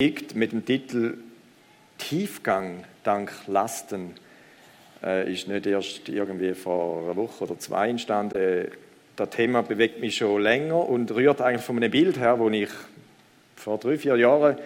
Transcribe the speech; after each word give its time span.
mit 0.00 0.52
dem 0.52 0.64
Titel 0.64 1.18
Tiefgang 1.98 2.84
dank 3.04 3.32
Lasten. 3.46 4.14
Äh, 5.02 5.30
ist 5.30 5.46
nicht 5.46 5.66
erst 5.66 6.08
irgendwie 6.08 6.54
vor 6.54 7.04
einer 7.04 7.16
Woche 7.16 7.44
oder 7.44 7.58
zwei 7.58 7.90
entstanden. 7.90 8.68
Das 9.16 9.28
Thema 9.28 9.62
bewegt 9.62 10.00
mich 10.00 10.16
schon 10.16 10.40
länger 10.40 10.88
und 10.88 11.10
rührt 11.10 11.42
eigentlich 11.42 11.60
von 11.60 11.76
einem 11.76 11.90
Bild 11.90 12.18
her, 12.18 12.38
das 12.38 12.52
ich 12.52 12.70
vor 13.56 13.76
drei, 13.76 13.98
vier 13.98 14.16
Jahren 14.16 14.56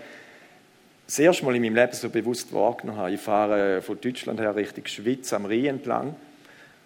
das 1.04 1.18
erste 1.18 1.44
Mal 1.44 1.56
in 1.56 1.62
meinem 1.62 1.74
Leben 1.74 1.92
so 1.94 2.10
bewusst 2.10 2.52
wahrgenommen 2.52 3.00
habe. 3.00 3.12
Ich 3.14 3.20
fahre 3.20 3.82
von 3.82 4.00
Deutschland 4.00 4.38
her 4.38 4.54
Richtung 4.54 4.86
Schweiz 4.86 5.32
am 5.32 5.46
Rhein 5.46 5.64
entlang 5.64 6.14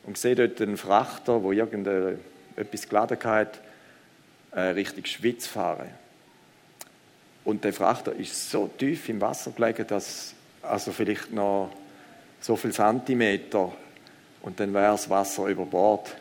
und 0.05 0.17
sehe 0.17 0.35
dort 0.35 0.59
einen 0.63 0.79
Frachter, 0.79 1.43
wo 1.43 1.53
irgendetwas 1.53 2.89
geladen 2.89 3.19
hat, 3.25 3.61
äh, 4.53 4.61
Richtung 4.61 5.05
Schweiz 5.05 5.47
fahren. 5.47 5.91
Und 7.49 7.65
der 7.65 7.73
Frachter 7.73 8.15
ist 8.15 8.51
so 8.51 8.69
tief 8.77 9.09
im 9.09 9.23
Wasser 9.23 9.53
gelegen, 9.53 9.87
dass 9.87 10.35
also 10.61 10.93
vielleicht 10.93 11.33
noch 11.33 11.71
so 12.43 12.57
viel 12.57 12.73
Zentimeter 12.73 13.73
und 14.43 14.61
dann 14.61 14.75
wäre 14.75 14.93
das 14.93 15.09
Wasser 15.09 15.47
über 15.47 15.65
Bord 15.65 16.15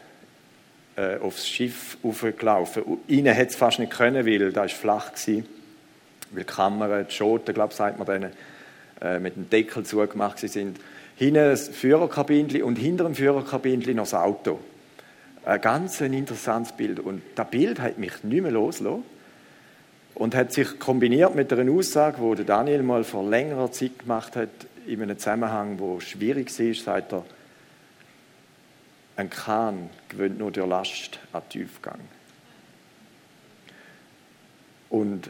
äh, 0.95 1.17
aufs 1.17 1.45
Schiff 1.45 1.97
aufgelaufen. 2.01 2.99
Innen 3.07 3.33
hätte 3.33 3.49
es 3.49 3.57
fast 3.57 3.77
nicht 3.79 3.91
können, 3.91 4.25
weil 4.25 4.53
da 4.53 4.63
ist 4.63 4.75
flach 4.75 5.11
war. 5.11 5.35
Weil 5.35 5.43
die 6.31 6.43
Kammern, 6.45 7.05
die 7.05 7.13
Schoten, 7.13 7.53
glaube 7.53 7.71
ich, 7.71 7.77
sagt 7.77 7.97
man 7.97 8.07
denen, 8.07 8.31
äh, 9.01 9.19
mit 9.19 9.35
dem 9.35 9.49
Deckel 9.49 9.83
zugemacht 9.83 10.39
sind. 10.39 10.79
Hinten 11.17 11.35
das 11.35 11.67
Führerkabinchen 11.67 12.63
und 12.63 12.77
hinter 12.77 13.03
dem 13.03 13.15
Führerkabinchen 13.15 13.97
noch 13.97 14.05
das 14.05 14.13
Auto. 14.13 14.61
Ein 15.43 15.59
ganz 15.59 15.99
interessantes 15.99 16.71
Bild. 16.71 17.01
Und 17.01 17.21
das 17.35 17.49
Bild 17.49 17.81
hat 17.81 17.97
mich 17.97 18.23
nicht 18.23 18.43
mehr 18.43 18.51
losgelassen 18.51 19.16
und 20.17 20.33
hat 20.33 20.51
sich 20.51 20.79
kombiniert 20.79 21.35
mit 21.35 21.53
einer 21.53 21.71
Aussage, 21.71 22.35
die 22.35 22.43
Daniel 22.43 22.81
mal 22.81 23.03
vor 23.03 23.23
längerer 23.23 23.71
Zeit 23.71 23.99
gemacht 23.99 24.35
hat, 24.35 24.49
in 24.87 25.01
einem 25.01 25.19
Zusammenhang, 25.19 25.77
wo 25.77 25.99
schwierig 25.99 26.47
war, 26.59 26.73
sagt 26.73 27.13
er, 27.13 27.25
ein 29.15 29.29
Kahn 29.29 29.91
gewöhnt 30.09 30.39
nur 30.39 30.51
der 30.51 30.65
Last 30.65 31.19
an 31.33 31.43
Tiefgang. 31.49 31.99
Und 34.89 35.29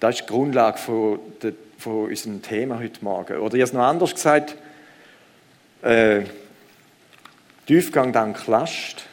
das 0.00 0.16
ist 0.16 0.28
die 0.28 0.32
Grundlage 0.32 0.78
von, 0.78 1.20
der, 1.40 1.52
von 1.78 2.06
unserem 2.08 2.42
Thema 2.42 2.80
heute 2.80 3.04
Morgen. 3.04 3.38
Oder 3.38 3.54
ich 3.54 3.60
habe 3.60 3.68
es 3.68 3.72
noch 3.72 3.82
anders 3.82 4.14
gesagt, 4.14 4.56
äh, 5.82 6.22
Tiefgang 7.66 8.12
dank 8.12 8.44
Last 8.48 9.04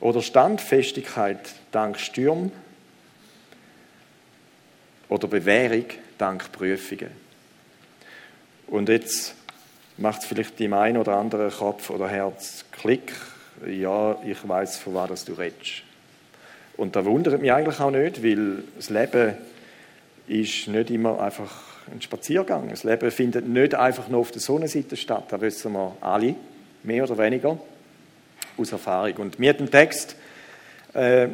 oder 0.00 0.22
Standfestigkeit 0.22 1.40
dank 1.72 1.98
Sturm 1.98 2.52
oder 5.12 5.28
Bewährung 5.28 5.84
dank 6.16 6.50
Prüfungen. 6.52 7.10
Und 8.66 8.88
jetzt 8.88 9.34
macht 9.98 10.22
es 10.22 10.26
vielleicht 10.26 10.58
dem 10.58 10.72
einen 10.72 10.96
oder 10.96 11.16
anderen 11.16 11.50
Kopf 11.50 11.90
oder 11.90 12.08
Herz 12.08 12.64
Klick. 12.72 13.12
Ja, 13.66 14.16
ich 14.24 14.48
weiß, 14.48 14.78
von 14.78 14.94
was 14.94 15.26
du 15.26 15.34
redest. 15.34 15.82
Und 16.78 16.96
da 16.96 17.04
wundert 17.04 17.40
mich 17.42 17.52
eigentlich 17.52 17.78
auch 17.78 17.90
nicht, 17.90 18.24
weil 18.24 18.64
das 18.74 18.88
Leben 18.88 19.34
ist 20.26 20.68
nicht 20.68 20.90
immer 20.90 21.20
einfach 21.20 21.62
ein 21.92 22.00
Spaziergang. 22.00 22.70
Das 22.70 22.82
Leben 22.82 23.10
findet 23.10 23.46
nicht 23.46 23.74
einfach 23.74 24.08
nur 24.08 24.20
auf 24.20 24.30
der 24.30 24.40
Sonnenseite 24.40 24.96
statt. 24.96 25.24
Das 25.28 25.40
wissen 25.42 25.72
wir 25.72 25.94
alle, 26.00 26.34
mehr 26.84 27.04
oder 27.04 27.18
weniger, 27.18 27.58
aus 28.56 28.72
Erfahrung. 28.72 29.16
Und 29.16 29.38
mir 29.38 29.50
hat 29.50 29.70
Text 29.70 30.16
äh, 30.94 31.28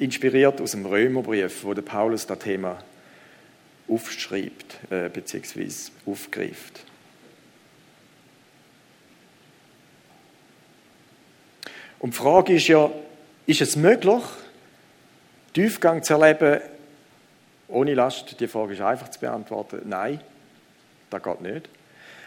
inspiriert 0.00 0.60
aus 0.60 0.72
dem 0.72 0.84
Römerbrief, 0.84 1.62
wo 1.62 1.74
der 1.74 1.82
Paulus 1.82 2.26
das 2.26 2.40
Thema 2.40 2.82
aufschreibt 3.90 4.78
äh, 4.90 5.08
bzw. 5.08 5.68
aufgreift. 6.06 6.84
Und 11.98 12.14
die 12.14 12.18
Frage 12.18 12.54
ist 12.54 12.68
ja, 12.68 12.90
ist 13.46 13.60
es 13.60 13.76
möglich, 13.76 14.22
Tiefgang 15.52 16.02
zu 16.02 16.14
erleben 16.14 16.60
ohne 17.68 17.94
Last? 17.94 18.40
Die 18.40 18.48
Frage 18.48 18.74
ist 18.74 18.80
einfach 18.80 19.10
zu 19.10 19.20
beantworten. 19.20 19.82
Nein, 19.84 20.20
das 21.10 21.22
geht 21.22 21.40
nicht. 21.40 21.68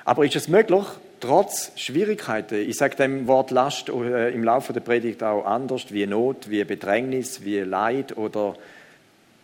Aber 0.06 0.26
ist 0.26 0.36
es 0.36 0.48
möglich, 0.48 0.86
trotz 1.22 1.72
Schwierigkeiten, 1.76 2.56
ich 2.56 2.76
sage 2.76 2.98
dem 2.98 3.28
Wort 3.28 3.52
Last 3.52 3.90
äh, 3.90 4.30
im 4.32 4.44
Laufe 4.44 4.74
der 4.74 4.82
Predigt 4.82 5.24
auch 5.24 5.46
anders, 5.46 5.92
wie 5.92 6.06
Not, 6.06 6.50
wie 6.50 6.64
Bedrängnis, 6.66 7.44
wie 7.44 7.60
Leid 7.60 8.18
oder 8.18 8.56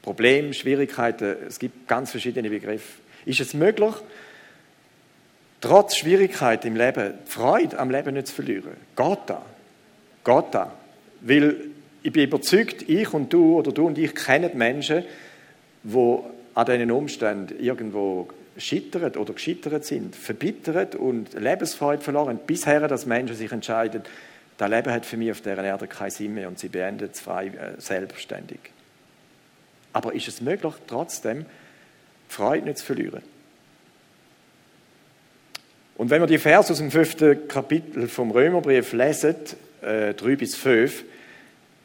Problem, 0.01 0.53
Schwierigkeiten, 0.53 1.35
es 1.47 1.59
gibt 1.59 1.87
ganz 1.87 2.11
verschiedene 2.11 2.49
Begriffe. 2.49 2.99
Ist 3.25 3.39
es 3.41 3.53
möglich, 3.53 3.93
trotz 5.61 5.97
Schwierigkeiten 5.97 6.67
im 6.67 6.75
Leben 6.75 7.13
die 7.25 7.31
Freude 7.31 7.77
am 7.77 7.91
Leben 7.91 8.13
nicht 8.13 8.27
zu 8.27 8.35
verlieren? 8.35 8.77
Geht 8.95 9.19
da? 9.27 9.45
Geht 10.23 10.45
da? 10.53 10.73
Weil 11.21 11.55
ich 12.01 12.13
bin 12.13 12.23
überzeugt, 12.23 12.87
ich 12.87 13.13
und 13.13 13.31
du 13.33 13.57
oder 13.57 13.71
du 13.71 13.87
und 13.87 13.97
ich 13.97 14.15
kennen 14.15 14.57
Menschen, 14.57 15.03
die 15.83 16.17
an 16.53 16.65
diesen 16.65 16.91
Umständen 16.91 17.61
irgendwo 17.61 18.29
scheitert 18.57 19.17
oder 19.17 19.33
gescheitert 19.33 19.85
sind, 19.85 20.15
verbittert 20.15 20.95
und 20.95 21.33
Lebensfreude 21.33 22.01
verloren, 22.01 22.39
bisher, 22.45 22.87
dass 22.87 23.05
Menschen 23.05 23.35
sich 23.35 23.51
entscheiden, 23.51 24.03
das 24.57 24.69
Leben 24.69 24.91
hat 24.91 25.05
für 25.05 25.15
mich 25.15 25.31
auf 25.31 25.41
dieser 25.41 25.63
Erde 25.63 25.87
keinen 25.87 26.11
Sinn 26.11 26.33
mehr 26.33 26.49
und 26.49 26.59
sie 26.59 26.67
beenden 26.67 27.09
es 27.11 27.21
frei, 27.21 27.47
äh, 27.47 27.79
selbstständig. 27.79 28.59
Aber 29.93 30.13
ist 30.13 30.27
es 30.27 30.41
möglich, 30.41 30.73
trotzdem 30.87 31.45
Freude 32.27 32.65
nicht 32.65 32.79
zu 32.79 32.85
verlieren? 32.85 33.23
Und 35.95 36.09
wenn 36.09 36.21
wir 36.21 36.27
die 36.27 36.37
Verse 36.37 36.71
aus 36.71 36.77
dem 36.77 36.91
fünften 36.91 37.47
Kapitel 37.47 38.07
vom 38.07 38.31
Römerbrief 38.31 38.93
lesen, 38.93 39.35
äh, 39.81 40.13
3 40.13 40.35
bis 40.37 40.55
5, 40.55 41.03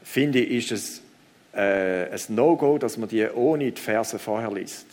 finde 0.05 0.39
ich, 0.39 0.71
ist 0.71 0.73
es 0.73 1.03
äh, 1.53 2.13
ein 2.13 2.21
No-Go, 2.29 2.79
dass 2.79 2.97
man 2.97 3.09
die 3.09 3.27
ohne 3.29 3.73
die 3.73 3.81
Verse 3.81 4.19
vorher 4.19 4.53
liest. 4.53 4.87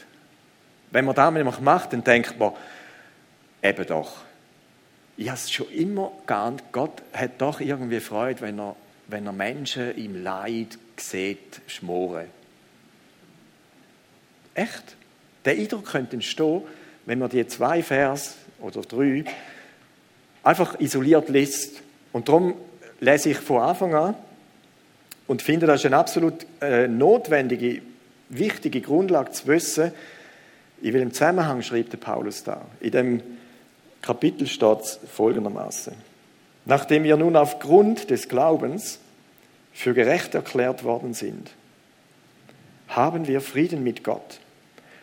Wenn 0.90 1.06
man 1.06 1.16
das 1.16 1.32
nämlich 1.32 1.60
macht, 1.60 1.94
dann 1.94 2.04
denkt 2.04 2.40
man, 2.40 2.54
eben 3.62 3.86
doch, 3.86 4.22
ich 5.18 5.28
habe 5.28 5.38
es 5.38 5.52
schon 5.52 5.70
immer 5.70 6.12
geahnt, 6.26 6.64
Gott 6.72 7.04
hat 7.14 7.40
doch 7.40 7.60
irgendwie 7.60 8.00
Freude, 8.00 8.42
wenn 8.42 8.60
er, 8.60 8.76
wenn 9.08 9.28
er 9.28 9.34
Menschen 9.34 9.96
im 9.96 10.24
Leid 10.24 10.80
sieht, 10.98 11.62
schmoren. 11.68 12.26
Echt? 14.54 14.96
Der 15.46 15.54
Eindruck 15.54 15.86
könnte 15.86 16.14
entstehen, 16.14 16.62
wenn 17.06 17.20
man 17.20 17.30
die 17.30 17.46
zwei 17.48 17.82
Vers 17.82 18.36
oder 18.60 18.82
drei 18.82 19.24
einfach 20.44 20.80
isoliert 20.80 21.30
liest. 21.30 21.82
Und 22.12 22.28
darum 22.28 22.56
lese 23.00 23.32
ich 23.32 23.38
von 23.38 23.62
Anfang 23.62 23.94
an 23.96 24.16
und 25.28 25.42
finde, 25.42 25.66
das 25.66 25.82
ist 25.82 25.86
eine 25.88 25.98
absolut 25.98 26.46
äh, 26.62 26.88
notwendige, 26.88 27.82
wichtige 28.30 28.82
Grundlage 28.82 29.32
zu 29.32 29.48
wissen, 29.48 29.92
in 30.82 30.94
welchem 30.94 31.14
Zusammenhang 31.14 31.62
schreibt 31.62 31.94
der 31.94 31.98
Paulus 31.98 32.44
da. 32.44 32.66
In 32.80 32.92
dem 32.92 33.24
Kapitel 34.02 34.48
steht 34.48 34.82
es 34.82 35.00
folgendermaßen. 35.12 35.94
Nachdem 36.66 37.04
wir 37.04 37.18
nun 37.18 37.36
aufgrund 37.36 38.10
des 38.10 38.28
Glaubens 38.28 39.00
für 39.74 39.94
gerecht 39.94 40.36
erklärt 40.36 40.84
worden 40.84 41.14
sind, 41.14 41.52
haben 42.88 43.28
wir 43.28 43.42
Frieden 43.42 43.84
mit 43.84 44.04
Gott 44.04 44.41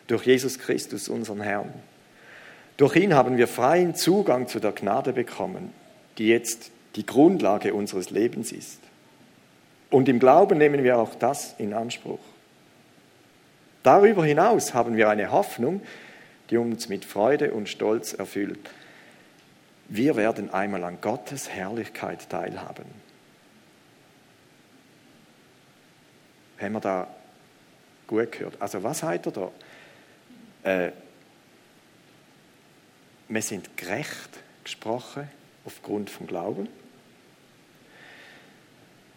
durch 0.09 0.27
Jesus 0.27 0.59
Christus, 0.59 1.09
unseren 1.09 1.41
Herrn. 1.41 1.73
Durch 2.77 2.97
ihn 2.97 3.15
haben 3.15 3.37
wir 3.37 3.47
freien 3.47 3.95
Zugang 3.95 4.49
zu 4.49 4.59
der 4.59 4.73
Gnade 4.73 5.13
bekommen, 5.13 5.73
die 6.17 6.29
jetzt 6.29 6.71
die 6.97 7.07
Grundlage 7.07 7.75
unseres 7.75 8.11
Lebens 8.11 8.51
ist. 8.51 8.81
Und 9.91 10.09
im 10.09 10.19
Glauben 10.19 10.59
nehmen 10.59 10.83
wir 10.83 10.99
auch 10.99 11.15
das 11.15 11.55
in 11.59 11.73
Anspruch. 11.73 12.19
Darüber 13.83 14.25
hinaus 14.25 14.75
haben 14.75 14.97
wir 14.97 15.09
eine 15.09 15.31
Hoffnung, 15.31 15.81
die 16.51 16.57
uns 16.57 16.89
mit 16.89 17.04
Freude 17.04 17.53
und 17.53 17.69
Stolz 17.69 18.13
erfüllt. 18.13 18.59
Wir 19.89 20.16
werden 20.16 20.53
einmal 20.53 20.84
an 20.84 20.99
Gottes 21.01 21.49
Herrlichkeit 21.49 22.28
teilhaben. 22.28 22.84
Haben 26.61 26.72
wir 26.72 26.81
da 26.81 27.07
gut 28.07 28.33
gehört? 28.33 28.61
Also 28.61 28.83
was 28.83 28.99
sagt 28.99 29.27
er 29.27 29.33
da? 29.33 29.51
Äh, 30.68 30.92
wir 33.28 33.41
sind 33.41 33.74
gerecht 33.78 34.28
gesprochen 34.65 35.26
aufgrund 35.65 36.10
vom 36.10 36.26
Glauben. 36.26 36.68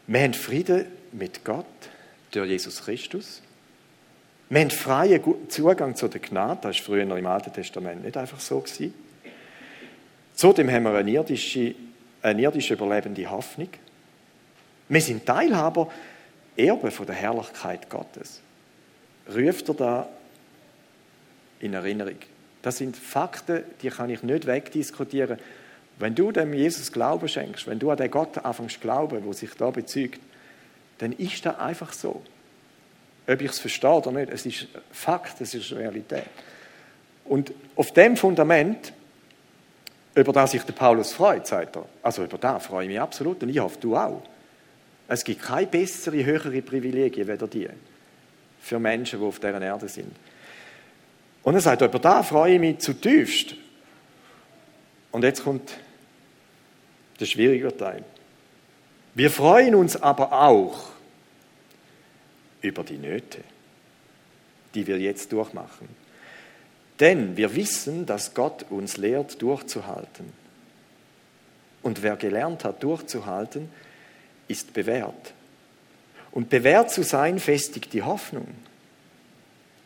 Wir 0.07 0.21
haben 0.21 0.33
Frieden 0.33 0.85
mit 1.11 1.43
Gott 1.43 1.65
durch 2.31 2.49
Jesus 2.49 2.83
Christus. 2.83 3.41
Wir 4.49 4.61
haben 4.61 4.69
freien 4.69 5.49
Zugang 5.49 5.95
zu 5.95 6.07
der 6.07 6.21
Gnade. 6.21 6.59
Das 6.61 6.77
war 6.77 6.85
früher 6.85 7.17
im 7.17 7.25
Alten 7.25 7.51
Testament 7.51 8.03
nicht 8.03 8.15
einfach 8.15 8.39
so. 8.39 8.63
Zudem 10.33 10.71
haben 10.71 10.83
wir 10.83 10.93
eine 10.93 11.11
irdische, 11.11 11.75
eine 12.21 12.41
irdische 12.41 12.75
überlebende 12.75 13.29
Hoffnung. 13.29 13.69
Wir 14.87 15.01
sind 15.01 15.25
Teilhaber, 15.25 15.91
Erbe 16.55 16.91
von 16.91 17.05
der 17.05 17.15
Herrlichkeit 17.15 17.89
Gottes. 17.89 18.41
Ruft 19.33 19.67
er 19.67 19.75
da 19.75 20.09
in 21.61 21.73
Erinnerung. 21.73 22.17
Das 22.61 22.77
sind 22.77 22.95
Fakten, 22.97 23.63
die 23.81 23.89
kann 23.89 24.09
ich 24.09 24.23
nicht 24.23 24.45
wegdiskutieren. 24.45 25.37
Wenn 25.97 26.15
du 26.15 26.31
dem 26.31 26.53
Jesus 26.53 26.91
Glauben 26.91 27.27
schenkst, 27.27 27.67
wenn 27.67 27.79
du 27.79 27.91
an 27.91 27.97
den 27.97 28.11
Gott 28.11 28.37
anfängst 28.37 28.75
zu 28.75 28.81
glauben, 28.81 29.23
wo 29.23 29.33
sich 29.33 29.53
da 29.55 29.69
bezeugt, 29.69 30.19
dann 30.97 31.13
ist 31.13 31.45
das 31.45 31.57
einfach 31.59 31.93
so. 31.93 32.21
Ob 33.27 33.41
ich 33.41 33.51
es 33.51 33.59
verstehe 33.59 33.91
oder 33.91 34.11
nicht, 34.11 34.31
es 34.31 34.45
ist 34.45 34.67
Fakt, 34.91 35.41
es 35.41 35.53
ist 35.53 35.71
Realität. 35.71 36.25
Und 37.25 37.53
auf 37.75 37.93
dem 37.93 38.17
Fundament, 38.17 38.93
über 40.15 40.33
das 40.33 40.51
sich 40.51 40.63
der 40.63 40.73
Paulus 40.73 41.13
freut, 41.13 41.47
sagt 41.47 41.77
er, 41.77 41.85
also 42.03 42.23
über 42.23 42.37
das 42.37 42.65
freue 42.65 42.85
ich 42.85 42.89
mich 42.89 42.99
absolut 42.99 43.41
und 43.43 43.49
ich 43.49 43.59
hoffe, 43.59 43.77
du 43.79 43.95
auch. 43.95 44.21
Es 45.07 45.23
gibt 45.23 45.41
keine 45.41 45.67
bessere, 45.67 46.23
höhere 46.23 46.61
Privilegien 46.61 47.27
weder 47.27 47.47
die 47.47 47.67
für 48.61 48.79
Menschen, 48.79 49.19
die 49.19 49.25
auf 49.25 49.39
dieser 49.39 49.61
Erde 49.61 49.87
sind. 49.87 50.15
Und 51.43 51.55
er 51.55 51.61
sagt, 51.61 51.81
über 51.81 51.99
das 51.99 52.27
freue 52.27 52.55
ich 52.55 52.59
mich 52.59 52.79
zutiefst. 52.79 53.55
Und 55.11 55.23
jetzt 55.23 55.43
kommt 55.43 55.77
der 57.19 57.25
schwierige 57.25 57.75
Teil. 57.75 58.03
Wir 59.13 59.29
freuen 59.29 59.75
uns 59.75 60.01
aber 60.01 60.31
auch 60.31 60.91
über 62.61 62.83
die 62.83 62.97
Nöte, 62.97 63.43
die 64.73 64.87
wir 64.87 64.99
jetzt 64.99 65.31
durchmachen. 65.31 65.89
Denn 66.99 67.35
wir 67.35 67.55
wissen, 67.55 68.05
dass 68.05 68.33
Gott 68.33 68.65
uns 68.69 68.97
lehrt, 68.97 69.41
durchzuhalten. 69.41 70.31
Und 71.81 72.03
wer 72.03 72.15
gelernt 72.15 72.63
hat, 72.63 72.83
durchzuhalten, 72.83 73.69
ist 74.47 74.73
bewährt. 74.73 75.33
Und 76.31 76.49
bewährt 76.49 76.91
zu 76.91 77.03
sein, 77.03 77.39
festigt 77.39 77.93
die 77.93 78.03
Hoffnung. 78.03 78.47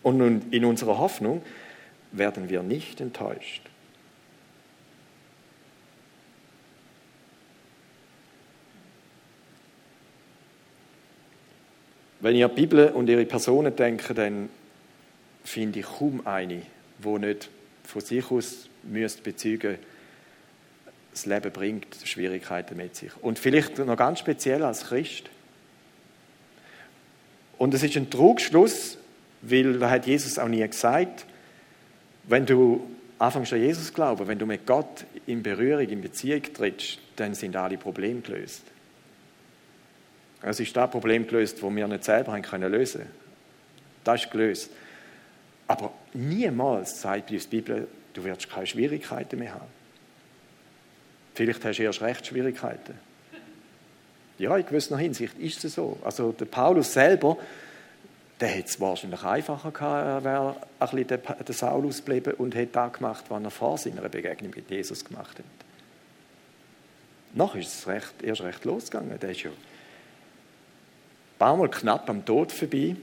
Und 0.05 0.53
in 0.53 0.65
unserer 0.65 0.99
Hoffnung 0.99 1.41
werden 2.11 2.47
wir 2.47 2.61
nicht 2.61 3.01
enttäuscht. 3.01 3.63
Wenn 12.19 12.35
ihr 12.35 12.45
an 12.45 12.53
die 12.53 12.61
Bibel 12.61 12.89
und 12.89 13.09
ihre 13.09 13.25
Personen 13.25 13.75
denkt, 13.75 14.15
dann 14.15 14.49
finde 15.43 15.79
ich 15.79 15.87
kaum 15.87 16.21
eine, 16.27 16.61
die 16.99 17.19
nicht 17.19 17.49
von 17.83 18.01
sich 18.01 18.29
aus 18.29 18.69
müsste 18.83 19.23
bezeugen 19.23 19.79
das 21.13 21.25
Leben 21.25 21.51
bringt 21.51 21.87
Schwierigkeiten 22.03 22.77
mit 22.77 22.95
sich. 22.95 23.11
Und 23.23 23.39
vielleicht 23.39 23.79
noch 23.79 23.97
ganz 23.97 24.19
speziell 24.19 24.61
als 24.61 24.85
Christ. 24.85 25.31
Und 27.57 27.73
es 27.73 27.81
ist 27.81 27.97
ein 27.97 28.11
Trugschluss, 28.11 28.99
weil 29.49 29.79
da 29.79 29.89
hat 29.89 30.07
Jesus 30.07 30.39
auch 30.39 30.47
nie 30.47 30.67
gesagt, 30.67 31.25
wenn 32.27 32.45
du 32.45 32.89
anfängst 33.19 33.53
an 33.53 33.61
Jesus 33.61 33.93
glauben, 33.93 34.27
wenn 34.27 34.39
du 34.39 34.45
mit 34.45 34.65
Gott 34.65 35.05
in 35.25 35.43
Berührung, 35.43 35.87
in 35.87 36.01
Beziehung 36.01 36.41
trittst, 36.41 36.99
dann 37.15 37.33
sind 37.33 37.55
alle 37.55 37.77
Probleme 37.77 38.21
gelöst. 38.21 38.63
Es 40.41 40.59
ist 40.59 40.75
das 40.75 40.91
Problem 40.91 41.27
gelöst, 41.27 41.61
das 41.61 41.75
wir 41.75 41.87
nicht 41.87 42.03
selber 42.03 42.33
haben 42.33 42.41
können 42.41 42.71
lösen. 42.71 43.05
Das 44.03 44.23
ist 44.23 44.31
gelöst. 44.31 44.69
Aber 45.67 45.91
niemals 46.13 47.01
sagt 47.01 47.29
die 47.31 47.37
Bibel, 47.37 47.87
du 48.13 48.23
wirst 48.23 48.49
keine 48.49 48.67
Schwierigkeiten 48.67 49.39
mehr 49.39 49.55
haben. 49.55 49.75
Vielleicht 51.33 51.65
hast 51.65 51.77
du 51.77 51.83
erst 51.83 52.01
recht 52.01 52.27
Schwierigkeiten. 52.27 52.93
Ja, 54.37 54.55
in 54.57 54.65
gewisser 54.65 54.97
Hinsicht 54.97 55.37
ist 55.39 55.63
es 55.63 55.75
so. 55.75 55.97
Also 56.03 56.31
der 56.31 56.45
Paulus 56.45 56.93
selber, 56.93 57.37
der 58.39 58.49
hätte 58.49 58.67
es 58.67 58.79
wahrscheinlich 58.81 59.23
einfacher 59.23 59.71
gehabt, 59.71 60.05
er 60.05 60.23
wäre 60.23 60.55
ein 60.79 60.89
bisschen 60.89 61.07
der, 61.07 61.17
der 61.17 61.55
Saulus 61.55 62.03
geblieben 62.03 62.33
und 62.33 62.53
hätte 62.53 62.73
das 62.73 62.93
gemacht, 62.93 63.25
was 63.29 63.43
er 63.43 63.51
vor 63.51 63.77
seiner 63.77 64.09
Begegnung 64.09 64.51
mit 64.55 64.69
Jesus 64.69 65.05
gemacht 65.05 65.39
hat. 65.39 65.45
Noch 67.33 67.55
ist 67.55 67.67
es 67.67 67.87
recht, 67.87 68.21
erst 68.21 68.41
recht 68.41 68.63
losgegangen. 68.65 69.19
Der 69.19 69.31
ist 69.31 69.43
ja 69.43 69.49
ein 69.49 69.55
paar 71.37 71.55
Mal 71.55 71.69
knapp 71.69 72.09
am 72.09 72.25
Tod 72.25 72.51
vorbei. 72.51 72.95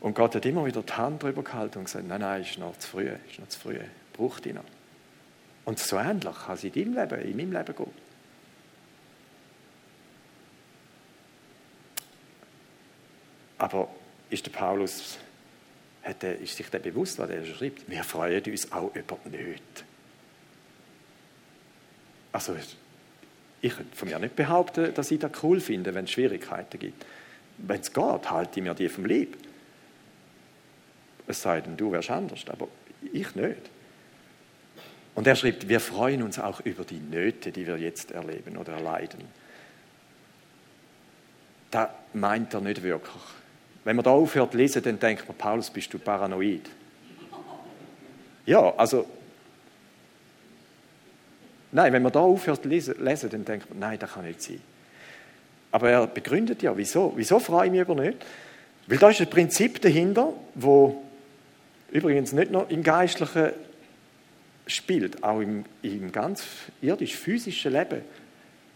Und 0.00 0.14
Gott 0.14 0.34
hat 0.34 0.46
immer 0.46 0.64
wieder 0.64 0.82
die 0.82 0.92
Hand 0.92 1.22
drüber 1.22 1.42
gehalten 1.42 1.78
und 1.78 1.84
gesagt, 1.84 2.06
nein, 2.06 2.20
nein, 2.20 2.42
ist 2.42 2.58
noch 2.58 2.76
zu 2.78 2.88
früh, 2.88 3.08
ist 3.30 3.38
noch 3.38 3.48
zu 3.48 3.58
früh, 3.58 3.78
braucht 4.12 4.46
ihn 4.46 4.56
noch. 4.56 4.64
Und 5.64 5.78
so 5.78 5.96
ähnlich 5.96 6.34
kann 6.46 6.54
es 6.54 6.64
in 6.64 6.72
deinem 6.72 6.94
Leben, 6.94 7.20
in 7.22 7.36
meinem 7.36 7.52
Leben 7.52 7.76
gehen. 7.76 8.05
Aber 13.58 13.88
ist 14.30 14.46
der 14.46 14.50
Paulus, 14.50 15.18
hat 16.02 16.22
er, 16.22 16.38
ist 16.38 16.56
sich 16.56 16.68
der 16.68 16.78
bewusst, 16.78 17.18
was 17.18 17.30
er 17.30 17.44
schreibt? 17.44 17.88
Wir 17.88 18.04
freuen 18.04 18.42
uns 18.44 18.70
auch 18.72 18.94
über 18.94 19.18
nicht. 19.30 19.84
Also, 22.32 22.54
ich 23.60 23.74
könnte 23.74 23.96
von 23.96 24.08
mir 24.08 24.18
nicht 24.18 24.36
behaupten, 24.36 24.92
dass 24.94 25.10
ich 25.10 25.18
das 25.18 25.32
cool 25.42 25.60
finde, 25.60 25.94
wenn 25.94 26.04
es 26.04 26.10
Schwierigkeiten 26.10 26.78
gibt. 26.78 27.04
Wenn 27.58 27.80
es 27.80 27.92
geht, 27.92 28.30
halte 28.30 28.60
ich 28.60 28.64
mir 28.64 28.74
die 28.74 28.88
vom 28.88 29.06
Lieb. 29.06 29.36
Es 31.26 31.42
sei 31.42 31.60
denn, 31.60 31.76
du 31.76 31.90
wärst 31.90 32.10
anders, 32.10 32.44
aber 32.48 32.68
ich 33.12 33.34
nicht. 33.34 33.70
Und 35.14 35.26
er 35.26 35.34
schreibt, 35.34 35.68
wir 35.68 35.80
freuen 35.80 36.22
uns 36.22 36.38
auch 36.38 36.60
über 36.60 36.84
die 36.84 37.00
Nöte, 37.00 37.50
die 37.50 37.66
wir 37.66 37.78
jetzt 37.78 38.10
erleben 38.10 38.58
oder 38.58 38.74
erleiden. 38.74 39.24
Da 41.70 41.94
meint 42.12 42.52
er 42.52 42.60
nicht 42.60 42.82
wirklich. 42.82 43.22
Wenn 43.86 43.94
man 43.94 44.04
da 44.04 44.10
aufhört 44.10 44.50
zu 44.50 44.58
lesen, 44.58 44.82
dann 44.82 44.98
denkt 44.98 45.28
man, 45.28 45.36
Paulus, 45.36 45.70
bist 45.70 45.94
du 45.94 46.00
paranoid? 46.00 46.68
Ja, 48.44 48.74
also 48.76 49.06
Nein, 51.70 51.92
wenn 51.92 52.02
man 52.02 52.10
da 52.10 52.20
aufhört 52.20 52.62
zu 52.62 52.68
lesen, 52.68 52.94
dann 53.30 53.44
denkt 53.44 53.70
man, 53.70 53.78
nein, 53.78 53.98
das 53.98 54.12
kann 54.12 54.24
nicht 54.24 54.42
sein. 54.42 54.60
Aber 55.70 55.90
er 55.90 56.06
begründet 56.06 56.62
ja, 56.62 56.76
wieso? 56.76 57.12
Wieso 57.16 57.38
freue 57.38 57.66
ich 57.66 57.72
mich 57.72 57.82
über 57.82 57.94
nicht? 57.94 58.24
Weil 58.88 58.98
da 58.98 59.10
ist 59.10 59.20
ein 59.20 59.30
Prinzip 59.30 59.80
dahinter, 59.82 60.32
wo 60.54 61.04
übrigens 61.92 62.32
nicht 62.32 62.50
nur 62.50 62.68
im 62.70 62.82
geistlichen 62.82 63.50
spielt, 64.66 65.22
auch 65.22 65.40
im, 65.40 65.64
im 65.82 66.10
ganz 66.10 66.44
irdisch-physischen 66.80 67.72
Leben, 67.72 68.00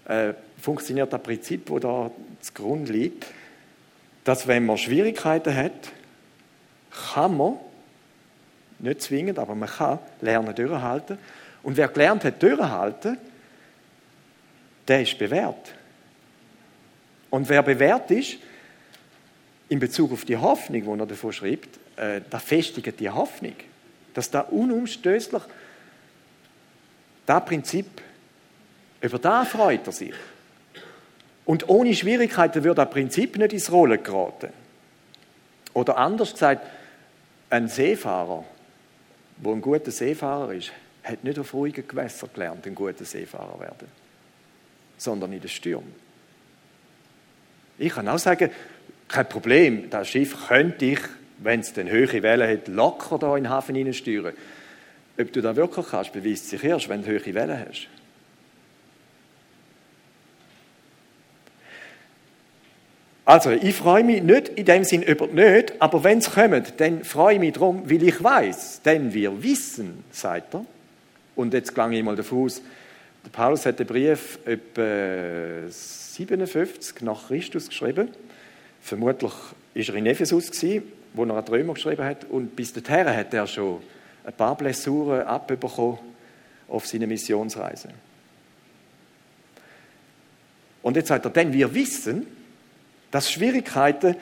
äh, 0.07 0.35
funktioniert 0.61 1.13
das 1.13 1.23
Prinzip, 1.23 1.69
wo 1.71 1.81
da 1.81 2.13
zugrunde 2.41 2.93
liegt, 2.93 3.27
dass 4.31 4.47
wenn 4.47 4.65
man 4.65 4.79
Schwierigkeiten 4.79 5.53
hat, 5.53 5.91
kann 7.13 7.37
man, 7.37 7.57
nicht 8.79 9.03
zwingend, 9.03 9.41
aber 9.41 9.57
man 9.57 9.69
kann 9.69 9.99
lernen 10.21 10.55
durchhalten. 10.55 11.19
Und 11.65 11.77
wer 11.77 11.89
gelernt 11.89 12.23
hat 12.23 12.41
durchhalten, 12.41 13.19
der 14.87 15.03
ist 15.03 15.19
bewährt. 15.19 15.75
Und 17.31 17.49
wer 17.49 17.61
bewährt 17.65 18.09
ist, 18.13 18.37
in 19.69 19.81
Bezug 19.81 20.13
auf 20.13 20.25
die 20.25 20.37
Hoffnung, 20.37 20.85
die 20.85 21.01
er 21.01 21.07
davon 21.07 21.33
schreibt, 21.33 21.81
äh, 21.97 22.21
da 22.31 22.39
festigt 22.39 23.01
die 23.01 23.11
Hoffnung, 23.11 23.57
dass 24.15 24.31
da 24.31 24.43
unumstößlich 24.43 25.43
das 27.27 27.45
Prinzip, 27.45 28.01
über 29.01 29.19
das 29.19 29.49
freut 29.49 29.89
er 29.89 29.93
sich. 29.93 30.15
Und 31.51 31.69
ohne 31.69 31.93
Schwierigkeiten 31.97 32.63
würde 32.63 32.77
das 32.77 32.91
Prinzip 32.91 33.37
nicht 33.37 33.53
ins 33.53 33.73
Rollen 33.73 34.01
geraten. 34.01 34.51
Oder 35.75 35.99
anders 35.99 36.31
gesagt, 36.31 36.65
ein 37.51 37.67
Seefahrer, 37.67 38.45
der 39.39 39.53
ein 39.55 39.61
guter 39.61 39.91
Seefahrer 39.91 40.53
ist, 40.53 40.71
hat 41.03 41.25
nicht 41.25 41.41
auf 41.41 41.53
ruhigen 41.53 41.89
Gewässern 41.89 42.31
gelernt, 42.33 42.65
ein 42.69 42.77
guter 42.77 43.05
Seefahrer 43.05 43.59
werden, 43.59 43.89
sondern 44.97 45.33
in 45.33 45.41
den 45.41 45.49
Stürmen. 45.49 45.93
Ich 47.79 47.95
kann 47.95 48.07
auch 48.07 48.21
sagen, 48.21 48.51
kein 49.09 49.29
Problem, 49.29 49.91
das 49.91 50.09
Schiff 50.09 50.47
könnte 50.47 50.85
ich, 50.85 51.01
wenn 51.39 51.59
es 51.59 51.73
dann 51.73 51.91
hohe 51.91 52.23
Wellen 52.23 52.49
hat, 52.49 52.69
locker 52.69 53.19
da 53.19 53.37
in 53.37 53.43
den 53.43 53.51
Hafen 53.51 53.75
hineinsteuern. 53.75 54.35
Ob 55.19 55.33
du 55.33 55.41
das 55.41 55.57
wirklich 55.57 55.87
kannst, 55.91 56.13
beweist 56.13 56.49
sich 56.49 56.63
erst, 56.63 56.89
wenn 56.89 57.03
du 57.03 57.09
hohe 57.09 57.35
Wellen 57.35 57.67
hast. 57.69 57.89
Also, 63.31 63.51
ich 63.53 63.77
freue 63.77 64.03
mich 64.03 64.25
nicht 64.25 64.49
in 64.49 64.65
dem 64.65 64.83
Sinn 64.83 65.05
über 65.05 65.29
nicht, 65.29 65.75
aber 65.81 66.03
wenn 66.03 66.19
es 66.19 66.33
kommt, 66.33 66.81
dann 66.81 67.05
freue 67.05 67.35
ich 67.35 67.41
mich 67.41 67.53
darum, 67.53 67.89
weil 67.89 68.03
ich 68.03 68.21
weiß, 68.21 68.83
denn 68.85 69.15
wir 69.15 69.41
wissen, 69.41 70.03
sagt 70.11 70.53
er. 70.53 70.67
Und 71.37 71.55
jetzt 71.55 71.73
klang 71.73 71.93
ich 71.93 72.03
mal 72.03 72.17
davon 72.17 72.47
aus, 72.47 72.61
der 73.25 73.31
Paulus 73.31 73.65
hat 73.65 73.79
den 73.79 73.87
Brief 73.87 74.41
etwa 74.45 75.71
57 75.71 77.03
nach 77.03 77.29
Christus 77.29 77.69
geschrieben. 77.69 78.09
Vermutlich 78.83 79.31
war 79.31 79.75
er 79.77 79.95
in 79.95 80.07
Ephesus, 80.07 80.51
wo 81.15 81.25
er 81.25 81.37
an 81.37 81.45
die 81.45 81.53
Römer 81.53 81.75
geschrieben 81.75 82.05
hat. 82.05 82.25
Und 82.25 82.57
bis 82.57 82.73
dahin 82.73 83.07
hat 83.07 83.33
er 83.33 83.47
schon 83.47 83.79
ein 84.25 84.33
paar 84.33 84.57
Blessuren 84.57 85.23
abbekommen 85.23 86.01
auf 86.67 86.85
seine 86.85 87.07
Missionsreise. 87.07 87.91
Und 90.83 90.97
jetzt 90.97 91.07
sagt 91.07 91.27
er, 91.27 91.31
denn 91.31 91.53
wir 91.53 91.73
wissen, 91.73 92.40
dass 93.11 93.31
Schwierigkeiten 93.31 94.17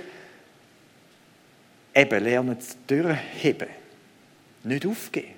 eben 1.95 2.25
lernen 2.25 2.61
zu 2.61 2.76
durchheben. 2.87 3.68
Nicht 4.64 4.87
aufgeben. 4.87 5.35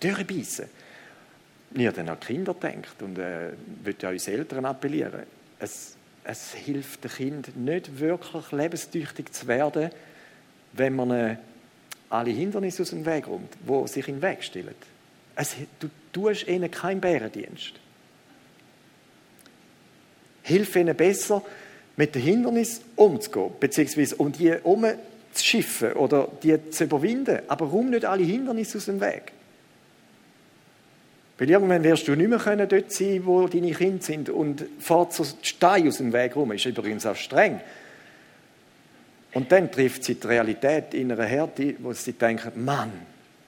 Durchbeissen. 0.00 0.66
Habe 1.76 1.92
dann 1.92 2.08
an 2.08 2.20
Kinder 2.20 2.54
denkt 2.54 3.02
und 3.02 3.18
äh, 3.18 3.50
würde 3.82 4.08
an 4.08 4.12
unsere 4.14 4.38
Eltern 4.38 4.64
appellieren. 4.64 5.24
Es, 5.58 5.96
es 6.24 6.54
hilft 6.54 7.04
dem 7.04 7.10
Kind 7.10 7.56
nicht 7.56 8.00
wirklich 8.00 8.52
lebenstüchtig 8.52 9.32
zu 9.32 9.46
werden, 9.46 9.90
wenn 10.72 10.96
man 10.96 11.10
äh, 11.10 11.36
alle 12.10 12.30
Hindernisse 12.30 12.82
aus 12.82 12.90
dem 12.90 13.04
Weg 13.04 13.26
räumt, 13.26 13.52
die 13.60 13.88
sich 13.88 14.06
den 14.06 14.22
Weg 14.22 14.42
stellen. 14.42 14.74
Es, 15.36 15.56
du 15.78 15.90
tust 16.12 16.48
ihnen 16.48 16.70
keinen 16.70 17.00
Bärendienst. 17.00 17.74
Hilf 20.42 20.76
ihnen 20.76 20.96
besser, 20.96 21.42
mit 21.98 22.14
den 22.14 22.22
Hindernissen 22.22 22.84
umzugehen, 22.94 23.50
beziehungsweise 23.58 24.14
um 24.16 24.30
die 24.30 24.52
umzuschiffen 24.62 25.94
oder 25.94 26.28
die 26.44 26.70
zu 26.70 26.84
überwinden. 26.84 27.40
Aber 27.48 27.66
räum 27.66 27.90
nicht 27.90 28.04
alle 28.04 28.22
Hindernisse 28.22 28.78
aus 28.78 28.84
dem 28.84 29.00
Weg. 29.00 29.32
Weil 31.38 31.50
irgendwann 31.50 31.82
wirst 31.82 32.06
du 32.06 32.14
nicht 32.14 32.28
mehr 32.28 32.66
dort 32.66 32.92
sein, 32.92 33.26
wo 33.26 33.48
deine 33.48 33.72
Kinder 33.72 34.02
sind 34.02 34.30
und 34.30 34.64
fährt 34.78 35.12
so 35.12 35.24
Stein 35.42 35.88
aus 35.88 35.96
dem 35.96 36.12
Weg 36.12 36.36
rum. 36.36 36.52
Ist 36.52 36.66
übrigens 36.66 37.04
auch 37.04 37.16
streng. 37.16 37.60
Und 39.34 39.50
dann 39.50 39.70
trifft 39.70 40.04
sie 40.04 40.14
die 40.14 40.26
Realität 40.26 40.94
in 40.94 41.10
einer 41.10 41.24
Härte, 41.24 41.74
wo 41.80 41.92
sie 41.92 42.12
denken, 42.12 42.64
Mann, 42.64 42.92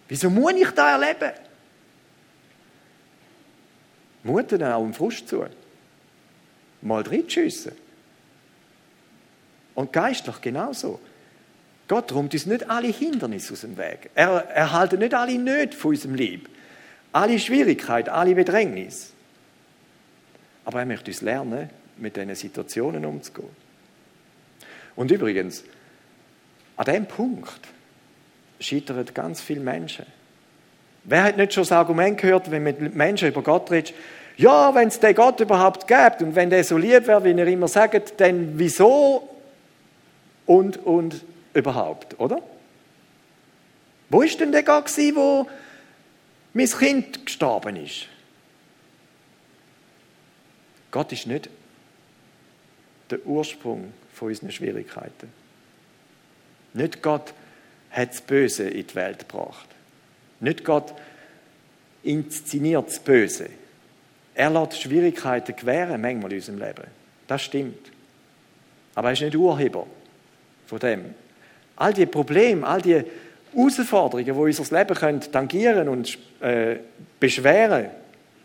wieso 0.09 0.29
muss 0.29 0.55
ich 0.55 0.71
da 0.71 0.99
erleben? 0.99 1.33
Mut 4.25 4.51
dann 4.51 4.65
auch 4.65 4.85
im 4.85 4.93
Frust 4.93 5.29
zu. 5.29 5.47
Mal 6.83 7.03
reinschiessen. 7.03 7.90
Und 9.81 9.95
geistlich 9.95 10.43
genauso. 10.43 11.01
Gott 11.89 12.13
räumt 12.13 12.35
uns 12.35 12.45
nicht 12.45 12.69
alle 12.69 12.89
Hindernisse 12.89 13.55
aus 13.55 13.63
dem 13.63 13.79
Weg. 13.79 14.11
Er 14.15 14.29
erhalten 14.51 14.99
nicht 14.99 15.15
alle 15.15 15.39
Nöte 15.39 15.75
von 15.75 15.93
unserem 15.93 16.17
Leben. 16.17 16.45
Alle 17.13 17.39
Schwierigkeiten, 17.39 18.11
alle 18.11 18.35
Bedrängnis. 18.35 19.15
Aber 20.67 20.81
er 20.81 20.85
möchte 20.85 21.11
uns 21.11 21.23
lernen, 21.23 21.71
mit 21.97 22.15
diesen 22.15 22.35
Situationen 22.35 23.07
umzugehen. 23.07 23.49
Und 24.97 25.11
übrigens, 25.11 25.65
an 26.77 26.85
dem 26.85 27.07
Punkt 27.07 27.61
scheitern 28.61 29.03
ganz 29.15 29.41
viele 29.41 29.61
Menschen. 29.61 30.05
Wer 31.05 31.23
hat 31.23 31.39
nicht 31.39 31.55
schon 31.55 31.63
das 31.63 31.73
Argument 31.73 32.21
gehört, 32.21 32.51
wenn 32.51 32.65
mit 32.65 32.95
Menschen 32.95 33.29
über 33.29 33.43
Gott 33.43 33.71
redet, 33.71 33.95
ja, 34.37 34.75
wenn 34.75 34.89
es 34.89 35.01
den 35.01 35.15
Gott 35.15 35.41
überhaupt 35.41 35.89
gibt 35.89 36.21
und 36.21 36.35
wenn 36.35 36.51
der 36.51 36.65
so 36.65 36.77
lieb 36.77 37.07
wäre, 37.07 37.25
wie 37.25 37.31
ihr 37.31 37.47
immer 37.47 37.69
sagt, 37.69 38.21
dann 38.21 38.59
wieso 38.59 39.30
und, 40.51 40.79
und 40.79 41.25
überhaupt, 41.55 42.19
oder? 42.19 42.43
Wo 44.09 44.23
ist 44.23 44.41
denn 44.41 44.51
der 44.51 44.65
Gott 44.65 44.87
gewesen, 44.87 45.15
wo 45.15 45.47
mein 46.53 46.67
Kind 46.67 47.25
gestorben 47.25 47.77
ist. 47.77 48.09
Gott 50.91 51.13
ist 51.13 51.29
nicht 51.29 51.49
der 53.11 53.25
Ursprung 53.25 53.93
von 54.13 54.29
unseren 54.29 54.51
Schwierigkeiten. 54.51 55.33
Nicht 56.75 57.01
Gott 57.01 57.33
hat 57.93 58.11
das 58.11 58.21
Böse 58.21 58.69
in 58.69 58.89
die 58.89 58.95
Welt 58.97 59.21
gebracht. 59.21 59.69
Nicht 60.41 60.65
Gott 60.65 60.93
inszeniert 62.03 62.89
das 62.89 62.99
Böse. 62.99 63.51
Er 64.35 64.51
lässt 64.51 64.83
Schwierigkeiten 64.83 65.55
gewähren, 65.55 66.01
manchmal 66.01 66.33
in 66.33 66.39
unserem 66.39 66.59
Leben. 66.59 66.89
Das 67.29 67.43
stimmt. 67.43 67.93
Aber 68.97 69.11
er 69.11 69.13
ist 69.13 69.23
nicht 69.23 69.37
Urheber 69.37 69.87
von 70.71 70.79
dem. 70.79 71.15
All 71.77 71.93
die 71.93 72.07
Probleme, 72.07 72.67
all 72.67 72.81
die 72.81 73.03
Herausforderungen, 73.53 74.25
die 74.25 74.31
unser 74.33 74.79
Leben 74.79 74.95
können 74.95 75.21
tangieren 75.21 75.89
und 75.89 76.19
äh, 76.41 76.77
beschweren, 77.19 77.91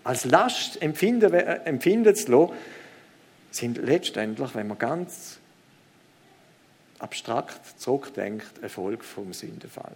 als 0.04 0.26
Last 0.26 0.82
empfinden, 0.82 1.34
äh, 1.34 1.60
empfinden 1.66 2.16
zu 2.16 2.32
lassen, 2.32 2.54
sind 3.52 3.78
letztendlich, 3.78 4.56
wenn 4.56 4.68
man 4.68 4.78
ganz 4.78 5.38
abstrakt 7.00 7.80
zurückdenkt, 7.80 8.60
eine 8.60 8.70
Folge 8.70 9.04
vom 9.04 9.32
Sündenfall. 9.32 9.96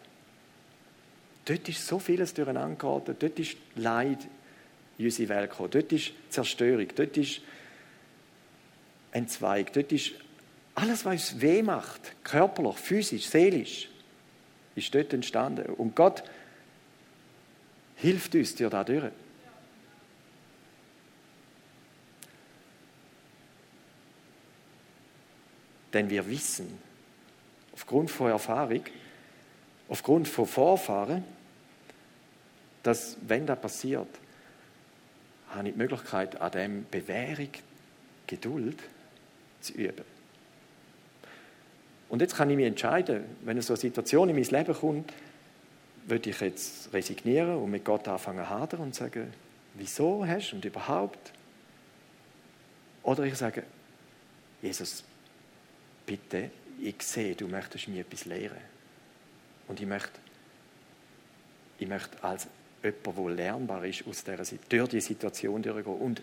Dort 1.46 1.68
ist 1.68 1.86
so 1.86 1.98
vieles 1.98 2.34
durcheinander 2.34 2.78
geraten, 2.78 3.16
dort 3.18 3.40
ist 3.40 3.58
Leid 3.76 4.20
in 4.98 5.06
unsere 5.06 5.30
Welt 5.30 5.50
gekommen, 5.50 5.72
dort 5.72 5.92
ist 5.92 6.12
Zerstörung, 6.30 6.88
dort 6.96 7.18
ist 7.18 7.42
Entzweig, 9.12 9.74
dort 9.74 9.92
ist 9.92 10.12
alles, 10.82 11.06
was 11.06 11.32
uns 11.32 11.42
weh 11.42 11.62
macht, 11.62 12.24
körperlich, 12.24 12.78
physisch, 12.78 13.28
seelisch 13.28 13.90
ist 14.76 14.94
dort 14.94 15.14
entstanden. 15.14 15.66
Und 15.74 15.96
Gott 15.96 16.24
hilft 17.96 18.34
uns 18.36 18.56
dir 18.56 18.70
da 18.70 18.84
durch. 18.84 19.12
Denn 25.94 26.10
wir 26.10 26.28
wissen, 26.28 26.78
aufgrund 27.74 28.12
von 28.12 28.30
Erfahrung, 28.30 28.84
aufgrund 29.88 30.28
von 30.28 30.46
Vorfahren, 30.46 31.24
dass, 32.84 33.18
wenn 33.22 33.46
das 33.46 33.60
passiert, 33.60 34.08
habe 35.50 35.68
ich 35.68 35.74
die 35.74 35.80
Möglichkeit, 35.80 36.40
an 36.40 36.52
dem 36.52 36.86
Bewährung, 36.90 37.50
Geduld 38.28 38.78
zu 39.62 39.74
üben. 39.74 40.19
Und 42.10 42.22
jetzt 42.22 42.36
kann 42.36 42.50
ich 42.50 42.58
mich 42.58 42.66
entscheiden, 42.66 43.24
wenn 43.44 43.62
so 43.62 43.74
eine 43.74 43.80
Situation 43.80 44.30
in 44.30 44.36
mein 44.36 44.46
Leben 44.46 44.74
kommt, 44.74 45.14
würde 46.08 46.30
ich 46.32 46.42
jetzt 46.42 46.92
resignieren 46.92 47.56
und 47.56 47.70
mit 47.70 47.86
Gott 47.86 48.08
anfangen 48.08 48.44
zu 48.44 48.50
hadern 48.50 48.80
und 48.82 48.96
sagen, 48.96 49.32
wieso 49.76 50.26
hast 50.26 50.52
du 50.52 50.56
und 50.56 50.66
überhaupt? 50.66 51.32
Oder 53.04 53.24
ich 53.24 53.36
sage, 53.36 53.64
Jesus, 54.62 55.04
bitte, 56.06 56.50
ich 56.82 57.02
sehe, 57.04 57.36
du 57.36 57.48
möchtest 57.48 57.88
mir 57.88 58.02
etwas 58.02 58.26
lehren. 58.26 58.58
Und 59.68 59.80
ich 59.80 59.88
möchte, 59.88 60.20
ich 61.78 61.88
möchte 61.88 62.24
als 62.24 62.48
jemand, 62.82 63.18
der 63.18 63.30
lernbar 63.30 63.86
ist, 63.86 64.06
aus 64.08 64.24
dieser, 64.24 64.58
durch 64.68 64.90
diese 64.90 65.08
Situation 65.08 65.62
durchgehen. 65.62 65.96
Und 65.96 66.22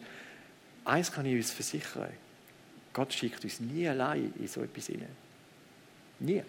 eins 0.84 1.12
kann 1.12 1.26
ich 1.26 1.36
uns 1.36 1.52
versichern, 1.52 2.10
Gott 2.92 3.12
schickt 3.12 3.44
uns 3.44 3.60
nie 3.60 3.86
allein 3.86 4.32
in 4.38 4.48
so 4.48 4.62
etwas 4.62 4.86
hinein. 4.86 5.25
Nie. 6.18 6.42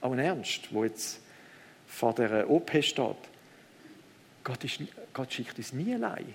Aber 0.00 0.14
ein 0.14 0.20
Ernst, 0.20 0.72
wo 0.72 0.84
jetzt 0.84 1.20
vor 1.86 2.14
der 2.14 2.48
OP 2.48 2.70
steht, 2.82 3.16
Gott, 4.44 4.64
ist, 4.64 4.80
Gott 5.12 5.32
schickt 5.32 5.58
uns 5.58 5.72
nie 5.72 5.94
allein. 5.94 6.34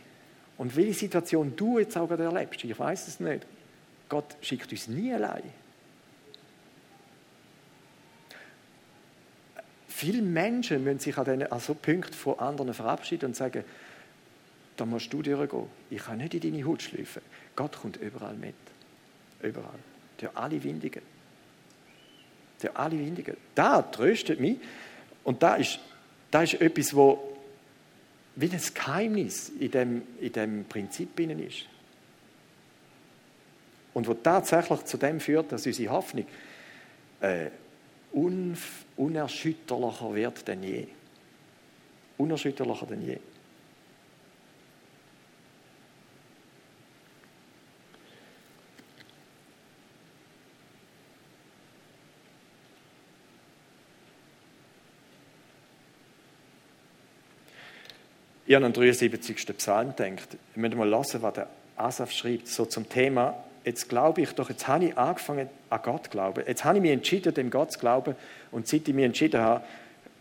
Und 0.58 0.76
welche 0.76 0.94
Situation 0.94 1.56
du 1.56 1.80
jetzt 1.80 1.98
auch 1.98 2.08
gerade 2.08 2.24
erlebst, 2.24 2.64
ich 2.64 2.78
weiß 2.78 3.08
es 3.08 3.20
nicht. 3.20 3.46
Gott 4.10 4.36
schickt 4.42 4.72
uns 4.72 4.88
nie 4.88 5.14
allein. 5.14 5.44
Viele 9.88 10.22
Menschen 10.22 10.84
müssen 10.84 11.00
sich 11.00 11.18
an, 11.18 11.48
so 11.60 11.74
Punkten 11.74 12.14
von 12.14 12.38
anderen 12.38 12.74
verabschieden 12.74 13.28
und 13.28 13.36
sagen, 13.36 13.64
da 14.76 14.86
musst 14.86 15.14
du 15.14 15.22
durchgehen. 15.22 15.68
Ich 15.90 16.04
kann 16.04 16.18
nicht 16.18 16.34
in 16.34 16.42
deine 16.42 16.66
Haut 16.66 16.82
schlüpfen. 16.82 17.22
Gott 17.56 17.80
kommt 17.80 17.98
überall 17.98 18.36
mit. 18.36 18.56
Überall. 19.42 19.80
Durch 20.18 20.36
alle 20.36 20.62
Windungen 20.64 21.13
der 22.64 22.78
alle 22.78 22.98
Windigen. 22.98 23.38
Da 23.56 23.82
tröstet 23.82 24.40
mich. 24.40 24.58
Und 25.24 25.44
da 25.44 25.56
ist, 25.56 25.80
da 26.32 26.44
ist 26.44 26.56
etwas, 26.56 26.96
wo 26.96 27.34
wie 28.36 28.50
ein 28.50 28.62
Geheimnis 28.74 29.50
in 29.60 29.72
dem, 29.72 30.02
in 30.20 30.34
dem 30.34 30.66
Prinzip 30.66 31.20
ist. 31.20 31.66
Und 33.94 34.08
wo 34.08 34.16
tatsächlich 34.16 34.86
zu 34.86 34.98
dem 34.98 35.20
führt, 35.20 35.52
dass 35.52 35.68
unsere 35.68 35.92
Hoffnung 35.92 36.26
äh, 37.22 37.50
un, 38.12 38.58
unerschütterlicher 38.98 40.16
wird 40.16 40.48
denn 40.48 40.64
je. 40.64 40.88
Unerschütterlicher 42.18 42.88
denn 42.88 43.02
je. 43.02 43.18
Habe 58.46 58.58
an 58.58 58.64
den 58.64 58.74
73. 58.74 59.58
Psalm 59.58 59.96
gedacht. 59.96 60.38
Ich 60.52 60.58
möchte 60.58 60.76
mal 60.76 60.90
hören, 60.90 61.22
was 61.22 61.34
der 61.34 61.48
Asaf 61.78 62.12
schreibt, 62.12 62.48
so 62.48 62.66
zum 62.66 62.90
Thema, 62.90 63.42
jetzt 63.64 63.88
glaube 63.88 64.22
ich 64.22 64.32
doch, 64.32 64.50
jetzt 64.50 64.68
habe 64.68 64.86
ich 64.86 64.98
angefangen 64.98 65.50
an 65.70 65.80
Gott 65.82 66.06
zu 66.06 66.10
glauben. 66.10 66.44
Jetzt 66.46 66.66
habe 66.66 66.78
ich 66.78 66.82
mich 66.82 66.92
entschieden, 66.92 67.34
dem 67.34 67.50
Gott 67.50 67.72
zu 67.72 67.80
glauben. 67.80 68.16
Und 68.52 68.68
seit 68.68 68.88
ich 68.88 68.94
mich 68.94 69.06
entschieden 69.06 69.42
habe, 69.42 69.64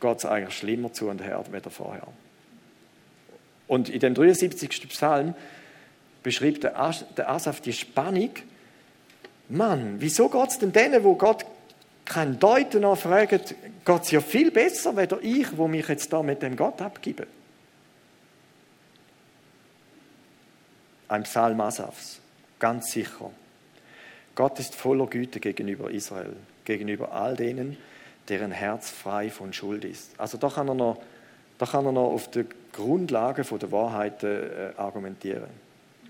geht 0.00 0.19
es 0.19 0.25
eigentlich 0.25 0.57
schlimmer 0.57 0.93
zu 0.93 1.09
und 1.09 1.23
her 1.23 1.38
als 1.38 1.75
vorher. 1.75 2.07
Und 3.67 3.88
in 3.88 4.00
dem 4.00 4.14
73. 4.14 4.88
Psalm 4.88 5.35
beschreibt 6.23 6.64
der 6.64 6.79
Asaf 6.79 7.61
die 7.61 7.73
Spannung. 7.73 8.31
Mann, 9.49 9.97
wieso 9.99 10.29
geht 10.29 10.49
es 10.49 10.59
denn 10.59 10.73
denen, 10.73 11.02
wo 11.02 11.17
Gott 11.17 11.45
keinen 12.05 12.38
Deuten 12.38 12.85
an 12.85 12.97
fragen, 12.97 13.41
geht 13.85 14.02
es 14.02 14.11
ja 14.11 14.21
viel 14.21 14.50
besser, 14.50 14.97
weder 14.97 15.19
ich, 15.23 15.57
wo 15.57 15.67
mich 15.69 15.88
jetzt 15.88 16.12
da 16.12 16.23
mit 16.23 16.43
dem 16.43 16.57
Gott 16.57 16.81
abgebe. 16.81 17.26
Ein 21.12 21.25
Psalm 21.25 21.61
Asafs, 21.61 22.21
ganz 22.59 22.90
sicher. 22.90 23.31
Gott 24.35 24.59
ist 24.59 24.75
voller 24.75 25.07
Güte 25.07 25.40
gegenüber 25.40 25.90
Israel, 25.90 26.35
gegenüber 26.64 27.12
all 27.12 27.37
denen, 27.37 27.76
deren 28.31 28.50
Herz 28.50 28.88
frei 28.88 29.28
von 29.28 29.52
Schuld 29.52 29.85
ist. 29.85 30.12
Also 30.16 30.38
da 30.38 30.49
kann 30.49 30.69
er 30.69 30.75
noch, 30.75 31.02
da 31.59 31.66
kann 31.66 31.85
er 31.85 31.92
noch 31.92 32.14
auf 32.14 32.31
der 32.31 32.47
Grundlage 32.73 33.42
der 33.42 33.71
Wahrheit 33.71 34.25
äh, 34.25 34.71
argumentieren. 34.78 35.50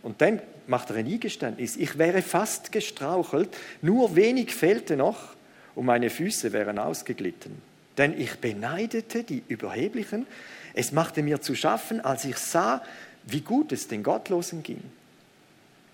Und 0.04 0.20
dann 0.20 0.40
macht 0.68 0.90
er 0.90 0.96
ein 0.98 1.06
Eingeständnis. 1.06 1.74
Ich 1.74 1.98
wäre 1.98 2.22
fast 2.22 2.70
gestrauchelt, 2.70 3.48
nur 3.80 4.14
wenig 4.14 4.54
fehlte 4.54 4.96
noch 4.96 5.34
und 5.74 5.84
meine 5.84 6.10
Füße 6.10 6.52
wären 6.52 6.78
ausgeglitten. 6.78 7.60
Denn 7.98 8.16
ich 8.16 8.38
beneidete 8.38 9.24
die 9.24 9.42
Überheblichen. 9.48 10.28
Es 10.74 10.92
machte 10.92 11.24
mir 11.24 11.40
zu 11.40 11.56
schaffen, 11.56 12.00
als 12.00 12.24
ich 12.24 12.36
sah, 12.36 12.82
wie 13.26 13.40
gut 13.40 13.72
es 13.72 13.88
den 13.88 14.02
Gottlosen 14.02 14.62
ging 14.62 14.82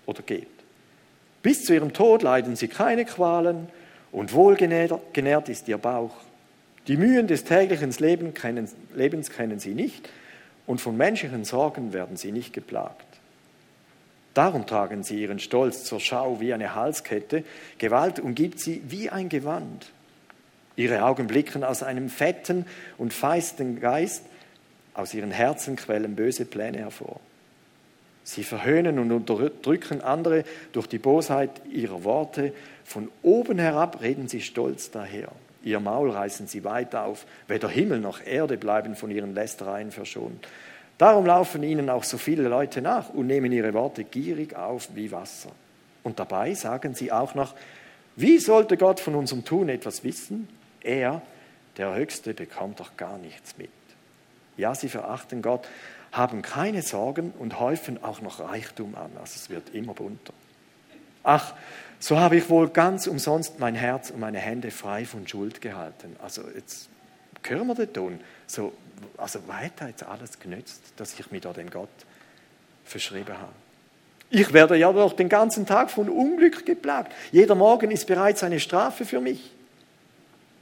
oder 0.05 0.21
geht. 0.21 0.47
Bis 1.41 1.65
zu 1.65 1.73
ihrem 1.73 1.93
Tod 1.93 2.23
leiden 2.23 2.55
sie 2.55 2.67
keine 2.67 3.05
Qualen 3.05 3.67
und 4.11 4.33
wohlgenährt 4.33 5.49
ist 5.49 5.67
ihr 5.67 5.77
Bauch. 5.77 6.15
Die 6.87 6.97
Mühen 6.97 7.27
des 7.27 7.43
täglichen 7.43 7.91
Lebens 7.91 9.29
kennen 9.29 9.59
sie 9.59 9.73
nicht 9.75 10.09
und 10.65 10.81
von 10.81 10.97
menschlichen 10.97 11.45
Sorgen 11.45 11.93
werden 11.93 12.17
sie 12.17 12.31
nicht 12.31 12.53
geplagt. 12.53 13.05
Darum 14.33 14.65
tragen 14.65 15.03
sie 15.03 15.21
ihren 15.21 15.39
Stolz 15.39 15.83
zur 15.83 15.99
Schau 15.99 16.39
wie 16.39 16.53
eine 16.53 16.75
Halskette, 16.75 17.43
Gewalt 17.77 18.19
umgibt 18.19 18.59
sie 18.59 18.81
wie 18.87 19.09
ein 19.09 19.29
Gewand. 19.29 19.91
Ihre 20.75 21.03
Augen 21.03 21.27
blicken 21.27 21.63
aus 21.63 21.83
einem 21.83 22.09
fetten 22.09 22.65
und 22.97 23.13
feisten 23.13 23.79
Geist, 23.79 24.23
aus 24.93 25.13
ihren 25.13 25.31
Herzen 25.31 25.75
quellen 25.75 26.15
böse 26.15 26.45
Pläne 26.45 26.79
hervor. 26.79 27.19
Sie 28.23 28.43
verhöhnen 28.43 28.99
und 28.99 29.11
unterdrücken 29.11 30.01
andere 30.01 30.43
durch 30.71 30.87
die 30.87 30.99
Bosheit 30.99 31.49
ihrer 31.71 32.03
Worte. 32.03 32.53
Von 32.83 33.09
oben 33.23 33.57
herab 33.57 34.01
reden 34.01 34.27
sie 34.27 34.41
stolz 34.41 34.91
daher. 34.91 35.31
Ihr 35.63 35.79
Maul 35.79 36.11
reißen 36.11 36.47
sie 36.47 36.63
weit 36.63 36.95
auf. 36.95 37.25
Weder 37.47 37.69
Himmel 37.69 37.99
noch 37.99 38.23
Erde 38.23 38.57
bleiben 38.57 38.95
von 38.95 39.09
ihren 39.09 39.33
Lästereien 39.33 39.91
verschont. 39.91 40.47
Darum 40.99 41.25
laufen 41.25 41.63
ihnen 41.63 41.89
auch 41.89 42.03
so 42.03 42.17
viele 42.17 42.47
Leute 42.49 42.81
nach 42.81 43.09
und 43.09 43.27
nehmen 43.27 43.51
ihre 43.51 43.73
Worte 43.73 44.03
gierig 44.03 44.55
auf 44.55 44.89
wie 44.95 45.11
Wasser. 45.11 45.49
Und 46.03 46.19
dabei 46.19 46.53
sagen 46.53 46.93
sie 46.93 47.11
auch 47.11 47.35
noch, 47.35 47.55
wie 48.15 48.37
sollte 48.37 48.77
Gott 48.77 48.99
von 48.99 49.15
unserem 49.15 49.45
Tun 49.45 49.69
etwas 49.69 50.03
wissen? 50.03 50.49
Er, 50.81 51.21
der 51.77 51.95
Höchste, 51.95 52.33
bekommt 52.33 52.79
doch 52.79 52.97
gar 52.97 53.17
nichts 53.17 53.57
mit. 53.57 53.69
Ja, 54.59 54.75
sie 54.75 54.89
verachten 54.89 55.41
Gott, 55.41 55.67
haben 56.11 56.41
keine 56.41 56.81
Sorgen 56.81 57.33
und 57.39 57.59
häufen 57.59 58.03
auch 58.03 58.21
noch 58.21 58.39
Reichtum 58.39 58.95
an. 58.95 59.11
Also 59.19 59.33
es 59.35 59.49
wird 59.49 59.73
immer 59.73 59.93
bunter. 59.93 60.33
Ach, 61.23 61.53
so 61.99 62.19
habe 62.19 62.37
ich 62.37 62.49
wohl 62.49 62.69
ganz 62.69 63.07
umsonst 63.07 63.59
mein 63.59 63.75
Herz 63.75 64.09
und 64.09 64.19
meine 64.19 64.39
Hände 64.39 64.71
frei 64.71 65.05
von 65.05 65.27
Schuld 65.27 65.61
gehalten. 65.61 66.15
Also 66.21 66.43
jetzt 66.53 66.89
hören 67.43 67.67
wir 67.67 67.75
den 67.75 67.93
Ton. 67.93 68.19
So, 68.47 68.73
also 69.17 69.47
weiter 69.47 69.87
jetzt 69.87 70.03
alles 70.03 70.39
genützt, 70.39 70.81
dass 70.97 71.19
ich 71.19 71.31
mich 71.31 71.41
da 71.41 71.53
dem 71.53 71.69
Gott 71.69 71.89
verschrieben 72.85 73.37
habe. 73.37 73.53
Ich 74.29 74.53
werde 74.53 74.75
ja 74.75 74.91
doch 74.91 75.13
den 75.13 75.29
ganzen 75.29 75.65
Tag 75.65 75.89
von 75.89 76.07
Unglück 76.07 76.65
geplagt. 76.65 77.13
Jeder 77.31 77.55
Morgen 77.55 77.91
ist 77.91 78.05
bereits 78.05 78.43
eine 78.43 78.59
Strafe 78.59 79.05
für 79.05 79.21
mich. 79.21 79.51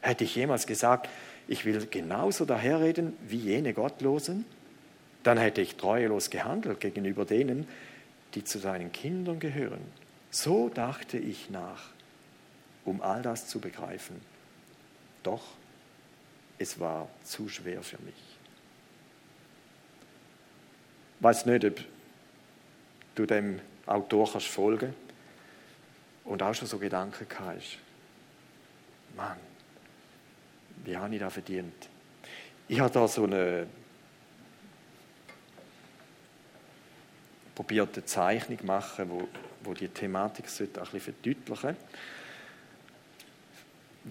Hätte 0.02 0.24
ich 0.24 0.36
jemals 0.36 0.66
gesagt, 0.68 1.10
ich 1.48 1.66
will 1.66 1.86
genauso 1.88 2.46
daherreden 2.46 3.14
wie 3.28 3.38
jene 3.38 3.74
Gottlosen? 3.74 4.46
dann 5.28 5.38
hätte 5.38 5.60
ich 5.60 5.76
treuelos 5.76 6.30
gehandelt 6.30 6.80
gegenüber 6.80 7.26
denen, 7.26 7.68
die 8.34 8.46
zu 8.46 8.60
seinen 8.60 8.94
Kindern 8.94 9.42
gehören. 9.42 9.82
So 10.32 10.70
dachte 10.70 11.18
ich 11.18 11.50
nach, 11.50 11.90
um 12.86 13.02
all 13.02 13.22
das 13.24 13.46
zu 13.46 13.60
begreifen. 13.60 14.22
Doch 15.24 15.44
es 16.60 16.80
war 16.80 17.10
zu 17.26 17.50
schwer 17.50 17.84
für 17.84 17.98
mich. 18.04 18.16
Ich 21.18 21.24
weiß 21.24 21.46
nicht, 21.46 21.66
ob 21.66 21.82
du 23.16 23.26
dem 23.26 23.60
Autor 23.86 24.32
kannst 24.32 24.48
folgen 24.48 24.94
und 26.24 26.42
auch 26.42 26.54
schon 26.54 26.70
so 26.70 26.78
Gedanken 26.78 27.28
hast. 27.38 27.80
Mann, 29.18 29.38
wie 30.84 30.96
habe 30.96 31.14
ich 31.14 31.20
das 31.20 31.34
verdient? 31.34 31.90
Ich 32.68 32.80
habe 32.80 32.94
da 32.94 33.08
so 33.08 33.24
eine 33.24 33.68
probiert 37.56 37.96
eine 37.96 38.06
Zeichnung 38.06 38.60
machen, 38.66 39.10
wo, 39.10 39.28
wo 39.64 39.74
die 39.74 39.88
Thematik 39.88 40.48
sollte 40.48 40.80
ein 40.80 40.88
bisschen 40.92 41.16
verdeutlichen 41.16 41.76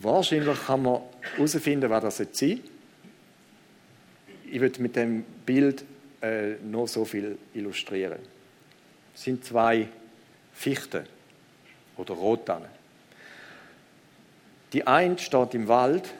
Wahrscheinlich 0.02 0.66
kann 0.66 0.82
man 0.82 1.00
herausfinden, 1.36 1.88
was 1.88 2.02
das 2.02 2.16
sein 2.18 2.28
sollte. 2.32 2.60
Ich 4.50 4.60
würde 4.60 4.82
mit 4.82 4.94
dem 4.94 5.24
Bild 5.46 5.84
äh, 6.20 6.56
nur 6.62 6.86
so 6.86 7.04
viel 7.04 7.38
illustrieren. 7.54 8.18
Es 9.14 9.22
sind 9.22 9.44
zwei 9.44 9.88
Fichten 10.52 11.06
oder 11.96 12.14
Rotannen. 12.14 12.68
Die 14.72 14.86
eine 14.86 15.18
steht 15.18 15.54
im 15.54 15.68
Wald 15.68 16.12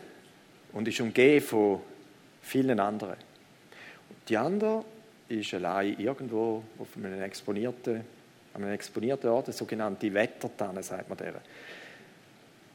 und 0.72 0.88
ist 0.88 1.00
umgeben 1.00 1.44
von 1.44 1.80
vielen 2.42 2.78
anderen. 2.80 3.16
Die 4.28 4.36
andere 4.36 4.84
ist 5.28 5.54
allein 5.54 5.98
irgendwo 5.98 6.62
auf 6.78 6.88
einem 6.96 7.22
exponierten, 7.22 8.02
einem 8.54 8.72
exponierten 8.72 9.30
Ort, 9.30 9.52
sogenannte 9.52 10.12
Wettertanne, 10.12 10.82
sagt 10.82 11.08
man 11.08 11.18
der. 11.18 11.34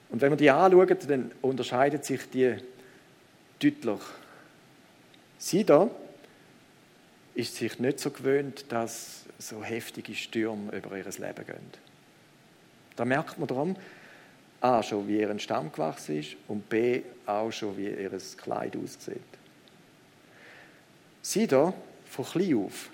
Und 0.10 0.22
wenn 0.22 0.30
man 0.30 0.38
die 0.38 0.50
anschaut, 0.50 1.10
dann 1.10 1.32
unterscheidet 1.42 2.04
sich 2.04 2.30
die 2.30 2.58
deutlich. 3.60 4.02
Sie 5.38 5.64
da 5.64 5.90
ist 7.34 7.56
sich 7.56 7.80
nicht 7.80 8.00
so 8.00 8.12
gewöhnt, 8.12 8.66
dass 8.70 9.24
so 9.40 9.64
heftige 9.64 10.14
Stürme 10.14 10.76
über 10.76 10.98
ihr 10.98 11.06
Leben 11.06 11.46
gehen. 11.46 11.72
Da 12.96 13.06
merkt 13.06 13.40
man 13.40 13.48
darum, 13.48 13.76
A, 14.62 14.84
schon 14.84 15.08
wie 15.08 15.20
ihr 15.20 15.40
Stamm 15.40 15.72
gewachsen 15.72 16.20
ist 16.20 16.38
und 16.48 16.70
B, 16.70 17.02
auch 17.26 17.52
schon 17.52 17.76
wie 17.78 17.90
ihr 17.90 18.12
Kleid 18.38 18.78
aussieht. 18.78 19.18
Sie 21.22 21.48
da 21.48 21.74
von 22.06 22.26
klein 22.26 22.56
auf 22.56 22.90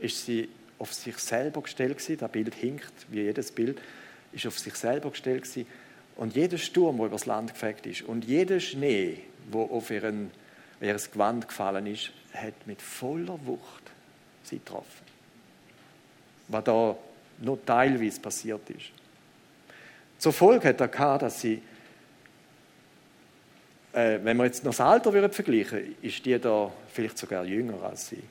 ist 0.00 0.24
sie 0.24 0.48
auf 0.78 0.94
sich 0.94 1.18
selber 1.18 1.62
gestellt 1.62 1.98
gewesen. 1.98 2.18
Das 2.18 2.32
Bild 2.32 2.54
hinkt, 2.54 2.92
wie 3.10 3.22
jedes 3.22 3.52
Bild, 3.52 3.80
ist 4.32 4.46
auf 4.46 4.58
sich 4.58 4.74
selber 4.74 5.10
gestellt 5.10 5.42
gewesen. 5.42 5.66
Und 6.16 6.34
jeder 6.34 6.58
Sturm, 6.58 6.96
der 6.96 7.06
übers 7.06 7.26
Land 7.26 7.52
gefegt 7.52 7.86
ist, 7.86 8.02
und 8.02 8.24
jeder 8.24 8.60
Schnee, 8.60 9.18
der 9.52 9.60
auf 9.60 9.90
ihren, 9.90 10.30
ihr 10.80 10.94
Gewand 10.94 11.48
gefallen 11.48 11.86
ist, 11.86 12.12
hat 12.32 12.66
mit 12.66 12.80
voller 12.80 13.38
Wucht 13.44 13.82
sie 14.44 14.58
getroffen. 14.58 15.04
Was 16.48 16.64
da 16.64 16.96
nur 17.38 17.64
teilweise 17.64 18.20
passiert 18.20 18.68
ist. 18.70 18.90
Zur 20.20 20.32
Folge 20.34 20.68
hat 20.68 20.80
er 20.80 20.88
gehabt, 20.88 21.22
dass 21.22 21.40
sie 21.40 21.62
äh, 23.92 24.18
wenn 24.22 24.36
wir 24.36 24.44
jetzt 24.44 24.64
noch 24.64 24.70
das 24.70 24.80
Alter 24.80 25.12
würden 25.12 25.32
vergleichen 25.32 25.96
ist 26.02 26.24
die 26.24 26.38
da 26.38 26.70
vielleicht 26.92 27.18
sogar 27.18 27.44
jünger 27.44 27.82
als 27.82 28.08
sie, 28.08 28.22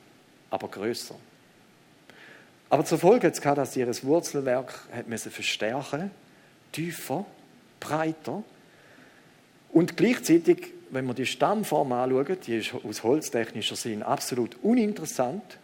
aber 0.50 0.68
größer. 0.68 1.16
Aber 2.70 2.84
zur 2.84 2.98
Folge 2.98 3.26
hat 3.26 3.34
es 3.34 3.40
gehabt, 3.40 3.58
dass 3.58 3.74
sie 3.74 3.80
ihr 3.80 4.02
Wurzelwerk 4.04 4.72
hat 4.92 5.08
müssen 5.08 5.32
verstärken 5.32 6.12
tiefer, 6.72 7.26
breiter 7.80 8.44
und 9.72 9.96
gleichzeitig, 9.96 10.68
wenn 10.90 11.06
wir 11.06 11.14
die 11.14 11.26
Stammform 11.26 11.90
anschauen, 11.90 12.38
die 12.46 12.58
ist 12.58 12.72
aus 12.72 13.02
holztechnischer 13.02 13.74
Sinn 13.74 14.04
absolut 14.04 14.56
uninteressant 14.62 15.58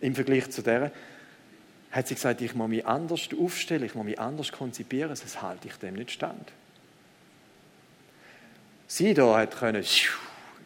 im 0.00 0.14
Vergleich 0.14 0.50
zu 0.50 0.62
der, 0.62 0.92
hat 1.92 2.08
sie 2.08 2.14
gesagt, 2.14 2.40
ich 2.40 2.54
muss 2.54 2.68
mich 2.68 2.86
anders 2.86 3.28
aufstellen, 3.38 3.84
ich 3.84 3.94
muss 3.94 4.04
mich 4.04 4.18
anders 4.18 4.50
konzipieren, 4.50 5.14
sonst 5.14 5.42
halte 5.42 5.68
ich 5.68 5.74
dem 5.74 5.94
nicht 5.94 6.10
stand. 6.10 6.50
Sie 8.86 9.14
da 9.14 9.38
hat 9.38 9.56
können 9.56 9.84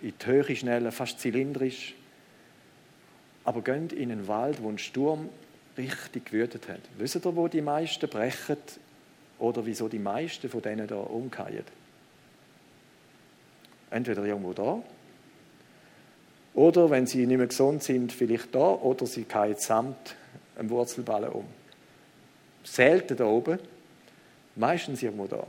in 0.02 0.14
die 0.18 0.26
Höhe 0.26 0.56
schnellen, 0.56 0.90
fast 0.92 1.20
zylindrisch. 1.20 1.94
Aber 3.44 3.62
gehen 3.62 3.90
in 3.90 4.10
einen 4.10 4.26
Wald, 4.28 4.62
wo 4.62 4.68
ein 4.68 4.78
Sturm 4.78 5.28
richtig 5.76 6.26
gewütet 6.26 6.68
hat. 6.68 6.80
Wisst 6.98 7.16
ihr, 7.16 7.36
wo 7.36 7.48
die 7.48 7.60
meisten 7.60 8.08
brechen 8.08 8.56
oder 9.38 9.66
wieso 9.66 9.88
die 9.88 9.98
meisten 9.98 10.48
von 10.48 10.62
denen 10.62 10.86
da 10.86 10.96
umkehren? 10.96 11.64
Entweder 13.90 14.24
irgendwo 14.24 14.52
da 14.52 14.82
oder, 16.54 16.88
wenn 16.88 17.06
sie 17.06 17.26
nicht 17.26 17.36
mehr 17.36 17.46
gesund 17.46 17.82
sind, 17.82 18.12
vielleicht 18.12 18.54
da 18.54 18.70
oder 18.70 19.06
sie 19.06 19.24
fallen 19.24 19.56
samt 19.58 20.16
einem 20.56 20.70
Wurzelballen 20.70 21.30
um. 21.30 21.46
Selten 22.64 23.16
da 23.16 23.24
oben, 23.24 23.58
Meistens 24.56 25.02
irgendwo 25.02 25.26
da. 25.26 25.46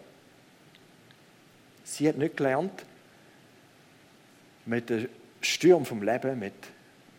Sie 1.86 2.08
hat 2.08 2.18
nicht 2.18 2.36
gelernt, 2.36 2.84
mit 4.66 4.90
dem 4.90 5.08
Sturm 5.42 5.86
vom 5.86 6.04
Leben, 6.04 6.38
mit 6.38 6.54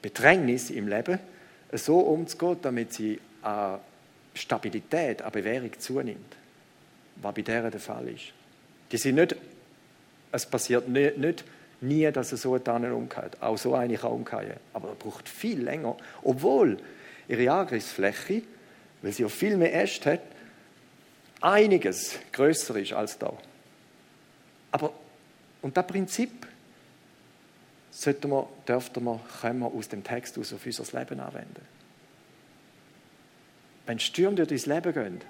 Bedrängnis 0.02 0.68
im 0.68 0.86
Leben, 0.86 1.18
so 1.72 2.00
umzugehen, 2.00 2.58
damit 2.60 2.92
sie 2.92 3.18
an 3.42 3.80
Stabilität, 4.34 5.22
an 5.22 5.32
Bewährung 5.32 5.70
zunimmt. 5.78 6.36
Was 7.16 7.34
bei 7.34 7.42
der 7.42 7.70
der 7.70 7.80
Fall 7.80 8.08
ist. 8.08 8.32
Die 8.92 8.98
sind 8.98 9.14
nicht, 9.14 9.34
es 10.30 10.44
passiert 10.44 10.88
nicht, 10.88 11.16
nicht 11.16 11.44
nie, 11.80 12.10
dass 12.12 12.32
er 12.32 12.38
so 12.38 12.54
einen 12.54 12.92
umgeht. 12.92 13.40
Auch 13.40 13.56
so 13.56 13.74
eine 13.74 13.96
kann 13.96 14.12
umgehen. 14.12 14.54
Aber 14.74 14.90
er 14.90 14.94
braucht 14.94 15.28
viel 15.28 15.62
länger. 15.62 15.96
Obwohl 16.22 16.76
ihre 17.28 17.50
Angriffsfläche, 17.52 18.42
weil 19.02 19.12
sie 19.12 19.24
auch 19.24 19.30
viel 19.30 19.56
mehr 19.56 19.74
Äste 19.74 20.12
hat, 20.12 20.22
einiges 21.40 22.18
größer 22.32 22.76
ist 22.76 22.92
als 22.92 23.18
da. 23.18 23.32
Aber, 24.72 24.92
und 25.62 25.76
das 25.76 25.86
Prinzip 25.86 26.46
sollten 27.90 28.30
wir, 28.30 28.48
dürften 28.66 29.04
wir, 29.04 29.20
können 29.40 29.60
wir 29.60 29.66
aus 29.66 29.88
dem 29.88 30.02
Text 30.02 30.38
aus 30.38 30.52
auf 30.52 30.64
unser 30.64 30.98
Leben 30.98 31.20
anwenden. 31.20 31.62
Wenn 33.86 33.98
Stürme 33.98 34.36
durch 34.36 34.64
dein 34.64 34.74
Leben 34.74 34.92
gehen 34.92 35.20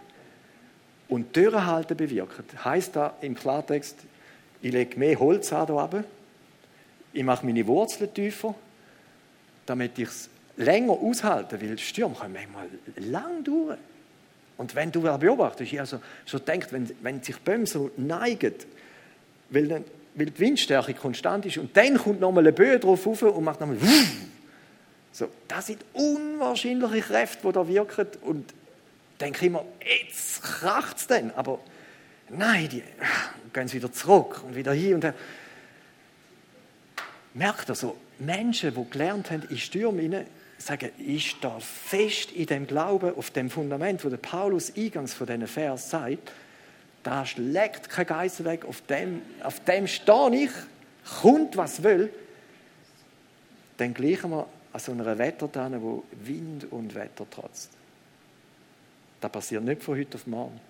und 1.09 1.33
Türenhalten 1.33 1.97
bewirken, 1.97 2.45
heißt 2.65 2.97
das 2.97 3.13
im 3.21 3.35
Klartext, 3.35 3.97
ich 4.61 4.73
lege 4.73 4.99
mehr 4.99 5.19
Holz 5.19 5.53
an 5.53 5.67
hier 5.67 6.05
ich 7.13 7.25
mache 7.25 7.47
meine 7.47 7.67
Wurzeln 7.67 8.13
tiefer, 8.13 8.55
damit 9.67 9.99
ich 9.99 10.09
es 10.09 10.31
länger 10.59 10.93
aushalte, 10.93 11.61
weil 11.61 11.79
Stürme 11.79 12.15
kommen 12.15 12.35
manchmal 12.35 12.69
lang 12.97 13.43
durch. 13.45 13.79
Und 14.57 14.75
wenn 14.75 14.91
du 14.91 15.03
beobachtest, 15.03 15.73
ich 15.73 15.81
also 15.81 16.01
so 16.27 16.39
denkt, 16.39 16.73
wenn, 16.73 16.91
wenn 17.01 17.23
sich 17.23 17.39
Bäume 17.39 17.67
so 17.67 17.91
neigen, 17.97 18.55
weil, 19.51 19.69
dann, 19.69 19.85
weil 20.15 20.27
die 20.27 20.39
Windstärke 20.39 20.95
konstant 20.95 21.47
ist 21.47 21.59
und 21.59 21.77
dann 21.77 21.97
kommt 21.97 22.21
nochmal 22.21 22.43
eine 22.43 22.53
Böe 22.53 22.79
drauf 22.79 23.07
rauf 23.07 23.23
und 23.23 23.45
macht 23.45 23.61
nochmal 23.61 23.79
so, 25.13 25.29
das 25.47 25.69
sind 25.69 25.85
unwahrscheinliche 25.93 27.03
Kräfte, 27.03 27.47
die 27.47 27.53
da 27.53 27.69
wirken 27.69 28.07
und 28.23 28.53
denke 29.21 29.47
immer, 29.47 29.65
jetzt 29.81 30.43
kracht 30.43 30.97
es 30.99 31.07
dann, 31.07 31.31
aber 31.33 31.61
nein, 32.29 32.69
die 32.69 32.83
gehen 33.53 33.73
wieder 33.73 33.93
zurück 33.93 34.43
und 34.45 34.57
wieder 34.57 34.73
hier 34.73 34.97
und 34.97 35.05
her. 35.05 35.15
Merkt 37.35 37.69
ihr 37.69 37.75
so, 37.77 37.97
Menschen, 38.19 38.75
die 38.75 38.91
gelernt 38.91 39.31
haben, 39.31 39.45
in 39.49 39.59
Stürmen 39.59 40.27
sagen, 40.59 40.91
ich 40.99 41.31
stehe 41.31 41.61
fest 41.61 42.33
in 42.33 42.47
dem 42.47 42.67
Glauben, 42.67 43.17
auf 43.17 43.31
dem 43.31 43.49
Fundament, 43.49 44.05
wo 44.05 44.09
der 44.09 44.17
Paulus 44.17 44.77
eingangs 44.77 45.15
von 45.15 45.27
diesen 45.27 45.47
Vers 45.47 45.91
sagt, 45.91 46.33
da 47.03 47.25
schlägt 47.25 47.89
kein 47.89 48.07
Geist 48.07 48.45
weg, 48.45 48.65
auf 48.65 48.83
dem, 48.83 49.23
auf 49.43 49.61
dem 49.61 49.87
stehe 49.87 50.45
ich, 50.45 50.51
kommt 51.23 51.57
was 51.57 51.83
will, 51.83 52.13
dann 53.79 53.95
gleichen 53.95 54.31
wir 54.31 54.47
an 54.73 54.81
so 54.81 54.93
einer 54.93 55.17
Wettertanne, 55.17 55.81
wo 55.81 56.05
Wind 56.13 56.71
und 56.71 56.95
Wetter 56.95 57.29
trotzt. 57.31 57.71
Das 59.21 59.33
passiert 59.33 59.65
nicht 59.65 59.83
von 59.83 59.99
heute 59.99 60.17
auf 60.17 60.27
morgen. 60.27 60.61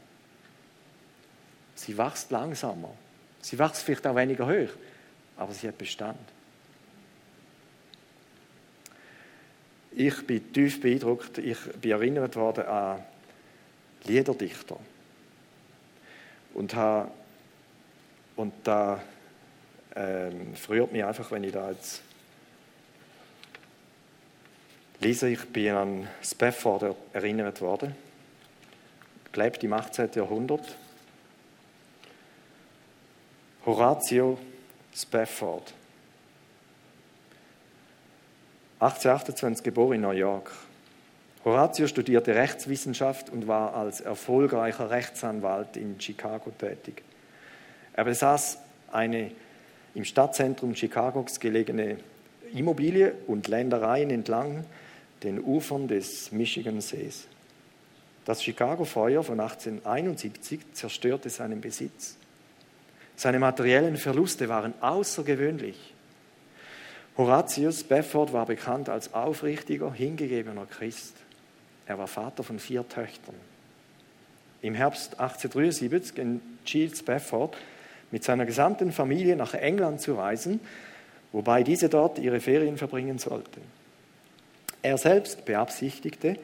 Sie 1.75 1.97
wächst 1.97 2.31
langsamer. 2.31 2.91
Sie 3.41 3.59
wächst 3.59 3.83
vielleicht 3.83 4.07
auch 4.07 4.17
weniger 4.17 4.47
hoch, 4.47 4.71
aber 5.37 5.53
sie 5.53 5.69
hat 5.69 5.79
Bestand. 5.79 6.19
Ich 10.01 10.25
bin 10.25 10.53
tief 10.53 10.81
beeindruckt. 10.81 11.39
Ich 11.39 11.59
bin 11.81 11.91
erinnert 11.91 12.37
worden 12.37 12.67
an 12.67 13.03
Liederdichter. 14.05 14.79
Und, 16.55 16.73
habe, 16.77 17.11
und 18.37 18.53
da 18.63 19.03
ähm, 19.97 20.55
freut 20.55 20.93
mich 20.93 21.03
einfach, 21.03 21.33
wenn 21.33 21.43
ich 21.43 21.51
da 21.51 21.73
jetzt 21.73 22.01
lese. 25.01 25.31
Ich 25.31 25.45
bin 25.47 25.73
an 25.73 26.09
Spafford 26.23 26.95
erinnert 27.13 27.61
worden. 27.61 27.93
Gelebt 29.33 29.65
im 29.65 29.73
18. 29.73 30.11
Jahrhundert. 30.15 30.77
Horatio 33.67 34.39
Spafford. 34.95 35.75
1828 38.81 39.65
geboren 39.65 39.95
in 39.95 40.01
New 40.03 40.11
York. 40.11 40.53
Horatio 41.45 41.89
studierte 41.89 42.35
Rechtswissenschaft 42.35 43.29
und 43.29 43.49
war 43.49 43.75
als 43.75 44.01
erfolgreicher 44.01 44.91
Rechtsanwalt 44.91 45.77
in 45.77 46.01
Chicago 46.01 46.53
tätig. 46.57 47.03
Er 47.95 48.05
besaß 48.05 48.59
eine 48.93 49.33
im 49.95 50.05
Stadtzentrum 50.05 50.75
Chicagos 50.75 51.41
gelegene 51.41 51.97
Immobilie 52.55 53.15
und 53.27 53.49
Ländereien 53.49 54.11
entlang 54.11 54.65
den 55.25 55.43
Ufern 55.43 55.89
des 55.89 56.31
Michigansees. 56.31 57.27
Das 58.25 58.45
Chicago-Feuer 58.45 59.25
von 59.25 59.41
1871 59.41 60.61
zerstörte 60.73 61.31
seinen 61.31 61.61
Besitz. 61.61 62.17
Seine 63.17 63.41
materiellen 63.41 63.97
Verluste 63.97 64.49
waren 64.49 64.75
außergewöhnlich. 64.81 65.95
Horatius 67.19 67.83
Befford 67.83 68.33
war 68.33 68.47
bekannt 68.47 68.89
als 68.89 69.13
aufrichtiger, 69.13 69.93
hingegebener 69.93 70.67
Christ. 70.67 71.17
Er 71.85 71.99
war 71.99 72.07
Vater 72.07 72.45
von 72.45 72.61
vier 72.61 72.89
Töchtern. 72.89 73.35
Im 74.63 74.77
Herbst 74.77 75.19
1873 75.19 76.17
entschied 76.17 77.05
Befford, 77.05 77.57
mit 78.13 78.23
seiner 78.23 78.47
gesamten 78.47 78.93
Familie 78.93 79.35
nach 79.35 79.53
England 79.53 80.01
zu 80.01 80.15
reisen, 80.15 80.61
wobei 81.33 81.65
diese 81.65 81.89
dort 81.89 82.21
ihre 82.21 82.39
Ferien 82.39 82.79
verbringen 82.79 83.19
sollte. 83.19 83.61
Er 84.83 84.97
selbst 84.97 85.45
beabsichtigte, 85.45 86.37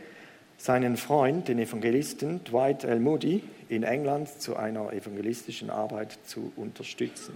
seinen 0.58 0.96
Freund, 0.96 1.46
den 1.46 1.60
Evangelisten 1.60 2.42
Dwight 2.42 2.82
L. 2.82 2.98
Moody, 2.98 3.44
in 3.68 3.84
England 3.84 4.28
zu 4.42 4.56
einer 4.56 4.92
evangelistischen 4.92 5.70
Arbeit 5.70 6.18
zu 6.26 6.52
unterstützen. 6.56 7.34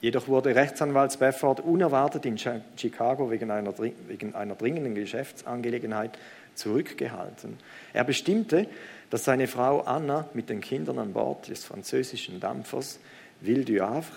Jedoch 0.00 0.28
wurde 0.28 0.54
Rechtsanwalt 0.54 1.12
Spafford 1.12 1.60
unerwartet 1.60 2.24
in 2.24 2.38
Chicago 2.38 3.30
wegen 3.30 3.50
einer, 3.50 3.74
wegen 3.78 4.34
einer 4.34 4.54
dringenden 4.54 4.94
Geschäftsangelegenheit 4.94 6.18
zurückgehalten. 6.54 7.58
Er 7.92 8.04
bestimmte, 8.04 8.66
dass 9.10 9.24
seine 9.24 9.46
Frau 9.46 9.80
Anna 9.80 10.26
mit 10.32 10.48
den 10.48 10.60
Kindern 10.60 10.98
an 10.98 11.12
Bord 11.12 11.48
des 11.48 11.64
französischen 11.64 12.40
Dampfers 12.40 12.98
Ville 13.40 13.64
du 13.64 13.80
Havre 13.80 14.16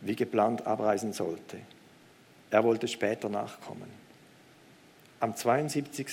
wie 0.00 0.16
geplant 0.16 0.66
abreisen 0.66 1.12
sollte. 1.12 1.58
Er 2.50 2.62
wollte 2.62 2.88
später 2.88 3.28
nachkommen. 3.28 4.04
Am 5.20 5.34
72, 5.34 6.06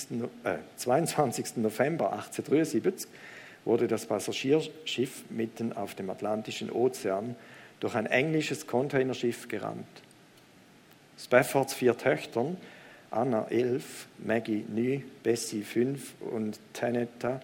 äh, 0.44 0.56
22. 0.76 1.58
November 1.58 2.12
1873 2.12 3.08
wurde 3.64 3.86
das 3.86 4.06
Passagierschiff 4.06 5.24
mitten 5.28 5.74
auf 5.74 5.94
dem 5.94 6.08
Atlantischen 6.08 6.72
Ozean 6.72 7.36
durch 7.82 7.96
ein 7.96 8.06
englisches 8.06 8.68
Containerschiff 8.68 9.48
gerammt. 9.48 9.88
Spaffords 11.18 11.74
vier 11.74 11.98
Töchtern, 11.98 12.56
Anna 13.10 13.48
elf, 13.50 14.06
Maggie 14.18 14.64
neun, 14.68 15.02
Bessie 15.24 15.64
fünf 15.64 16.14
und 16.20 16.60
Tanetta 16.74 17.40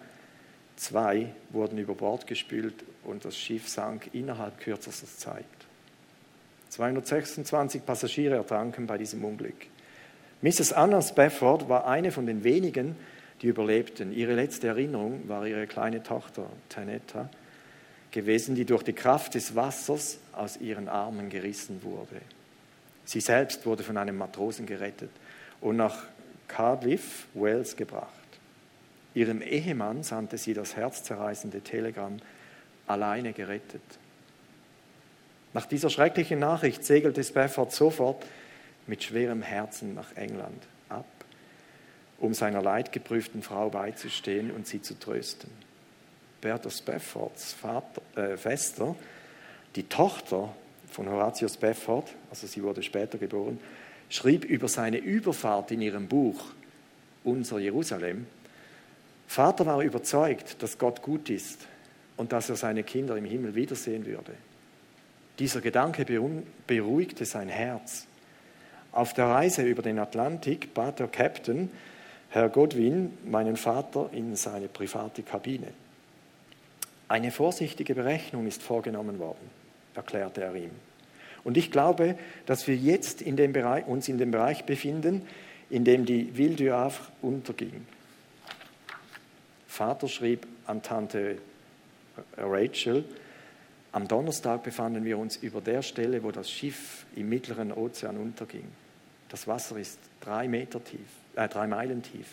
zwei, 0.77 1.27
wurden 1.49 1.77
über 1.77 1.93
Bord 1.93 2.25
gespült 2.25 2.85
und 3.03 3.25
das 3.25 3.37
Schiff 3.37 3.67
sank 3.67 4.11
innerhalb 4.13 4.57
kürzester 4.59 5.07
Zeit. 5.07 5.43
226 6.69 7.85
Passagiere 7.85 8.35
ertranken 8.35 8.87
bei 8.87 8.97
diesem 8.97 9.25
Unglück. 9.25 9.67
Mrs. 10.41 10.71
Anna 10.71 11.01
Spafford 11.01 11.67
war 11.67 11.85
eine 11.85 12.13
von 12.13 12.25
den 12.25 12.45
wenigen, 12.45 12.95
die 13.41 13.47
überlebten. 13.47 14.13
Ihre 14.13 14.35
letzte 14.35 14.67
Erinnerung 14.67 15.27
war 15.27 15.45
ihre 15.45 15.67
kleine 15.67 16.01
Tochter 16.01 16.45
Tanetta, 16.69 17.29
gewesen, 18.11 18.55
die 18.55 18.65
durch 18.65 18.83
die 18.83 18.93
Kraft 18.93 19.35
des 19.35 19.55
Wassers 19.55 20.17
aus 20.33 20.57
ihren 20.57 20.87
Armen 20.87 21.29
gerissen 21.29 21.81
wurde. 21.83 22.21
Sie 23.05 23.21
selbst 23.21 23.65
wurde 23.65 23.83
von 23.83 23.97
einem 23.97 24.17
Matrosen 24.17 24.65
gerettet 24.65 25.11
und 25.61 25.77
nach 25.77 26.03
Cardiff, 26.47 27.27
Wales 27.33 27.75
gebracht. 27.75 28.07
Ihrem 29.13 29.41
Ehemann 29.41 30.03
sandte 30.03 30.37
sie 30.37 30.53
das 30.53 30.75
herzzerreißende 30.75 31.61
Telegramm 31.61 32.17
alleine 32.87 33.33
gerettet. 33.33 33.81
Nach 35.53 35.65
dieser 35.65 35.89
schrecklichen 35.89 36.39
Nachricht 36.39 36.83
segelte 36.85 37.23
Spafford 37.23 37.71
sofort 37.71 38.23
mit 38.87 39.03
schwerem 39.03 39.41
Herzen 39.41 39.95
nach 39.95 40.15
England 40.15 40.63
ab, 40.89 41.05
um 42.19 42.33
seiner 42.33 42.61
leidgeprüften 42.61 43.41
Frau 43.41 43.69
beizustehen 43.69 44.51
und 44.51 44.67
sie 44.67 44.81
zu 44.81 44.99
trösten. 44.99 45.49
Bertha 46.41 46.69
Spaffords 46.69 47.53
Vater, 47.53 48.01
äh, 48.15 48.37
Schwester, 48.37 48.95
die 49.75 49.83
Tochter 49.83 50.53
von 50.91 51.09
Horatius 51.09 51.53
Spafford, 51.55 52.09
also 52.29 52.47
sie 52.47 52.63
wurde 52.63 52.83
später 52.83 53.17
geboren, 53.17 53.59
schrieb 54.09 54.45
über 54.45 54.67
seine 54.67 54.97
Überfahrt 54.97 55.71
in 55.71 55.81
ihrem 55.81 56.07
Buch 56.07 56.41
Unser 57.23 57.59
Jerusalem, 57.59 58.25
Vater 59.27 59.67
war 59.67 59.83
überzeugt, 59.83 60.63
dass 60.63 60.79
Gott 60.79 61.03
gut 61.03 61.29
ist 61.29 61.67
und 62.17 62.31
dass 62.31 62.49
er 62.49 62.55
seine 62.55 62.83
Kinder 62.83 63.15
im 63.15 63.25
Himmel 63.25 63.53
wiedersehen 63.53 64.07
würde. 64.07 64.33
Dieser 65.37 65.61
Gedanke 65.61 66.03
beruhigte 66.65 67.25
sein 67.25 67.47
Herz. 67.47 68.07
Auf 68.91 69.13
der 69.13 69.27
Reise 69.27 69.61
über 69.61 69.83
den 69.83 69.99
Atlantik 69.99 70.73
bat 70.73 70.99
der 70.99 71.07
Captain, 71.07 71.69
Herr 72.29 72.49
Godwin, 72.49 73.17
meinen 73.23 73.55
Vater 73.55 74.09
in 74.11 74.35
seine 74.35 74.67
private 74.67 75.21
Kabine. 75.21 75.67
Eine 77.09 77.31
vorsichtige 77.31 77.95
Berechnung 77.95 78.45
ist 78.45 78.61
vorgenommen 78.61 79.17
worden, 79.17 79.49
erklärte 79.95 80.41
er 80.41 80.55
ihm. 80.55 80.69
Und 81.43 81.57
ich 81.57 81.71
glaube, 81.71 82.15
dass 82.45 82.67
wir 82.67 82.75
jetzt 82.75 83.21
in 83.21 83.35
dem 83.35 83.51
Bereich, 83.51 83.87
uns 83.87 84.07
in 84.07 84.19
dem 84.19 84.29
Bereich 84.29 84.65
befinden, 84.65 85.25
in 85.71 85.83
dem 85.83 86.05
die 86.05 86.37
Ville 86.37 86.55
du 86.55 86.71
Havre 86.71 87.07
unterging. 87.21 87.85
Vater 89.67 90.07
schrieb 90.07 90.45
an 90.67 90.83
Tante 90.83 91.37
Rachel, 92.37 93.03
am 93.91 94.07
Donnerstag 94.07 94.61
befanden 94.61 95.03
wir 95.03 95.17
uns 95.17 95.37
über 95.37 95.61
der 95.61 95.81
Stelle, 95.81 96.21
wo 96.21 96.31
das 96.31 96.51
Schiff 96.51 97.05
im 97.15 97.29
Mittleren 97.29 97.71
Ozean 97.71 98.17
unterging. 98.17 98.67
Das 99.29 99.47
Wasser 99.47 99.77
ist 99.77 99.97
drei 100.21 100.47
Meter 100.47 100.83
tief, 100.83 100.99
äh, 101.35 101.47
drei 101.47 101.65
Meilen 101.65 102.03
tief. 102.03 102.27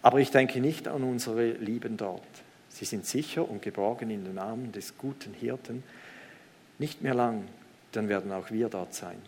Aber 0.00 0.20
ich 0.20 0.30
denke 0.30 0.60
nicht 0.60 0.88
an 0.88 1.02
unsere 1.02 1.50
Lieben 1.50 1.98
dort. 1.98 2.22
Sie 2.68 2.84
sind 2.84 3.06
sicher 3.06 3.48
und 3.48 3.62
geborgen 3.62 4.10
in 4.10 4.24
den 4.24 4.38
Armen 4.38 4.72
des 4.72 4.98
guten 4.98 5.34
Hirten. 5.34 5.82
Nicht 6.78 7.02
mehr 7.02 7.14
lang, 7.14 7.44
dann 7.92 8.08
werden 8.08 8.32
auch 8.32 8.50
wir 8.50 8.68
dort 8.68 8.94
sein. 8.94 9.18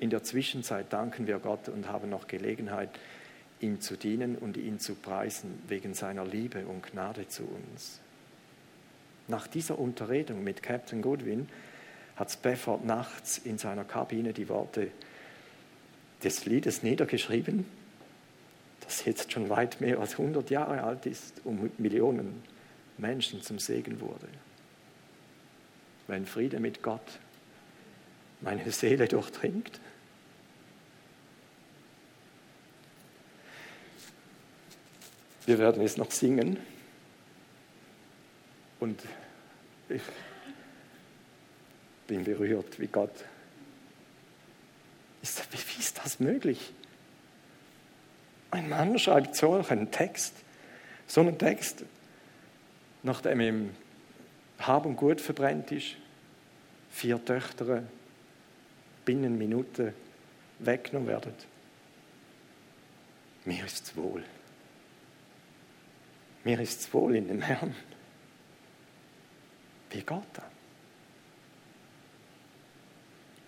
In 0.00 0.10
der 0.10 0.22
Zwischenzeit 0.22 0.92
danken 0.92 1.26
wir 1.26 1.38
Gott 1.38 1.68
und 1.68 1.88
haben 1.88 2.10
noch 2.10 2.28
Gelegenheit, 2.28 2.90
ihm 3.60 3.80
zu 3.80 3.96
dienen 3.96 4.36
und 4.36 4.56
ihn 4.56 4.78
zu 4.78 4.94
preisen 4.94 5.62
wegen 5.66 5.94
seiner 5.94 6.24
Liebe 6.24 6.64
und 6.66 6.82
Gnade 6.82 7.28
zu 7.28 7.42
uns. 7.42 8.00
Nach 9.26 9.46
dieser 9.46 9.78
Unterredung 9.78 10.44
mit 10.44 10.62
Captain 10.62 11.02
Goodwin 11.02 11.48
hat 12.16 12.30
Spafford 12.30 12.84
nachts 12.84 13.38
in 13.38 13.58
seiner 13.58 13.84
Kabine 13.84 14.32
die 14.32 14.48
Worte 14.48 14.90
des 16.22 16.46
Liedes 16.46 16.82
niedergeschrieben, 16.82 17.66
das 18.88 19.04
jetzt 19.04 19.32
schon 19.32 19.50
weit 19.50 19.82
mehr 19.82 19.98
als 19.98 20.12
100 20.12 20.48
Jahre 20.48 20.82
alt 20.82 21.04
ist 21.04 21.42
und 21.44 21.78
Millionen 21.78 22.42
Menschen 22.96 23.42
zum 23.42 23.58
Segen 23.58 24.00
wurde. 24.00 24.26
Wenn 26.06 26.24
Friede 26.24 26.58
mit 26.58 26.82
Gott 26.82 27.02
meine 28.40 28.70
Seele 28.70 29.06
durchdringt, 29.06 29.78
wir 35.44 35.58
werden 35.58 35.82
es 35.82 35.98
noch 35.98 36.10
singen. 36.10 36.56
Und 38.80 39.02
ich 39.90 40.02
bin 42.06 42.24
berührt, 42.24 42.80
wie 42.80 42.86
Gott. 42.86 43.12
Ist, 45.20 45.42
wie 45.52 45.78
ist 45.78 45.98
das 45.98 46.20
möglich? 46.20 46.72
Ein 48.50 48.68
Mann 48.68 48.98
schreibt 48.98 49.36
so 49.36 49.62
einen 49.68 49.90
Text, 49.90 50.34
so 51.06 51.20
einen 51.20 51.38
Text, 51.38 51.84
nachdem 53.02 53.40
ihm 53.40 53.76
Hab 54.58 54.86
und 54.86 54.96
Gut 54.96 55.20
verbrennt 55.20 55.70
ist, 55.70 55.96
vier 56.90 57.22
Töchter 57.24 57.82
binnen 59.04 59.38
Minuten 59.38 59.94
weggenommen 60.58 61.08
werden. 61.08 61.34
Mir 63.44 63.64
ist 63.64 63.84
es 63.84 63.96
wohl. 63.96 64.24
Mir 66.44 66.60
ist 66.60 66.80
es 66.80 66.94
wohl 66.94 67.16
in 67.16 67.28
dem 67.28 67.42
Herrn. 67.42 67.74
Wie 69.90 69.98
geht 69.98 70.08
das? 70.08 70.44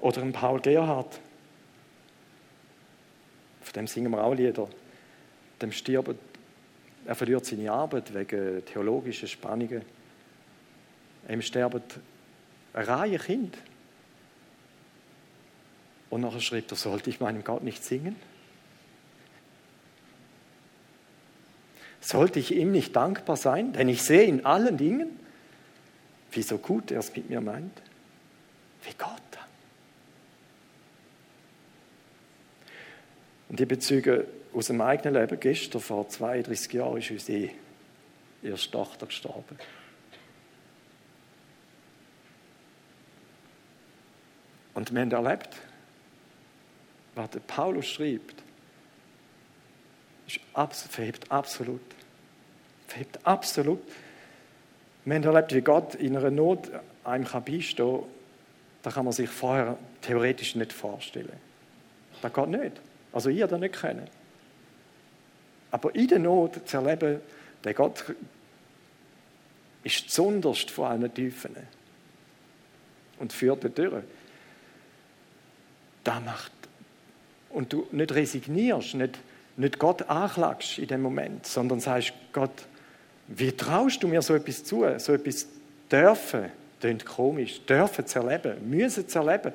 Oder 0.01 0.23
ein 0.23 0.33
Paul 0.33 0.61
Gerhard, 0.61 1.21
von 3.61 3.73
dem 3.75 3.87
singen 3.87 4.11
wir 4.13 4.25
auch 4.25 4.33
Lieder, 4.33 4.69
dem 5.61 5.73
stirbt, 5.73 6.17
er 7.07 7.15
verliert 7.15 7.45
seine 7.47 7.73
Arbeit 7.73 8.13
wegen 8.15 8.65
theologischen 8.65 9.29
Spannungen. 9.29 9.83
Ihm 11.29 11.43
sterben 11.43 11.83
eine 12.73 12.89
Reihe 12.89 13.19
Kind. 13.19 13.57
Und 16.09 16.23
nachher 16.23 16.41
schreibt 16.41 16.73
er, 16.73 16.77
sollte 16.77 17.11
ich 17.11 17.21
meinem 17.21 17.45
Gott 17.45 17.63
nicht 17.63 17.85
singen? 17.85 18.17
Sollte 22.01 22.39
ich 22.39 22.55
ihm 22.55 22.73
nicht 22.73 22.97
dankbar 22.97 23.37
sein? 23.37 23.73
Denn 23.73 23.89
ich 23.89 24.03
sehe 24.03 24.25
in 24.25 24.45
allen 24.45 24.77
Dingen, 24.77 25.19
wie 26.33 26.43
so 26.43 26.59
gut 26.59 26.91
er 26.91 27.01
es 27.01 27.15
mit 27.15 27.29
mir 27.29 27.41
meint. 27.41 27.83
Wie 28.83 28.95
Gott. 28.97 29.21
Und 33.51 33.59
die 33.59 33.67
Bezüge 33.67 34.29
aus 34.55 34.69
dem 34.69 34.81
eigenen 34.81 35.21
Leben, 35.21 35.39
gestern 35.41 35.81
vor 35.81 36.09
32 36.09 36.73
Jahren 36.73 36.99
ist 36.99 37.11
unsere 37.11 37.51
erste 38.45 38.71
Tochter 38.71 39.07
gestorben. 39.07 39.59
Und 44.73 44.95
wir 44.95 45.01
haben 45.01 45.11
erlebt, 45.11 45.57
was 47.17 47.31
der 47.31 47.41
Paulus 47.41 47.89
schreibt, 47.89 48.37
verhebt 50.89 51.31
absolut. 51.33 51.81
Verhebt 52.87 53.19
absolut. 53.25 53.83
Wir 55.05 55.17
haben 55.17 55.25
erlebt, 55.25 55.55
wie 55.55 55.61
Gott 55.61 55.97
in 55.97 56.17
einer 56.17 56.31
Not 56.31 56.71
einem 57.03 57.25
beistehen 57.25 57.75
kann. 57.77 58.05
Das 58.83 58.95
kann 58.95 59.05
man 59.05 59.13
sich 59.13 59.29
vorher 59.29 59.77
theoretisch 60.03 60.55
nicht 60.55 60.73
vorstellen. 60.73 61.37
Das 62.23 62.33
geht 62.33 62.49
nicht. 62.49 62.81
Also 63.13 63.31
ich 63.31 63.41
das 63.41 63.61
nicht 63.61 63.75
können. 63.75 64.09
Aber 65.71 65.95
in 65.95 66.09
der 66.09 66.19
Not 66.19 66.69
zu 66.69 66.77
erleben, 66.77 67.21
der 67.65 67.75
Gott 67.75 68.05
ist 69.83 70.05
besonders 70.07 70.61
von 70.63 70.87
allen 70.87 71.15
Tiefen 71.15 71.57
und 73.19 73.33
führt 73.33 73.65
dich 73.65 73.75
durch. 73.75 74.03
Das 76.05 76.21
macht. 76.25 76.53
Und 77.51 77.73
du 77.73 77.87
nicht 77.93 78.13
resignierst, 78.13 78.95
nicht, 78.95 79.19
nicht 79.57 79.79
Gott 79.79 80.03
anklagst 80.09 80.79
in 80.79 80.87
dem 80.87 81.03
Moment, 81.03 81.47
sondern 81.47 81.81
sagst, 81.81 82.13
Gott, 82.33 82.67
wie 83.29 83.53
traust 83.53 84.03
du 84.03 84.09
mir 84.09 84.23
so 84.23 84.35
etwas 84.35 84.65
zu, 84.65 84.85
so 84.99 85.13
etwas 85.13 85.47
dürfen, 85.91 86.51
klingt 86.81 87.05
komisch, 87.05 87.65
dürfen 87.67 88.07
zu 88.07 88.21
erleben, 88.21 88.69
müssen 88.69 89.09
zu 89.09 89.19
erleben. 89.19 89.53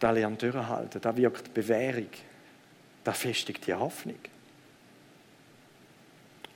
Da 0.00 0.10
lernt 0.10 0.42
durchhalten, 0.42 1.00
da 1.00 1.16
wirkt 1.16 1.54
Bewährung, 1.54 2.08
da 3.04 3.12
festigt 3.12 3.66
die 3.66 3.74
Hoffnung. 3.74 4.18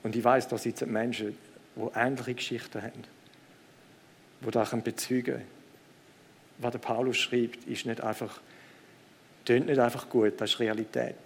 Und 0.03 0.17
ich 0.17 0.25
weiß, 0.25 0.49
da 0.49 0.59
sitzen 0.59 0.91
Menschen, 0.91 1.37
die 1.77 1.89
ähnliche 1.95 2.35
Geschichten 2.35 2.83
haben, 2.83 3.05
die 4.41 4.51
da 4.51 4.65
bezeugen 4.65 5.25
können. 5.25 5.47
Was 6.59 6.73
der 6.73 6.79
Paulus 6.79 7.17
schreibt, 7.19 7.65
ist 7.67 7.85
nicht 7.85 8.01
einfach, 8.01 8.41
tönt 9.45 9.67
nicht 9.67 9.79
einfach 9.79 10.09
gut, 10.09 10.41
das 10.41 10.53
ist 10.53 10.61
Realität. 10.61 11.17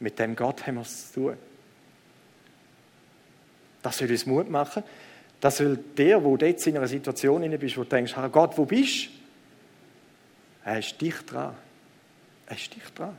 Mit 0.00 0.18
dem 0.18 0.36
Gott 0.36 0.66
haben 0.66 0.76
wir 0.76 0.82
es 0.82 1.12
zu 1.12 1.20
tun. 1.20 1.36
Das 3.82 3.98
soll 3.98 4.10
uns 4.10 4.26
Mut 4.26 4.50
machen. 4.50 4.82
Das 5.40 5.56
soll 5.56 5.76
der, 5.96 6.22
wo 6.22 6.36
jetzt 6.36 6.66
in 6.66 6.76
einer 6.76 6.88
Situation 6.88 7.48
bist, 7.58 7.76
wo 7.76 7.84
du 7.84 7.88
denkst, 7.88 8.14
Herr 8.14 8.28
Gott, 8.28 8.58
wo 8.58 8.64
bist 8.64 9.06
du? 9.06 9.17
Er 10.68 10.80
ist 10.80 11.00
dicht 11.00 11.32
dran. 11.32 11.54
Er 12.46 12.56
ist 12.56 12.74
dicht 12.74 12.98
dran. 12.98 13.16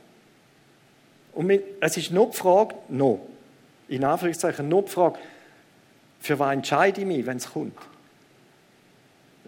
Und 1.32 1.50
es 1.80 1.96
ist 1.96 2.12
nur 2.12 2.30
die 2.30 2.36
Frage, 2.36 2.76
noch, 2.88 3.26
in 3.88 4.04
Anführungszeichen, 4.04 4.68
nur 4.68 4.82
die 4.82 4.90
Frage, 4.90 5.18
für 6.20 6.38
was 6.38 6.52
entscheide 6.52 7.00
ich 7.00 7.06
mich, 7.08 7.26
wenn 7.26 7.38
es 7.38 7.50
kommt? 7.50 7.76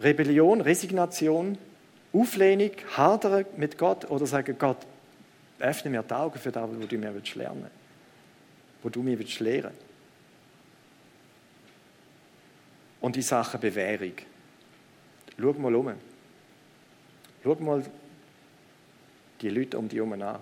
Rebellion, 0.02 0.62
Resignation, 0.62 1.56
Auflehnung, 2.12 2.72
Hadern 2.96 3.46
mit 3.56 3.78
Gott 3.78 4.10
oder 4.10 4.26
sagen, 4.26 4.56
Gott, 4.58 4.78
öffne 5.60 5.92
mir 5.92 6.02
die 6.02 6.12
Augen 6.12 6.40
für 6.40 6.50
das, 6.50 6.68
was 6.68 6.88
du 6.88 6.98
mir 6.98 7.12
lernen 7.12 7.62
willst, 7.62 7.72
wo 8.82 8.88
du 8.88 9.00
mir 9.00 9.16
willst 9.16 9.38
lehren 9.38 9.74
Und 13.00 13.14
die 13.14 13.22
Sache 13.22 13.58
Bewährung. 13.58 14.14
Schau 15.38 15.52
mal 15.52 15.74
um. 15.76 16.11
Schau 17.42 17.54
mal 17.56 17.84
die 19.40 19.48
Leute 19.48 19.78
um 19.78 19.88
dich 19.88 19.96
herum 19.96 20.12
an. 20.20 20.38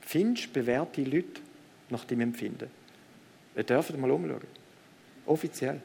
Findest 0.00 0.52
bewährte 0.52 1.02
Leute 1.04 1.40
nach 1.90 2.04
deinem 2.04 2.22
Empfinden? 2.22 2.68
Wir 3.54 3.64
dürfen 3.64 4.00
mal 4.00 4.10
umschauen. 4.10 4.40
Offiziell. 5.26 5.80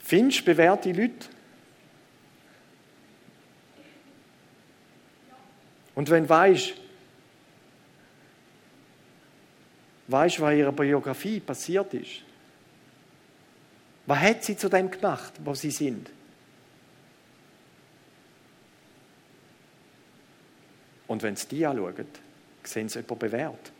Findest 0.00 0.44
bewährte 0.44 0.92
Leute? 0.92 1.28
Und 5.94 6.10
wenn 6.10 6.28
weißt, 6.28 6.74
Weißt 10.08 10.40
was 10.40 10.52
in 10.52 10.58
ihrer 10.60 10.72
Biografie 10.72 11.38
passiert 11.38 11.92
ist? 11.92 12.22
Was 14.08 14.20
hat 14.20 14.42
sie 14.42 14.56
zu 14.56 14.70
dem 14.70 14.90
gemacht, 14.90 15.34
wo 15.44 15.52
sie 15.52 15.70
sind? 15.70 16.08
Und 21.06 21.22
wenn 21.22 21.36
sie 21.36 21.46
die 21.48 21.66
anschauen, 21.66 22.06
sehen 22.62 22.88
sie 22.88 23.00
jemanden 23.00 23.18
bewährt. 23.18 23.72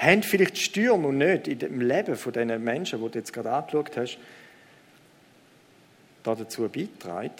Haben 0.00 0.22
vielleicht 0.22 0.56
Stürme 0.56 1.08
und 1.08 1.18
nicht 1.18 1.46
in 1.46 1.58
dem 1.58 1.80
Leben 1.80 2.16
von 2.16 2.32
diesen 2.32 2.64
Menschen, 2.64 3.02
die 3.02 3.10
du 3.10 3.18
jetzt 3.18 3.32
gerade 3.32 3.52
angeschaut 3.52 3.96
hast, 3.96 4.18
dazu 6.22 6.68
beitragen, 6.68 7.32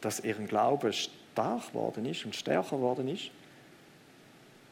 dass 0.00 0.20
ihr 0.20 0.34
Glaube 0.34 0.92
stark 0.92 1.68
geworden 1.68 2.06
ist 2.06 2.24
und 2.24 2.34
stärker 2.34 2.76
geworden 2.76 3.08
ist? 3.08 3.30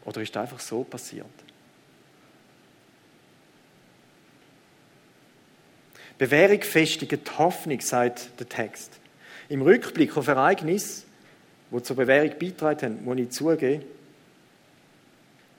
Oder 0.05 0.23
ist 0.23 0.35
das 0.35 0.43
einfach 0.43 0.61
so 0.61 0.83
passiert? 0.83 1.27
Bewährung 6.17 6.63
festigt 6.63 7.39
Hoffnung, 7.39 7.81
sagt 7.81 8.39
der 8.39 8.49
Text. 8.49 8.99
Im 9.49 9.63
Rückblick 9.63 10.17
auf 10.17 10.29
Ereignisse, 10.29 11.05
die 11.71 11.83
zur 11.83 11.97
Bewährung 11.97 12.39
beitragen 12.39 12.83
haben, 12.83 13.05
muss 13.05 13.19
ich 13.19 13.31
zugeben, 13.31 13.83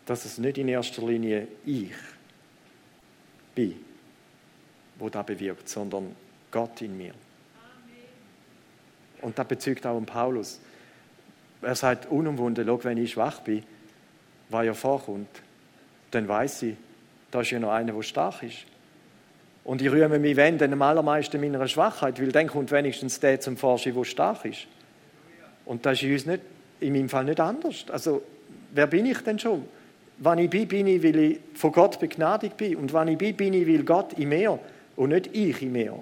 dass 0.05 0.25
es 0.25 0.37
nicht 0.37 0.57
in 0.57 0.67
erster 0.67 1.05
Linie 1.05 1.47
ich 1.65 1.91
bin, 3.55 3.75
wo 4.97 5.09
da 5.09 5.21
bewirkt, 5.23 5.69
sondern 5.69 6.15
Gott 6.51 6.81
in 6.81 6.97
mir. 6.97 7.13
Und 9.21 9.39
das 9.39 9.47
bezeugt 9.47 9.85
auch 9.85 9.99
Paulus. 10.05 10.59
Er 11.61 11.75
sagt 11.75 12.11
unumwunden, 12.11 12.67
wenn 12.83 12.97
ich 12.97 13.11
schwach 13.11 13.39
bin, 13.39 13.63
was 14.49 14.65
ja 14.65 14.73
vorkommt, 14.73 15.29
dann 16.11 16.27
weiß 16.27 16.63
ich, 16.63 16.75
da 17.31 17.41
ist 17.41 17.51
ja 17.51 17.59
noch 17.59 17.71
einer, 17.71 17.93
der 17.93 18.03
stark 18.03 18.43
ist. 18.43 18.65
Und 19.63 19.81
ich 19.81 19.89
rühme 19.89 20.19
mich, 20.19 20.35
wenn, 20.35 20.57
dann 20.57 20.73
am 20.73 20.81
allermeisten 20.81 21.39
meiner 21.39 21.67
Schwachheit, 21.67 22.21
weil 22.21 22.31
dann 22.33 22.47
kommt 22.47 22.71
wenigstens 22.71 23.19
der 23.19 23.39
zum 23.39 23.55
Vorschein, 23.55 23.95
der 23.95 24.03
stark 24.03 24.43
ist. 24.43 24.67
Und 25.65 25.85
das 25.85 25.93
ist 25.93 26.03
in 26.03 26.13
uns 26.13 26.25
nicht, 26.25 26.41
in 26.81 26.93
meinem 26.93 27.07
Fall 27.07 27.23
nicht 27.23 27.39
anders. 27.39 27.85
Also, 27.89 28.21
wer 28.73 28.87
bin 28.87 29.05
ich 29.05 29.19
denn 29.19 29.39
schon? 29.39 29.65
Wann 30.23 30.39
ich 30.39 30.49
bin, 30.49 30.69
bin 30.69 30.87
ich, 30.87 31.03
weil 31.03 31.15
ich 31.17 31.39
von 31.53 31.73
Gott 31.73 31.99
begnadigt 31.99 32.55
bin. 32.55 32.77
Und 32.77 32.93
wann 32.93 33.09
ich 33.09 33.17
bin, 33.17 33.35
bin 33.35 33.53
ich, 33.53 33.67
weil 33.67 33.83
Gott 33.83 34.13
in 34.13 34.29
mir 34.29 34.57
und 34.95 35.09
nicht 35.09 35.35
ich 35.35 35.61
in 35.61 35.73
mir. 35.73 36.01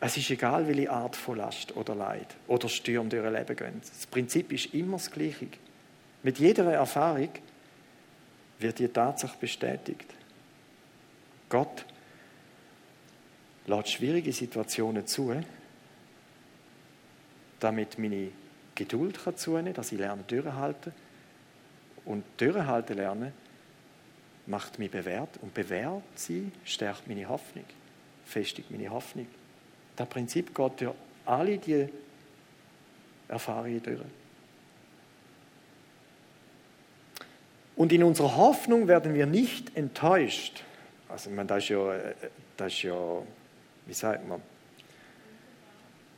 Es 0.00 0.16
ist 0.16 0.30
egal, 0.30 0.66
welche 0.66 0.90
Art 0.90 1.14
von 1.14 1.36
Last 1.36 1.76
oder 1.76 1.94
Leid 1.94 2.34
oder 2.46 2.66
Stürme 2.70 3.10
durch 3.10 3.26
ein 3.26 3.34
Leben 3.34 3.54
gehen. 3.54 3.82
Das 3.86 4.06
Prinzip 4.06 4.50
ist 4.50 4.72
immer 4.72 4.96
das 4.96 5.10
Gleiche. 5.10 5.48
Mit 6.22 6.38
jeder 6.38 6.72
Erfahrung 6.72 7.28
wird 8.60 8.78
die 8.78 8.88
Tatsache 8.88 9.36
bestätigt. 9.38 10.06
Gott 11.50 11.84
lässt 13.68 13.90
schwierige 13.90 14.32
Situationen 14.32 15.06
zu, 15.06 15.34
damit 17.60 17.98
meine 17.98 18.30
Geduld 18.74 19.18
kann 19.22 19.74
dass 19.74 19.92
ich 19.92 19.98
lerne 19.98 20.22
durchhalten. 20.26 20.92
Und 22.04 22.24
durchhalten 22.38 22.96
lernen 22.96 23.32
macht 24.46 24.78
mich 24.78 24.90
bewährt. 24.90 25.38
Und 25.42 25.52
bewährt 25.52 26.02
sein 26.14 26.52
stärkt 26.64 27.06
meine 27.06 27.28
Hoffnung, 27.28 27.64
festigt 28.24 28.70
meine 28.70 28.88
Hoffnung. 28.90 29.26
Das 29.96 30.08
Prinzip 30.08 30.54
geht 30.54 30.80
durch 30.80 30.94
alle 31.26 31.58
diese 31.58 31.90
Erfahrungen 33.28 33.82
durch. 33.82 34.00
Und 37.76 37.92
in 37.92 38.02
unserer 38.02 38.36
Hoffnung 38.36 38.88
werden 38.88 39.14
wir 39.14 39.26
nicht 39.26 39.76
enttäuscht. 39.76 40.64
Also, 41.08 41.30
ich 41.30 41.36
meine, 41.36 41.48
das 41.48 41.64
ist 41.64 41.68
ja, 41.68 41.94
das 42.56 42.72
ist 42.72 42.82
ja 42.82 43.22
wie 43.88 43.94
sagt 43.94 44.28
man? 44.28 44.40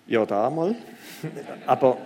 Ja, 0.07 0.27
da 0.27 0.51
mal. 0.51 0.75
Aber 1.67 1.99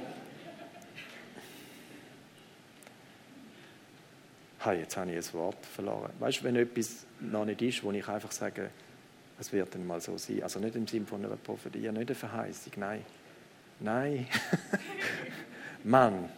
hey, 4.59 4.81
jetzt 4.81 4.97
habe 4.97 5.11
ich 5.11 5.27
ein 5.27 5.35
Wort 5.35 5.65
verloren. 5.65 6.13
Weißt 6.19 6.41
du, 6.41 6.45
wenn 6.45 6.57
etwas 6.57 7.07
noch 7.19 7.47
nicht 7.47 7.63
ist, 7.63 7.83
wo 7.83 7.91
ich 7.93 8.07
einfach 8.07 8.31
sage, 8.31 8.69
es 9.41 9.53
wird 9.53 9.75
dann 9.75 9.87
mal 9.87 10.01
so 10.03 10.19
sein. 10.19 10.43
Also 10.43 10.61
nicht 10.61 10.77
im 10.77 10.87
Sinne 10.87 11.07
von 11.07 11.25
einer 11.25 11.37
Prophetie, 11.37 11.79
nicht 11.79 11.97
eine 11.97 12.15
Verheißung, 12.15 12.73
nein. 12.77 13.05
Nein. 13.81 14.27
Mann. 15.85 16.29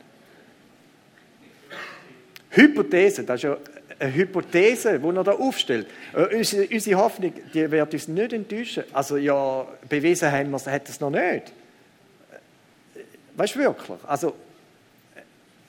Hypothese, 2.50 3.24
das 3.24 3.36
ist 3.36 3.42
ja 3.42 3.58
eine 3.98 4.14
Hypothese, 4.14 4.98
die 4.98 5.06
er 5.06 5.24
da 5.24 5.32
aufstellt. 5.32 5.86
Äh, 6.14 6.36
unsere, 6.36 6.96
Hoffnung, 6.96 7.32
die 7.52 7.70
wird 7.70 7.92
uns 7.94 8.08
nicht 8.08 8.32
enttäuschen. 8.32 8.84
Also 8.92 9.16
ja, 9.16 9.66
bewiesen 9.88 10.30
haben 10.30 10.50
wir 10.50 10.72
hat 10.72 10.88
es 10.88 11.00
noch 11.00 11.10
nicht. 11.10 11.52
Weißt 13.36 13.54
du 13.54 13.58
wirklich? 13.60 13.98
Also, 14.06 14.34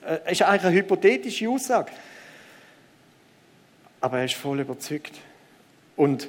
äh, 0.04 0.18
es 0.24 0.32
ist 0.32 0.42
eigentlich 0.42 0.64
eine 0.64 0.76
hypothetische 0.76 1.48
Aussage. 1.48 1.92
Aber 4.00 4.18
er 4.18 4.24
ist 4.24 4.34
voll 4.34 4.60
überzeugt. 4.60 5.14
Und 5.96 6.28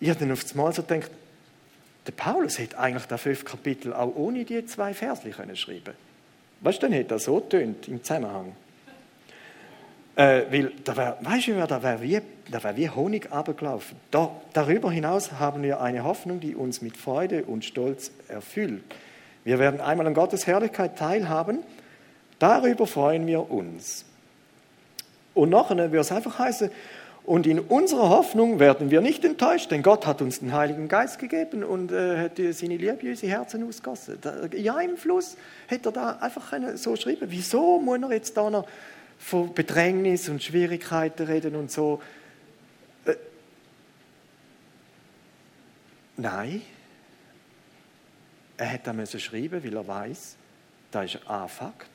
ich 0.00 0.08
habe 0.08 0.20
dann 0.20 0.32
auf 0.32 0.42
das 0.42 0.54
Mal 0.54 0.72
so 0.72 0.82
gedacht, 0.82 1.10
der 2.06 2.12
Paulus 2.12 2.58
hätte 2.58 2.78
eigentlich 2.78 3.06
das 3.06 3.20
fünf 3.20 3.44
Kapitel 3.44 3.92
auch 3.92 4.14
ohne 4.16 4.44
die 4.44 4.64
zwei 4.66 4.92
können 4.92 5.56
schreiben. 5.56 5.94
Weißt 6.60 6.78
du, 6.78 6.86
dann 6.86 6.92
hätte 6.92 7.14
er 7.14 7.18
so 7.18 7.40
tönt 7.40 7.88
im 7.88 8.02
Zusammenhang. 8.02 8.54
Äh, 10.14 10.42
weil 10.50 10.72
da 10.84 10.96
wär, 10.96 11.16
weißt 11.20 11.48
du, 11.48 11.66
da 11.66 11.82
wäre 11.82 12.02
wie, 12.02 12.20
wär 12.50 12.76
wie 12.76 12.90
Honig 12.90 13.32
abgelaufen. 13.32 13.96
Da, 14.10 14.30
darüber 14.52 14.90
hinaus 14.90 15.32
haben 15.32 15.62
wir 15.62 15.80
eine 15.80 16.04
Hoffnung, 16.04 16.40
die 16.40 16.54
uns 16.54 16.82
mit 16.82 16.96
Freude 16.96 17.44
und 17.44 17.64
Stolz 17.64 18.10
erfüllt. 18.28 18.82
Wir 19.44 19.58
werden 19.58 19.80
einmal 19.80 20.06
an 20.06 20.14
Gottes 20.14 20.46
Herrlichkeit 20.46 20.98
teilhaben. 20.98 21.60
Darüber 22.38 22.86
freuen 22.86 23.26
wir 23.26 23.50
uns. 23.50 24.04
Und 25.34 25.50
nachher 25.50 25.90
wird 25.90 26.04
es 26.04 26.12
einfach 26.12 26.38
heißen, 26.38 26.70
und 27.24 27.46
in 27.46 27.60
unserer 27.60 28.08
Hoffnung 28.08 28.58
werden 28.58 28.90
wir 28.90 29.00
nicht 29.00 29.24
enttäuscht, 29.24 29.70
denn 29.70 29.84
Gott 29.84 30.06
hat 30.06 30.20
uns 30.22 30.40
den 30.40 30.52
Heiligen 30.52 30.88
Geist 30.88 31.20
gegeben 31.20 31.62
und 31.62 31.92
äh, 31.92 32.18
hat 32.18 32.32
seine 32.36 32.76
Liebe 32.76 32.98
in 33.00 33.10
unsere 33.10 33.30
Herzen 33.30 33.66
ausgossen. 33.66 34.18
Ja, 34.56 34.80
im 34.80 34.96
Fluss 34.96 35.36
hätte 35.68 35.90
er 35.90 35.92
da 35.92 36.18
einfach 36.20 36.52
so 36.74 36.96
schreiben. 36.96 37.26
Wieso 37.28 37.78
muss 37.78 38.02
er 38.02 38.12
jetzt 38.12 38.36
da 38.36 38.50
noch 38.50 38.66
von 39.22 39.54
Bedrängnis 39.54 40.28
und 40.28 40.42
Schwierigkeiten 40.42 41.26
reden 41.26 41.54
und 41.54 41.70
so. 41.70 42.02
Äh, 43.04 43.14
nein, 46.16 46.62
er 48.56 48.72
hat 48.72 48.86
das 48.86 49.22
schreiben, 49.22 49.62
weil 49.62 49.74
er 49.74 49.86
weiß, 49.86 50.36
das 50.90 51.14
ist 51.14 51.30
ein 51.30 51.48
Fakt. 51.48 51.88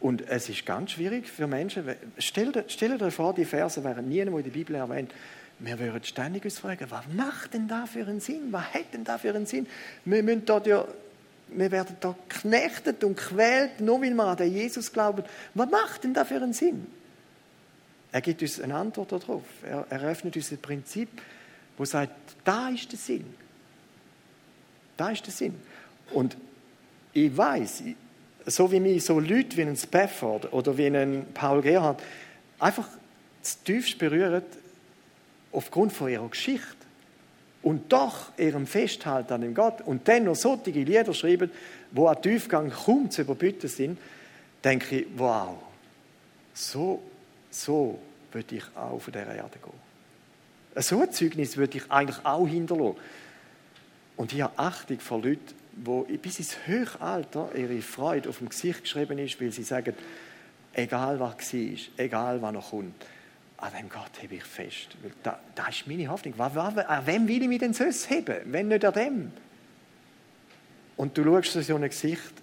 Und 0.00 0.28
es 0.28 0.50
ist 0.50 0.66
ganz 0.66 0.92
schwierig 0.92 1.28
für 1.28 1.46
Menschen. 1.46 1.84
Stell 2.18 2.52
dir, 2.52 3.10
vor, 3.10 3.34
die 3.34 3.46
Verse 3.46 3.82
wären 3.82 4.08
nie 4.08 4.18
in 4.18 4.30
der 4.30 4.42
Bibel 4.42 4.76
erwähnt. 4.76 5.12
Wir 5.58 5.78
würden 5.78 6.04
ständig 6.04 6.44
uns 6.44 6.58
fragen, 6.58 6.90
was 6.90 7.04
macht 7.08 7.54
denn 7.54 7.68
da 7.68 7.86
für 7.86 8.06
einen 8.06 8.20
Sinn? 8.20 8.48
Was 8.50 8.74
hat 8.74 8.92
denn 8.92 9.04
da 9.04 9.16
für 9.16 9.30
einen 9.30 9.46
Sinn? 9.46 9.66
Wir 10.04 10.22
müssen 10.22 10.44
dort 10.44 10.66
ja 10.66 10.86
wir 11.56 11.70
werden 11.70 11.96
da 12.00 12.14
knechtet 12.28 13.04
und 13.04 13.16
quält, 13.16 13.80
nur 13.80 14.00
weil 14.00 14.14
wir 14.14 14.24
an 14.24 14.36
den 14.36 14.52
Jesus 14.52 14.92
glauben. 14.92 15.24
Was 15.54 15.70
macht 15.70 16.04
denn 16.04 16.14
da 16.14 16.24
für 16.24 16.36
einen 16.36 16.52
Sinn? 16.52 16.86
Er 18.12 18.20
gibt 18.20 18.42
uns 18.42 18.60
eine 18.60 18.76
Antwort 18.76 19.12
darauf. 19.12 19.42
Er 19.62 19.86
eröffnet 19.90 20.36
uns 20.36 20.50
ein 20.52 20.58
Prinzip, 20.58 21.08
wo 21.76 21.84
sagt, 21.84 22.12
da 22.44 22.68
ist 22.68 22.90
der 22.92 22.98
Sinn. 22.98 23.24
Da 24.96 25.10
ist 25.10 25.26
der 25.26 25.32
Sinn. 25.32 25.54
Und 26.12 26.36
ich 27.12 27.36
weiß, 27.36 27.82
so 28.46 28.70
wie 28.70 28.80
mich 28.80 29.04
so 29.04 29.18
Leute 29.18 29.56
wie 29.56 29.62
ein 29.62 29.76
Spafford 29.76 30.52
oder 30.52 30.76
wie 30.76 30.86
ein 30.86 31.26
Paul 31.34 31.62
Gerhard 31.62 32.02
einfach 32.58 32.88
tiefst 33.64 33.98
berühren 33.98 34.42
aufgrund 35.52 35.92
von 35.92 36.08
ihrer 36.08 36.28
Geschichte 36.28 36.83
und 37.64 37.90
doch 37.92 38.30
ihrem 38.36 38.66
Festhalten 38.66 39.32
an 39.32 39.40
dem 39.40 39.54
Gott 39.54 39.80
und 39.80 40.06
dann 40.06 40.24
noch 40.24 40.36
solche 40.36 40.70
Lieder 40.70 41.14
schreiben, 41.14 41.50
wo 41.90 42.06
an 42.06 42.20
Tiefgang 42.20 42.70
kaum 42.70 43.10
zu 43.10 43.22
überbieten 43.22 43.68
sind, 43.68 43.98
denke 44.62 45.00
ich, 45.00 45.06
wow, 45.16 45.56
so, 46.52 47.02
so 47.50 47.98
würde 48.32 48.56
ich 48.56 48.64
auch 48.76 48.98
von 49.00 49.12
dieser 49.12 49.34
Erde 49.34 49.58
gehen. 49.58 50.82
So 50.82 51.00
ein 51.00 51.10
Zeugnis 51.12 51.56
würde 51.56 51.78
ich 51.78 51.90
eigentlich 51.90 52.24
auch 52.24 52.46
hinterlassen. 52.46 52.96
Und 54.16 54.32
ich 54.32 54.42
habe 54.42 54.58
Achtung 54.58 55.00
vor 55.00 55.22
Leuten, 55.22 55.54
wo 55.76 56.02
bis 56.02 56.38
ins 56.38 56.56
Höchalter 56.66 57.48
ihre 57.54 57.80
Freude 57.80 58.28
auf 58.28 58.38
dem 58.38 58.50
Gesicht 58.50 58.82
geschrieben 58.82 59.18
ist, 59.18 59.40
weil 59.40 59.52
sie 59.52 59.62
sagen, 59.62 59.94
egal 60.74 61.18
was 61.18 61.54
war, 61.54 61.78
egal 61.96 62.42
was 62.42 62.52
noch 62.52 62.70
kommt, 62.70 62.94
an 63.64 63.72
dem 63.78 63.88
Gott 63.88 64.10
hebe 64.20 64.34
ich 64.34 64.44
fest. 64.44 64.88
Weil 65.02 65.12
da, 65.22 65.40
das 65.54 65.70
ist 65.70 65.86
meine 65.86 66.06
Hoffnung. 66.08 66.38
An 66.38 67.06
wem 67.06 67.26
will 67.26 67.42
ich 67.42 67.48
mich 67.48 67.60
denn 67.60 67.72
sonst 67.72 68.10
heben, 68.10 68.36
wenn 68.44 68.68
nicht 68.68 68.84
an 68.84 68.92
dem? 68.92 69.32
Und 70.96 71.16
du 71.16 71.24
schaust 71.24 71.66
so 71.66 71.74
ein 71.74 71.82
Gesicht, 71.82 72.34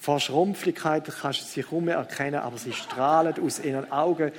vor 0.00 0.18
Schrumpflichkeit 0.18 1.04
kannst 1.20 1.42
du 1.42 1.44
sie 1.44 1.62
kaum 1.62 1.84
mehr 1.84 1.96
erkennen, 1.96 2.40
aber 2.40 2.58
sie 2.58 2.72
strahlen 2.72 3.34
aus 3.40 3.60
ihren 3.60 3.90
Augen 3.92 4.32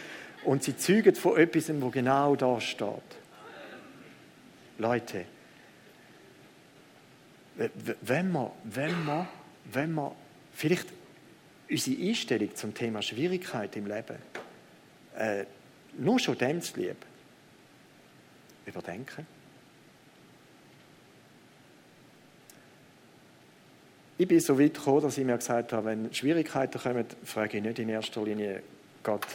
und 0.43 0.61
sie 0.63 0.75
zeugen 0.75 1.15
von 1.15 1.37
etwas, 1.37 1.71
wo 1.81 1.89
genau 1.89 2.35
da 2.35 2.59
steht. 2.59 2.89
Leute, 4.77 5.23
wenn 8.01 8.31
wir, 8.33 8.51
wenn 8.65 9.05
wir, 9.05 9.27
wenn 9.71 9.93
wir 9.93 10.13
vielleicht 10.53 10.87
unsere 11.69 12.09
Einstellung 12.09 12.53
zum 12.55 12.73
Thema 12.73 13.01
Schwierigkeit 13.01 13.73
im 13.77 13.87
Leben 13.87 14.17
äh, 15.15 15.45
nur 15.97 16.19
schon 16.19 16.37
dem 16.37 16.61
zu 16.61 16.79
lieb 16.79 16.97
überdenken. 18.65 19.27
Ich 24.17 24.27
bin 24.27 24.39
so 24.39 24.59
weit 24.59 24.75
gekommen, 24.75 25.01
dass 25.01 25.17
ich 25.17 25.25
mir 25.25 25.37
gesagt 25.37 25.73
habe, 25.73 25.87
wenn 25.87 26.13
Schwierigkeiten 26.13 26.79
kommen, 26.79 27.05
frage 27.25 27.57
ich 27.57 27.63
nicht 27.63 27.79
in 27.79 27.89
erster 27.89 28.23
Linie 28.23 28.61
Gott, 29.01 29.25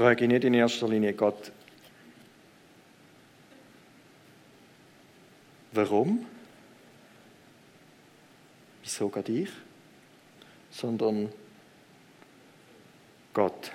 frage 0.00 0.24
ich 0.24 0.30
nicht 0.30 0.44
in 0.44 0.54
erster 0.54 0.88
Linie 0.88 1.12
Gott, 1.12 1.52
warum? 5.72 6.24
Wieso 8.82 9.10
gerade 9.10 9.30
ich? 9.30 9.50
Sondern 10.70 11.30
Gott, 13.34 13.72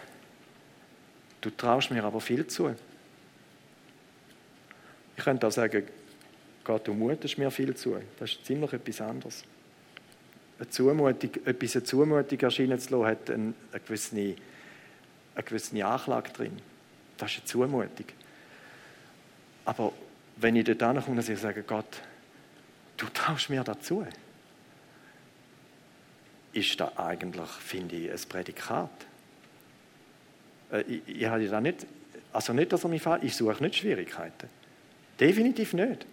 du 1.42 1.52
traust 1.52 1.92
mir 1.92 2.04
aber 2.04 2.20
viel 2.20 2.48
zu. 2.48 2.74
Ich 5.16 5.24
könnte 5.24 5.46
auch 5.46 5.52
sagen, 5.52 5.84
Gott, 6.64 6.88
du 6.88 6.96
mutest 6.96 7.38
mir 7.38 7.52
viel 7.52 7.76
zu. 7.76 8.00
Das 8.18 8.32
ist 8.32 8.44
ziemlich 8.44 8.74
etwas 8.74 9.00
anderes. 9.00 9.44
Eine 10.58 10.70
Zumutung, 10.72 11.30
etwas 11.46 11.76
eine 11.76 11.84
Zumutung 11.84 12.40
erscheinen 12.40 12.80
zu 12.80 12.98
lassen, 12.98 13.06
hat 13.06 13.30
eine, 13.30 13.54
gewisse 13.86 14.36
eine 15.36 15.44
gewisse 15.44 15.86
Anklage 15.86 16.32
drin. 16.32 16.58
Das 17.18 17.32
ist 17.32 17.40
eine 17.40 17.46
Zumutung. 17.46 18.06
Aber 19.66 19.92
wenn 20.38 20.56
ich 20.56 20.66
dort 20.66 20.84
ankomme 20.84 21.20
und 21.20 21.30
ich 21.30 21.40
sage, 21.40 21.64
Gott, 21.64 22.02
du 22.98 23.06
traust 23.08 23.50
mir 23.50 23.64
dazu, 23.64 24.06
ist 26.54 26.80
das 26.80 26.98
eigentlich, 26.98 27.50
finde 27.50 27.96
ich, 27.96 28.12
ein 28.12 28.30
Prädikat. 28.30 28.90
Äh, 30.72 30.82
ich, 30.82 31.02
ich 31.08 31.26
habe 31.26 31.46
da 31.48 31.60
nicht, 31.60 31.86
also 32.32 32.54
nicht, 32.54 32.72
dass 32.72 32.84
er 32.84 32.90
mich 32.90 33.02
fällt, 33.02 33.24
ich 33.24 33.36
suche 33.36 33.62
nicht 33.62 33.76
Schwierigkeiten. 33.76 34.50
Definitiv 35.20 35.74
nicht. 35.74 36.06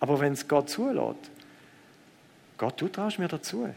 Aber 0.00 0.18
wenn 0.20 0.32
es 0.32 0.48
Gott 0.48 0.70
zulässt, 0.70 1.30
Gott, 2.56 2.80
du 2.80 2.88
traust 2.88 3.18
mir 3.18 3.28
dazu. 3.28 3.68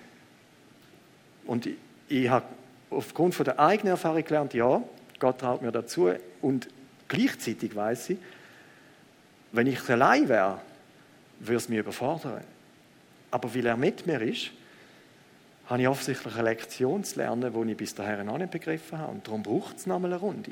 Und 1.46 1.66
ich, 1.66 1.76
ich 2.08 2.30
habe 2.30 2.46
aufgrund 2.96 3.36
von 3.36 3.46
der 3.46 3.60
eigenen 3.60 3.92
Erfahrung 3.92 4.24
gelernt, 4.24 4.54
ja, 4.54 4.82
Gott 5.20 5.40
traut 5.40 5.62
mir 5.62 5.72
dazu. 5.72 6.12
Und 6.42 6.68
gleichzeitig 7.08 7.76
weiß 7.76 8.12
ich, 8.12 8.18
wenn 9.52 9.68
ich 9.68 9.90
allein 9.90 10.28
wäre, 10.28 10.60
würde 11.40 11.58
es 11.58 11.70
mich 11.70 11.80
überfordern. 11.80 12.44
Aber 13.32 13.54
weil 13.54 13.66
er 13.66 13.78
mit 13.78 14.06
mir 14.06 14.22
ist, 14.22 14.52
habe 15.68 15.82
ich 15.82 15.88
offensichtlich 15.88 16.34
eine 16.36 16.50
Lektion 16.50 17.04
zu 17.04 17.18
lernen, 17.20 17.52
die 17.54 17.72
ich 17.72 17.78
bis 17.78 17.96
dahin 17.96 18.26
noch 18.26 18.38
nicht 18.38 18.52
begriffen 18.52 18.98
habe. 18.98 19.12
Und 19.12 19.28
darum 19.28 19.44
braucht 19.44 19.78
es 19.78 19.88
nochmal 19.88 20.14
eine 20.14 20.20
Runde. 20.20 20.52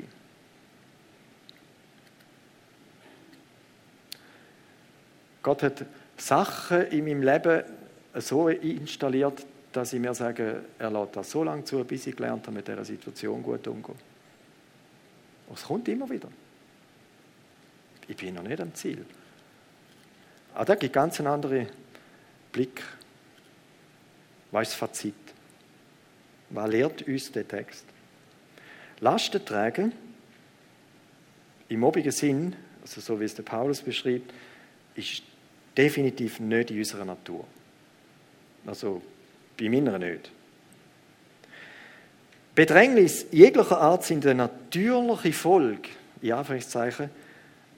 Gott 5.42 5.62
hat 5.62 5.84
Sachen 6.16 6.86
in 6.86 7.04
meinem 7.04 7.22
Leben 7.22 7.62
so 8.14 8.48
installiert, 8.48 9.44
dass 9.76 9.92
ich 9.92 10.00
mir 10.00 10.14
sage, 10.14 10.64
er 10.78 10.90
lässt 10.90 11.16
das 11.16 11.30
so 11.30 11.42
lange 11.42 11.64
zu, 11.64 11.84
bis 11.84 12.06
ich 12.06 12.14
gelernt 12.16 12.46
habe, 12.46 12.56
mit 12.56 12.68
dieser 12.68 12.84
Situation 12.84 13.42
gut 13.42 13.66
umzugehen. 13.66 13.98
Und 15.48 15.58
es 15.58 15.64
kommt 15.64 15.88
immer 15.88 16.08
wieder. 16.08 16.28
Ich 18.06 18.16
bin 18.16 18.34
noch 18.34 18.42
nicht 18.42 18.60
am 18.60 18.72
Ziel. 18.74 19.04
Aber 20.54 20.64
da 20.64 20.74
gibt 20.76 20.92
ganz 20.92 21.18
einen 21.18 21.26
anderen 21.26 21.66
Blick. 22.52 22.82
Was 24.52 24.68
ist 24.68 24.72
das 24.72 24.78
Fazit? 24.78 25.14
Was 26.50 26.70
lehrt 26.70 27.02
uns 27.02 27.32
der 27.32 27.48
Text? 27.48 27.84
Lasten 29.00 29.44
tragen, 29.44 29.92
im 31.68 31.82
obigen 31.82 32.12
Sinn, 32.12 32.54
also 32.82 33.00
so 33.00 33.18
wie 33.18 33.24
es 33.24 33.34
der 33.34 33.42
Paulus 33.42 33.80
beschreibt, 33.82 34.32
ist 34.94 35.24
definitiv 35.76 36.38
nicht 36.38 36.70
in 36.70 36.78
unserer 36.78 37.04
Natur. 37.04 37.44
Also 38.66 39.02
bei 39.58 39.68
meiner 39.68 39.98
nicht. 39.98 40.30
Bedrängnis 42.54 43.26
jeglicher 43.32 43.80
Art 43.80 44.04
sind 44.04 44.24
eine 44.26 44.34
natürliche 44.34 45.32
Folge, 45.32 45.88
in 46.22 46.32
Anführungszeichen, 46.32 47.10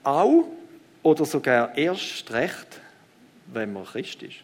auch 0.03 0.45
oder 1.03 1.25
sogar 1.25 1.77
erst 1.77 2.31
recht, 2.33 2.81
wenn 3.47 3.73
man 3.73 3.85
Christ 3.85 4.23
ist. 4.23 4.37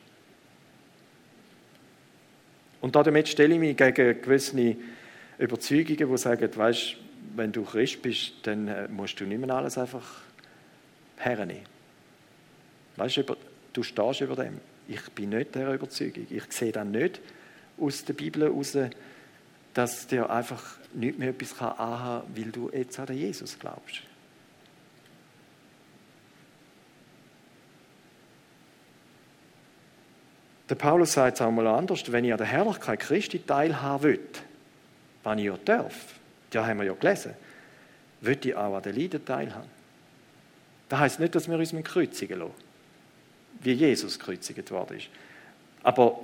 Und 2.80 2.96
damit 2.96 3.28
stelle 3.28 3.54
ich 3.54 3.60
mich 3.60 3.76
gegen 3.76 4.20
gewisse 4.22 4.76
Überzeugungen, 5.38 6.10
die 6.10 6.18
sagen, 6.18 6.48
weißt, 6.54 6.96
wenn 7.36 7.52
du 7.52 7.64
Christ 7.64 8.02
bist, 8.02 8.32
dann 8.42 8.68
äh, 8.68 8.88
musst 8.88 9.20
du 9.20 9.24
nicht 9.24 9.40
mehr 9.40 9.54
alles 9.54 9.78
einfach 9.78 10.22
hernehmen. 11.16 11.66
Weißt 12.96 13.18
du, 13.18 13.36
du 13.72 13.82
stehst 13.82 14.20
über 14.20 14.36
dem. 14.36 14.60
Ich 14.88 15.10
bin 15.12 15.30
nicht 15.30 15.54
der 15.54 15.74
Überzeugung. 15.74 16.26
Ich 16.30 16.52
sehe 16.52 16.72
dann 16.72 16.90
nicht 16.90 17.20
aus 17.78 18.04
der 18.04 18.14
Bibel 18.14 18.42
heraus, 18.42 18.76
dass 19.74 20.06
dir 20.06 20.28
einfach 20.28 20.62
nicht 20.92 21.18
mehr 21.18 21.30
etwas 21.30 21.58
anhaben 21.60 22.26
kann, 22.26 22.44
weil 22.44 22.52
du 22.52 22.70
jetzt 22.72 22.98
an 22.98 23.16
Jesus 23.16 23.58
glaubst. 23.58 24.02
Der 30.68 30.74
Paulus 30.74 31.12
sagt 31.12 31.36
es 31.36 31.42
auch 31.42 31.50
mal 31.50 31.66
anders, 31.66 32.10
wenn 32.10 32.24
ich 32.24 32.32
an 32.32 32.38
der 32.38 32.46
Herrlichkeit 32.46 33.00
Christi 33.00 33.40
teilhaben 33.40 34.02
will, 34.04 34.20
was 35.22 35.38
ich 35.38 35.44
ja 35.44 35.58
darf, 35.64 36.14
ja 36.52 36.66
haben 36.66 36.78
wir 36.78 36.86
ja 36.86 36.94
gelesen, 36.94 37.34
will 38.20 38.38
ich 38.42 38.54
auch 38.54 38.76
an 38.76 38.82
den 38.82 38.96
Leiden 38.96 39.24
teilhaben. 39.24 39.68
Das 40.88 41.00
heisst 41.00 41.20
nicht, 41.20 41.34
dass 41.34 41.48
wir 41.48 41.58
uns 41.58 41.74
kreuzigen 41.84 42.38
lassen 42.38 42.71
wie 43.62 43.72
Jesus 43.72 44.18
gekreuzigt 44.18 44.70
worden 44.70 44.98
ist. 44.98 45.08
Aber 45.82 46.20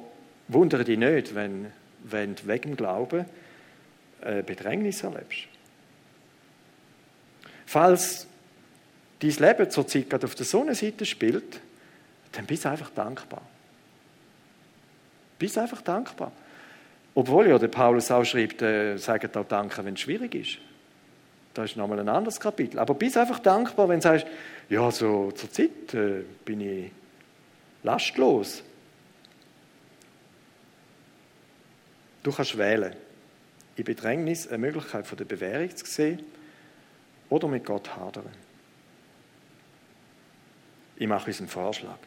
wundere 0.49 0.85
dich 0.85 0.99
nicht, 0.99 1.35
wenn, 1.35 1.67
wenn 2.05 2.35
du 2.35 2.47
wegen 2.47 2.77
Glauben 2.77 3.25
äh, 4.21 4.43
Bedrängnis 4.43 5.03
erlebst. 5.03 5.47
Falls 7.67 8.27
dein 9.21 9.31
Leben 9.31 9.71
zurzeit 9.71 10.09
gerade 10.09 10.27
auf 10.27 10.35
der 10.35 10.47
Sonnenseite 10.47 11.05
spielt, 11.05 11.61
dann 12.33 12.47
bist 12.47 12.65
du 12.65 12.71
einfach 12.71 12.91
dankbar. 12.91 13.43
Bist 15.39 15.59
einfach 15.59 15.83
dankbar. 15.83 16.33
Obwohl 17.15 17.49
ja 17.49 17.59
der 17.59 17.69
Paulus 17.69 18.11
auch 18.11 18.25
schreibt, 18.25 18.63
äh, 18.63 18.97
sagt 18.97 19.37
auch 19.37 19.47
Danke, 19.47 19.85
wenn 19.85 19.95
es 19.95 20.01
schwierig 20.01 20.35
ist. 20.35 20.59
Das 21.55 21.71
ist 21.71 21.77
nochmal 21.77 21.99
ein 22.01 22.09
anderes 22.09 22.39
Kapitel. 22.39 22.79
Aber 22.79 22.95
bist 22.95 23.17
einfach 23.17 23.41
dankbar, 23.41 23.89
wenn 23.89 23.99
du 23.99 24.03
sagst, 24.05 24.27
ja, 24.69 24.91
so 24.91 25.33
zur 25.33 25.51
Zeit 25.51 25.95
äh, 25.95 26.23
bin 26.45 26.61
ich 26.61 26.91
lastlos. 27.83 28.63
Du 32.23 32.33
kannst 32.33 32.59
wählen, 32.59 32.95
in 33.77 33.85
Bedrängnis 33.85 34.49
eine 34.49 34.59
Möglichkeit 34.59 35.07
von 35.07 35.17
der 35.17 35.25
Bewährung 35.25 35.75
zu 35.75 35.87
sehen 35.87 36.23
oder 37.31 37.49
mit 37.49 37.65
Gott 37.65 37.97
hadern. 37.97 38.29
Ich 40.97 41.07
mache 41.07 41.29
uns 41.29 41.39
einen 41.39 41.49
Vorschlag. 41.49 41.99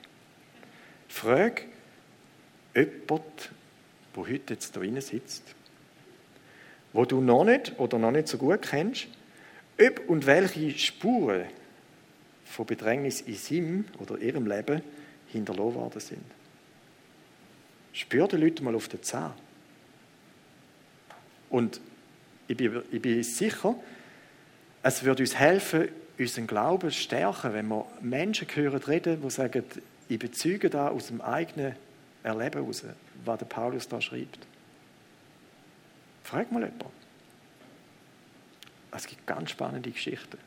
Frag 1.08 1.64
jemand, 2.76 3.52
der 4.16 4.24
heute 4.24 4.54
jetzt 4.54 4.76
da 4.76 5.02
sitzt, 5.02 5.56
wo 6.92 7.06
du 7.06 7.22
noch 7.22 7.46
nicht 7.46 7.80
oder 7.80 7.98
noch 7.98 8.12
nicht 8.12 8.28
so 8.28 8.38
gut 8.38 8.64
kennst, 8.64 9.08
ob 9.80 10.10
und 10.10 10.26
welche 10.26 10.78
Spuren 10.78 11.46
von 12.44 12.66
Bedrängnis 12.66 13.22
in 13.22 13.36
seinem 13.36 13.86
oder 14.00 14.18
ihrem 14.18 14.46
Leben 14.46 14.82
hinterlassen 15.32 15.76
worden 15.76 16.00
sind. 16.00 16.26
Spür 17.94 18.28
die 18.28 18.38
Leute 18.38 18.64
mal 18.64 18.76
auf 18.76 18.88
den 18.88 19.04
Zahn. 19.04 19.34
Und 21.50 21.82
ich 22.48 22.58
bin, 22.58 22.82
ich 22.92 23.02
bin 23.02 23.24
sicher, 23.24 23.76
es 24.84 25.04
würde 25.04 25.24
uns 25.24 25.36
helfen, 25.36 25.90
unseren 26.18 26.48
Glauben 26.48 26.90
zu 26.90 26.98
stärken, 26.98 27.54
wenn 27.54 27.68
wir 27.68 27.86
Menschen 28.02 28.48
hören 28.54 28.82
reden, 28.82 29.22
die 29.22 29.30
sagen, 29.30 29.64
ich 30.08 30.20
bezeuge 30.20 30.70
da 30.70 30.90
aus 30.90 31.08
dem 31.08 31.22
eigenen 31.22 31.76
Erleben 32.24 32.62
heraus, 32.62 32.84
was 33.26 33.40
der 33.40 33.46
Paulus 33.46 33.88
da 33.88 34.00
schreibt. 34.02 34.40
Frag 36.24 36.52
mal 36.52 36.64
jemanden. 36.64 36.86
Es 38.92 39.08
gibt 39.08 39.26
ganz 39.26 39.52
spannende 39.52 39.90
Geschichten. 39.90 40.38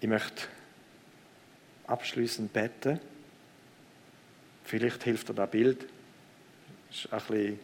Ich 0.00 0.08
möchte 0.08 0.44
abschließend 1.86 2.52
beten. 2.52 2.98
Vielleicht 4.64 5.02
hilft 5.04 5.28
dir 5.28 5.34
das 5.34 5.50
Bild. 5.50 5.86
Ist 6.90 7.12
ein 7.12 7.18
bisschen, 7.18 7.60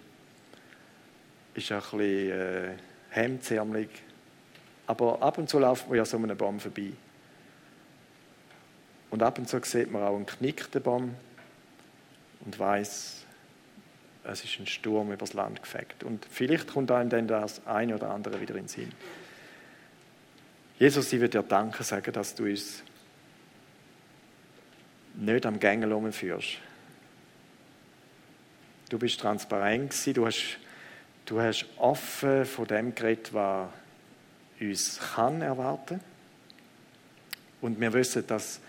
ist 1.55 1.72
ein 1.72 1.80
bisschen 1.80 2.30
äh, 2.30 2.74
hemdsärmelig. 3.11 3.89
Aber 4.87 5.22
ab 5.22 5.39
und 5.39 5.49
zu 5.49 5.59
laufen 5.59 5.91
wir 5.91 5.97
ja 5.97 6.05
so 6.05 6.18
einem 6.18 6.37
Baum 6.37 6.61
vorbei. 6.61 6.93
Und 9.11 9.22
ab 9.22 9.39
und 9.39 9.49
zu 9.49 9.59
sieht 9.62 9.91
man 9.91 10.03
auch 10.03 10.16
einen 10.16 10.26
knickten 10.26 10.82
Baum 10.82 11.14
und 12.45 12.59
weiß, 12.59 13.24
es 14.24 14.45
ist 14.45 14.59
ein 14.59 14.66
Sturm 14.66 15.12
übers 15.12 15.32
Land 15.32 15.62
gefegt. 15.62 16.05
Und 16.05 16.26
vielleicht 16.30 16.68
kommt 16.68 16.91
einem 16.91 17.09
dann 17.09 17.28
das 17.28 17.66
eine 17.66 17.95
oder 17.95 18.11
andere 18.11 18.41
wieder 18.41 18.57
in 18.57 18.64
den 18.64 18.68
Sinn. 18.68 18.93
Jesus, 20.78 21.10
ich 21.12 21.20
will 21.20 21.28
dir 21.28 21.42
Danke 21.42 21.82
sagen, 21.84 22.12
dass 22.12 22.34
du 22.34 22.44
uns 22.44 22.82
nicht 25.14 25.46
am 25.46 25.58
Gängel 25.58 26.12
führst. 26.12 26.58
Du 28.90 28.98
bist 28.98 29.18
transparent 29.18 29.90
gewesen, 29.90 30.14
du 30.14 30.26
hast, 30.26 30.58
du 31.24 31.40
hast 31.40 31.64
offen 31.78 32.44
von 32.44 32.66
dem 32.66 32.94
geredet, 32.94 33.32
was 33.32 33.68
uns 34.60 35.00
kann 35.14 35.40
erwarten. 35.40 36.00
Und 37.62 37.80
wir 37.80 37.92
wissen, 37.94 38.26
dass 38.26 38.60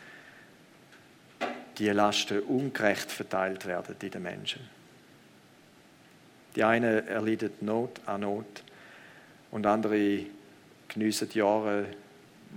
die 1.77 1.89
Lasten 1.89 2.39
ungerecht 2.39 3.11
verteilt 3.11 3.65
werden 3.65 3.95
in 4.01 4.11
den 4.11 4.23
Menschen. 4.23 4.61
Die 6.55 6.63
einen 6.63 7.05
erleiden 7.05 7.51
Not 7.61 8.01
an 8.05 8.21
Not 8.21 8.63
und 9.51 9.65
andere 9.65 10.25
geniessen 10.97 11.29
Jahre, 11.33 11.85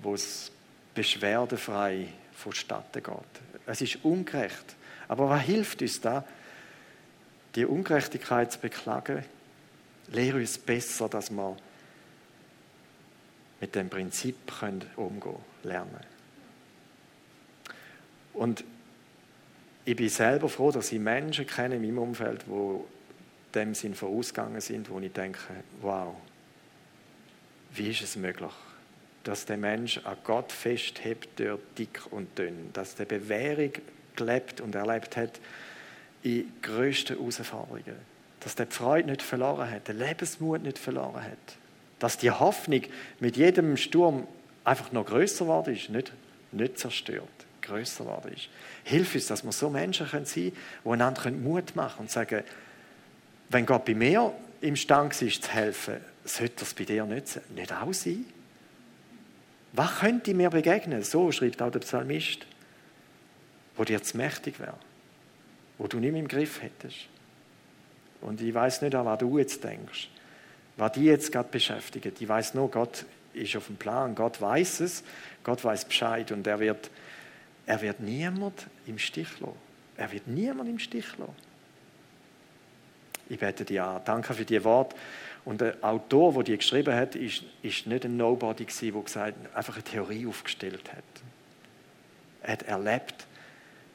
wo 0.03 0.15
es 0.15 0.51
beschwerdefrei 0.95 2.09
vonstatten 2.33 3.03
geht. 3.03 3.15
Es 3.67 3.81
ist 3.83 4.05
ungerecht. 4.05 4.77
Aber 5.09 5.29
was 5.29 5.43
hilft 5.43 5.83
uns 5.83 6.01
da? 6.01 6.25
Die 7.55 7.67
Ungerechtigkeit 7.67 8.51
zu 8.53 8.61
beklagen, 8.61 9.25
lehre 10.09 10.39
uns 10.39 10.57
besser, 10.57 11.09
dass 11.09 11.31
wir 11.31 11.57
mit 13.61 13.75
dem 13.75 13.91
Prinzip 13.91 14.37
können 14.59 14.89
umgehen 14.97 15.37
lernen. 15.63 16.01
Und 18.33 18.65
ich 19.85 19.97
bin 19.97 20.09
selber 20.09 20.49
froh, 20.49 20.71
dass 20.71 20.93
ich 20.93 20.99
Menschen 20.99 21.47
kenne 21.47 21.77
in 21.77 21.83
meinem 21.83 21.99
Umfeld, 21.99 22.49
wo 22.49 22.87
dem 23.55 23.75
Sinn 23.75 23.95
vorausgegangen 23.95 24.61
sind, 24.61 24.89
wo 24.89 24.99
ich 25.01 25.13
denke, 25.13 25.41
wow, 25.83 26.15
wie 27.75 27.91
ist 27.91 28.03
es 28.03 28.17
möglich? 28.17 28.53
dass 29.25 29.45
der 29.45 29.57
Mensch 29.57 29.99
an 30.05 30.17
Gott 30.25 30.53
festhebt 30.53 31.39
durch 31.39 31.61
dick 31.77 32.01
und 32.11 32.39
dünn, 32.39 32.71
dass 32.73 32.95
der 32.95 33.05
Bewährung 33.05 33.73
gelebt 34.17 34.61
und 34.61 34.75
erlebt 34.75 35.17
hat 35.17 35.41
in 36.23 36.53
größten 36.63 37.17
Herausforderungen, 37.17 37.97
dass 38.41 38.55
der 38.55 38.67
die 38.67 38.75
Freude 38.75 39.11
nicht 39.11 39.23
verloren 39.23 39.71
hat, 39.71 39.89
den 39.89 39.99
Lebensmut 39.99 40.63
nicht 40.63 40.79
verloren 40.79 41.23
hat, 41.23 41.57
dass 41.99 42.17
die 42.17 42.31
Hoffnung 42.31 42.83
mit 43.19 43.37
jedem 43.37 43.77
Sturm 43.77 44.27
einfach 44.65 44.93
noch 44.93 45.07
größer 45.07 45.45
geworden 45.45 45.75
ist, 45.75 45.91
nicht, 45.91 46.13
nicht 46.53 46.79
zerstört, 46.79 47.29
größer 47.63 48.05
geworden 48.05 48.33
ist. 48.33 48.49
Hilf 48.85 49.15
uns, 49.15 49.27
dass 49.27 49.45
wir 49.45 49.53
so 49.53 49.69
Menschen 49.69 50.07
sein 50.07 50.25
können, 50.25 50.27
die 50.35 50.53
einander 50.89 51.31
Mut 51.31 51.77
machen 51.77 51.97
können 51.97 52.07
und 52.07 52.11
sagen, 52.11 52.43
wenn 53.51 53.67
Gott 53.67 53.85
bei 53.85 53.95
mir 53.95 54.33
imstande 54.61 55.25
ist 55.25 55.45
zu 55.45 55.51
helfen, 55.51 55.97
sollte 56.25 56.57
das 56.61 56.75
bei 56.75 56.85
dir 56.85 57.05
nicht, 57.05 57.41
nicht 57.51 57.73
auch 57.73 57.93
sein? 57.93 58.25
Was 59.73 60.01
könnte 60.01 60.35
mir 60.35 60.51
begegnen? 60.51 61.03
So 61.03 61.31
schreibt 61.31 61.63
auch 61.63 61.71
der 61.71 61.79
Psalmist, 61.81 62.47
wo 63.77 63.85
dir 63.85 64.03
zu 64.03 64.17
mächtig 64.17 64.59
wäre, 64.59 64.75
wo 65.79 65.87
du 65.87 65.99
nicht 65.99 66.13
mehr 66.13 66.21
im 66.21 66.29
Griff 66.29 66.61
hättest. 66.63 67.09
Und 68.21 68.41
ich 68.41 68.53
weiß 68.53 68.83
nicht, 68.83 68.95
an 68.95 69.07
was 69.07 69.19
du 69.19 69.39
jetzt 69.39 69.63
denkst, 69.65 70.09
was 70.77 70.93
die 70.93 71.05
jetzt 71.05 71.33
gerade 71.33 71.49
beschäftigt. 71.49 72.21
Ich 72.21 72.29
weiß 72.29 72.55
nur, 72.55 72.71
Gott 72.71 73.05
ist 73.33 73.57
auf 73.57 73.67
dem 73.67 73.77
Plan, 73.77 74.15
Gott 74.15 74.41
weiß 74.41 74.81
es, 74.81 75.05
Gott 75.45 75.65
weiß 75.65 75.85
Bescheid 75.85 76.33
und 76.33 76.47
er 76.47 76.59
wird, 76.59 76.91
er 77.67 77.81
wird 77.81 78.01
niemand 78.01 78.67
im 78.87 78.99
Stich 78.99 79.39
lassen. 79.41 79.55
Er 79.97 80.11
wird 80.13 80.27
niemand 80.27 80.69
im 80.69 80.79
Stich 80.79 81.17
lassen. 81.19 81.35
Ich 83.29 83.39
bete 83.39 83.65
dir 83.65 83.85
an. 83.85 84.03
Danke 84.05 84.35
für 84.35 84.45
die 84.45 84.63
Worte. 84.65 84.97
Und 85.45 85.61
der 85.61 85.77
Autor, 85.83 86.35
der 86.35 86.43
die 86.43 86.59
geschrieben 86.59 86.95
hat, 86.95 87.15
ist, 87.15 87.45
ist 87.63 87.87
nicht 87.87 88.05
ein 88.05 88.17
Nobody 88.17 88.65
gewesen, 88.65 88.93
der 88.93 89.03
gesagt, 89.03 89.57
einfach 89.57 89.75
eine 89.75 89.85
Theorie 89.85 90.27
aufgestellt 90.27 90.93
hat. 90.93 91.05
Er 92.43 92.53
hat 92.53 92.63
erlebt, 92.63 93.27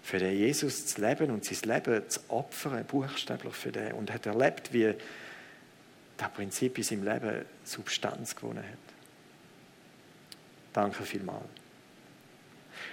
für 0.02 0.20
den 0.20 0.38
Jesus 0.38 0.86
zu 0.86 1.02
leben 1.02 1.32
und 1.32 1.46
sein 1.46 1.58
Leben 1.68 2.08
zu 2.08 2.20
opfern, 2.28 2.86
buchstäblich 2.86 3.56
für 3.56 3.72
den. 3.72 3.94
Und 3.94 4.14
hat 4.14 4.28
erlebt, 4.28 4.72
wie 4.72 4.94
das 6.18 6.32
Prinzip 6.32 6.78
in 6.78 6.84
seinem 6.84 7.04
Leben 7.04 7.46
Substanz 7.64 8.36
gewonnen 8.36 8.64
hat. 8.64 8.78
Danke 10.74 11.04
vielmals. 11.04 11.46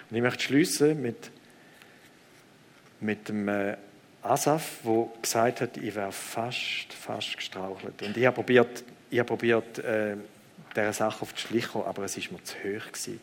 Und 0.09 0.17
ich 0.17 0.23
möchte 0.23 0.43
schließen 0.43 1.01
mit, 1.03 1.31
mit 3.01 3.29
dem 3.29 3.49
äh, 3.49 3.77
Asaf, 4.23 4.79
wo 4.85 5.13
gesagt 5.21 5.61
hat, 5.61 5.77
ich 5.77 5.95
wäre 5.95 6.13
fast, 6.13 6.93
fast 6.93 7.37
gestrauchelt. 7.37 8.03
Und 8.03 8.17
ich 8.17 8.25
habe 8.25 8.37
probiert, 8.37 8.85
ich 9.11 9.19
habe 9.19 9.27
probiert 9.27 9.79
äh, 9.81 10.17
dieser 10.75 10.93
Sache 10.93 11.23
auf 11.23 11.33
die 11.33 11.41
Schliche 11.41 11.85
aber 11.85 12.05
es 12.05 12.17
war 12.17 12.33
mir 12.33 12.45
zu 12.45 12.55
hoch. 12.57 12.87
Gewesen. 12.93 13.21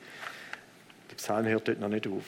Der 1.09 1.15
Psalm 1.15 1.45
hört 1.45 1.67
dort 1.67 1.79
noch 1.79 1.89
nicht 1.89 2.07
auf. 2.07 2.23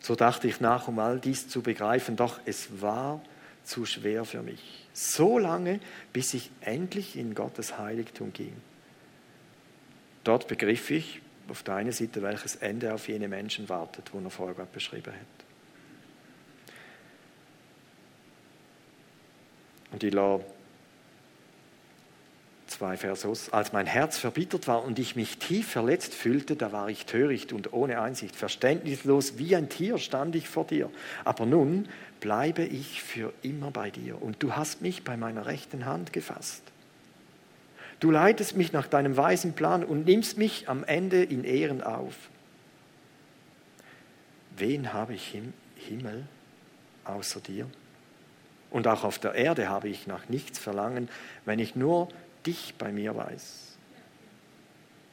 So 0.00 0.14
dachte 0.14 0.46
ich 0.48 0.60
nach, 0.60 0.86
um 0.86 0.98
all 0.98 1.18
dies 1.18 1.48
zu 1.48 1.62
begreifen, 1.62 2.16
doch 2.16 2.38
es 2.44 2.80
war 2.80 3.22
zu 3.64 3.86
schwer 3.86 4.24
für 4.24 4.42
mich. 4.42 4.86
So 4.92 5.38
lange, 5.38 5.80
bis 6.12 6.34
ich 6.34 6.50
endlich 6.60 7.16
in 7.16 7.34
Gottes 7.34 7.78
Heiligtum 7.78 8.32
ging. 8.32 8.54
Dort 10.22 10.46
begriff 10.46 10.90
ich 10.90 11.20
auf 11.48 11.62
der 11.62 11.76
einen 11.76 11.92
Seite, 11.92 12.22
welches 12.22 12.56
Ende 12.56 12.94
auf 12.94 13.08
jene 13.08 13.28
Menschen 13.28 13.68
wartet, 13.68 14.12
wo 14.12 14.20
er 14.20 14.30
vorher 14.30 14.66
beschrieben 14.66 15.12
hat. 15.12 15.43
Und 19.94 20.02
ich 20.02 20.12
lasse 20.12 20.42
zwei 22.66 22.96
Vers 22.96 23.24
aus. 23.24 23.52
Als 23.52 23.72
mein 23.72 23.86
Herz 23.86 24.18
verbittert 24.18 24.66
war 24.66 24.82
und 24.82 24.98
ich 24.98 25.14
mich 25.14 25.38
tief 25.38 25.68
verletzt 25.68 26.14
fühlte, 26.14 26.56
da 26.56 26.72
war 26.72 26.88
ich 26.88 27.06
töricht 27.06 27.52
und 27.52 27.72
ohne 27.72 28.00
Einsicht. 28.00 28.34
Verständnislos 28.34 29.38
wie 29.38 29.54
ein 29.54 29.68
Tier 29.68 29.98
stand 29.98 30.34
ich 30.34 30.48
vor 30.48 30.66
dir. 30.66 30.90
Aber 31.24 31.46
nun 31.46 31.88
bleibe 32.18 32.64
ich 32.64 33.02
für 33.02 33.32
immer 33.42 33.70
bei 33.70 33.90
dir 33.90 34.20
und 34.20 34.42
du 34.42 34.56
hast 34.56 34.82
mich 34.82 35.04
bei 35.04 35.16
meiner 35.16 35.46
rechten 35.46 35.86
Hand 35.86 36.12
gefasst. 36.12 36.64
Du 38.00 38.10
leitest 38.10 38.56
mich 38.56 38.72
nach 38.72 38.88
deinem 38.88 39.16
weisen 39.16 39.52
Plan 39.52 39.84
und 39.84 40.06
nimmst 40.06 40.38
mich 40.38 40.68
am 40.68 40.82
Ende 40.82 41.22
in 41.22 41.44
Ehren 41.44 41.84
auf. 41.84 42.16
Wen 44.56 44.92
habe 44.92 45.14
ich 45.14 45.36
im 45.36 45.52
Himmel 45.76 46.26
außer 47.04 47.38
dir? 47.38 47.68
Und 48.74 48.88
auch 48.88 49.04
auf 49.04 49.20
der 49.20 49.36
Erde 49.36 49.68
habe 49.68 49.88
ich 49.88 50.08
nach 50.08 50.28
nichts 50.28 50.58
verlangen, 50.58 51.08
wenn 51.44 51.60
ich 51.60 51.76
nur 51.76 52.08
dich 52.44 52.74
bei 52.76 52.90
mir 52.90 53.14
weiß. 53.14 53.76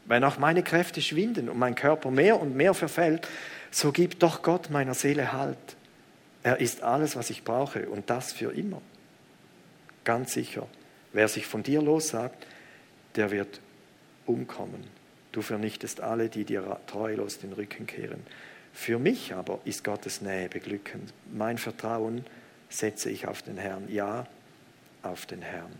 Wenn 0.06 0.24
auch 0.24 0.40
meine 0.40 0.64
Kräfte 0.64 1.00
schwinden 1.00 1.48
und 1.48 1.60
mein 1.60 1.76
Körper 1.76 2.10
mehr 2.10 2.42
und 2.42 2.56
mehr 2.56 2.74
verfällt, 2.74 3.28
so 3.70 3.92
gibt 3.92 4.24
doch 4.24 4.42
Gott 4.42 4.72
meiner 4.72 4.96
Seele 4.96 5.32
Halt. 5.32 5.60
Er 6.42 6.60
ist 6.60 6.82
alles, 6.82 7.16
was 7.16 7.30
ich 7.30 7.44
brauche 7.44 7.88
und 7.88 8.10
das 8.10 8.34
für 8.34 8.52
immer. 8.52 8.82
Ganz 10.06 10.34
sicher, 10.34 10.68
wer 11.14 11.28
sich 11.28 11.46
von 11.46 11.62
dir 11.62 11.84
lossagt, 11.84 12.48
der 13.16 13.30
wird 13.30 13.62
umkommen. 14.26 14.88
Du 15.34 15.44
vernichtest 15.44 16.02
alle, 16.02 16.30
die 16.30 16.46
dir 16.46 16.80
treulos 16.88 17.38
den 17.38 17.54
Rücken 17.54 17.86
kehren. 17.86 18.24
Für 18.74 18.98
mich 18.98 19.36
aber 19.36 19.60
ist 19.66 19.84
Gottes 19.84 20.22
Nähe 20.22 20.50
beglückend. 20.50 21.14
Mein 21.32 21.60
Vertrauen 21.60 22.26
setze 22.72 23.10
ich 23.10 23.28
auf 23.28 23.42
den 23.42 23.58
Herrn. 23.58 23.88
Ja, 23.90 24.28
auf 25.04 25.26
den 25.26 25.42
Herrn. 25.42 25.72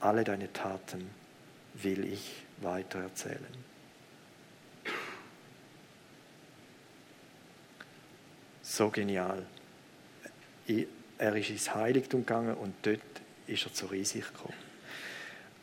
Alle 0.00 0.24
deine 0.24 0.52
Taten 0.52 1.10
will 1.74 2.04
ich 2.04 2.44
weitererzählen. 2.58 3.66
So 8.62 8.90
genial. 8.90 9.44
Er 11.18 11.36
ist 11.36 11.50
ins 11.50 11.74
Heiligtum 11.74 12.26
gegangen 12.26 12.54
und 12.54 12.74
dort 12.82 13.00
ist 13.46 13.64
er 13.64 13.72
zur 13.72 13.92
Einsicht 13.92 14.32
gekommen. 14.34 14.58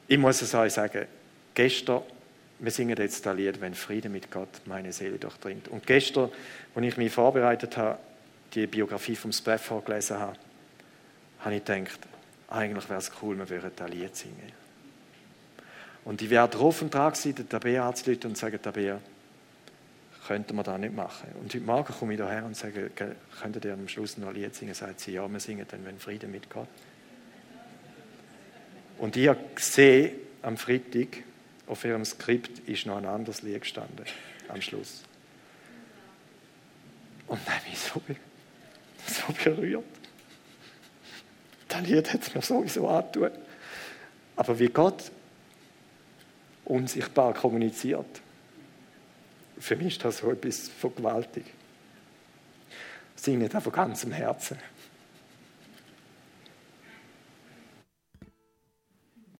Ich 0.08 0.18
muss 0.18 0.42
es 0.42 0.56
euch 0.56 0.74
sagen, 0.74 1.06
gestern, 1.54 2.02
wir 2.60 2.72
singen 2.72 2.98
jetzt 2.98 3.26
das 3.26 3.36
Lied, 3.36 3.62
wenn 3.62 3.76
Friede 3.76 4.10
mit 4.10 4.32
Gott 4.32 4.62
meine 4.66 4.94
Seele 4.94 5.18
durchdringt. 5.18 5.68
Und 5.68 5.86
gestern, 5.86 6.32
als 6.74 6.86
ich 6.86 6.98
mich 6.98 7.12
vorbereitet 7.12 7.78
habe, 7.78 8.00
die 8.54 8.68
Biografie 8.68 9.16
vom 9.16 9.32
Spafford 9.32 9.86
gelesen 9.86 10.20
habe, 10.20 10.38
habe 11.44 11.56
ich 11.56 11.64
gedacht, 11.64 12.00
eigentlich 12.50 12.90
wäre 12.90 13.00
es 13.00 13.12
cool, 13.22 13.38
wir 13.38 13.50
würden 13.50 13.72
das 13.76 13.90
Lied 13.90 14.16
singen. 14.16 14.52
Und 16.06 16.22
ich 16.22 16.30
werde 16.30 16.58
drauf 16.58 16.82
und 16.82 16.94
dran 16.94 17.14
sein, 17.16 17.36
den 17.36 17.48
Tabea 17.48 17.88
anzuleiten 17.88 18.32
und 18.32 18.38
sagen, 18.38 18.62
Tabea, 18.62 19.00
könnten 20.28 20.56
wir 20.56 20.64
das 20.64 20.80
nicht 20.80 20.96
machen. 20.96 21.30
Und 21.42 21.54
heute 21.54 21.64
Morgen 21.64 21.94
komme 21.94 22.14
ich 22.14 22.20
daher 22.20 22.46
und 22.46 22.56
sage, 22.56 22.92
könntet 23.42 23.66
ihr 23.66 23.74
am 23.74 23.88
Schluss 23.88 24.18
noch 24.18 24.30
ein 24.30 24.36
Lied 24.36 24.56
singen? 24.56 24.74
Sagt 24.74 25.02
sie, 25.02 25.14
ja, 25.14 25.28
wir 25.28 25.40
singen 25.40 25.66
dann, 25.70 25.86
wenn 25.86 26.00
Friede 26.00 26.28
mit 26.28 26.50
Gott. 26.50 26.68
Und 28.98 29.18
ich 29.18 29.30
sehe 29.58 30.16
am 30.42 30.58
Freitag, 30.58 31.24
auf 31.68 31.84
ihrem 31.86 32.06
Skript 32.06 32.60
ist 32.68 32.86
noch 32.86 32.98
ein 32.98 33.06
anderes 33.06 33.42
Lied 33.42 33.62
gestanden, 33.62 34.06
am 34.50 34.62
Schluss. 34.62 35.04
Und 37.28 37.40
dann 37.46 37.56
bin 37.64 37.74
ich 37.74 37.80
so, 37.80 38.02
so 39.08 39.34
berührt. 39.44 39.84
Das 41.74 41.82
Lied 41.88 42.14
hat 42.14 42.22
es 42.22 42.36
mir 42.36 42.42
sowieso 42.42 42.88
angetan. 42.88 43.32
Aber 44.36 44.60
wie 44.60 44.68
Gott 44.68 45.12
unsichtbar 46.66 47.34
kommuniziert, 47.34 48.06
für 49.60 49.76
mich 49.76 49.96
ist 49.96 50.06
das 50.06 50.20
so 50.20 50.32
etwas 50.32 50.70
von 50.70 50.96
gewaltig. 50.96 51.46
Sing 53.16 53.40
nicht 53.40 53.54
von 53.54 53.72
ganzem 53.72 54.12
Herzen. 54.12 54.58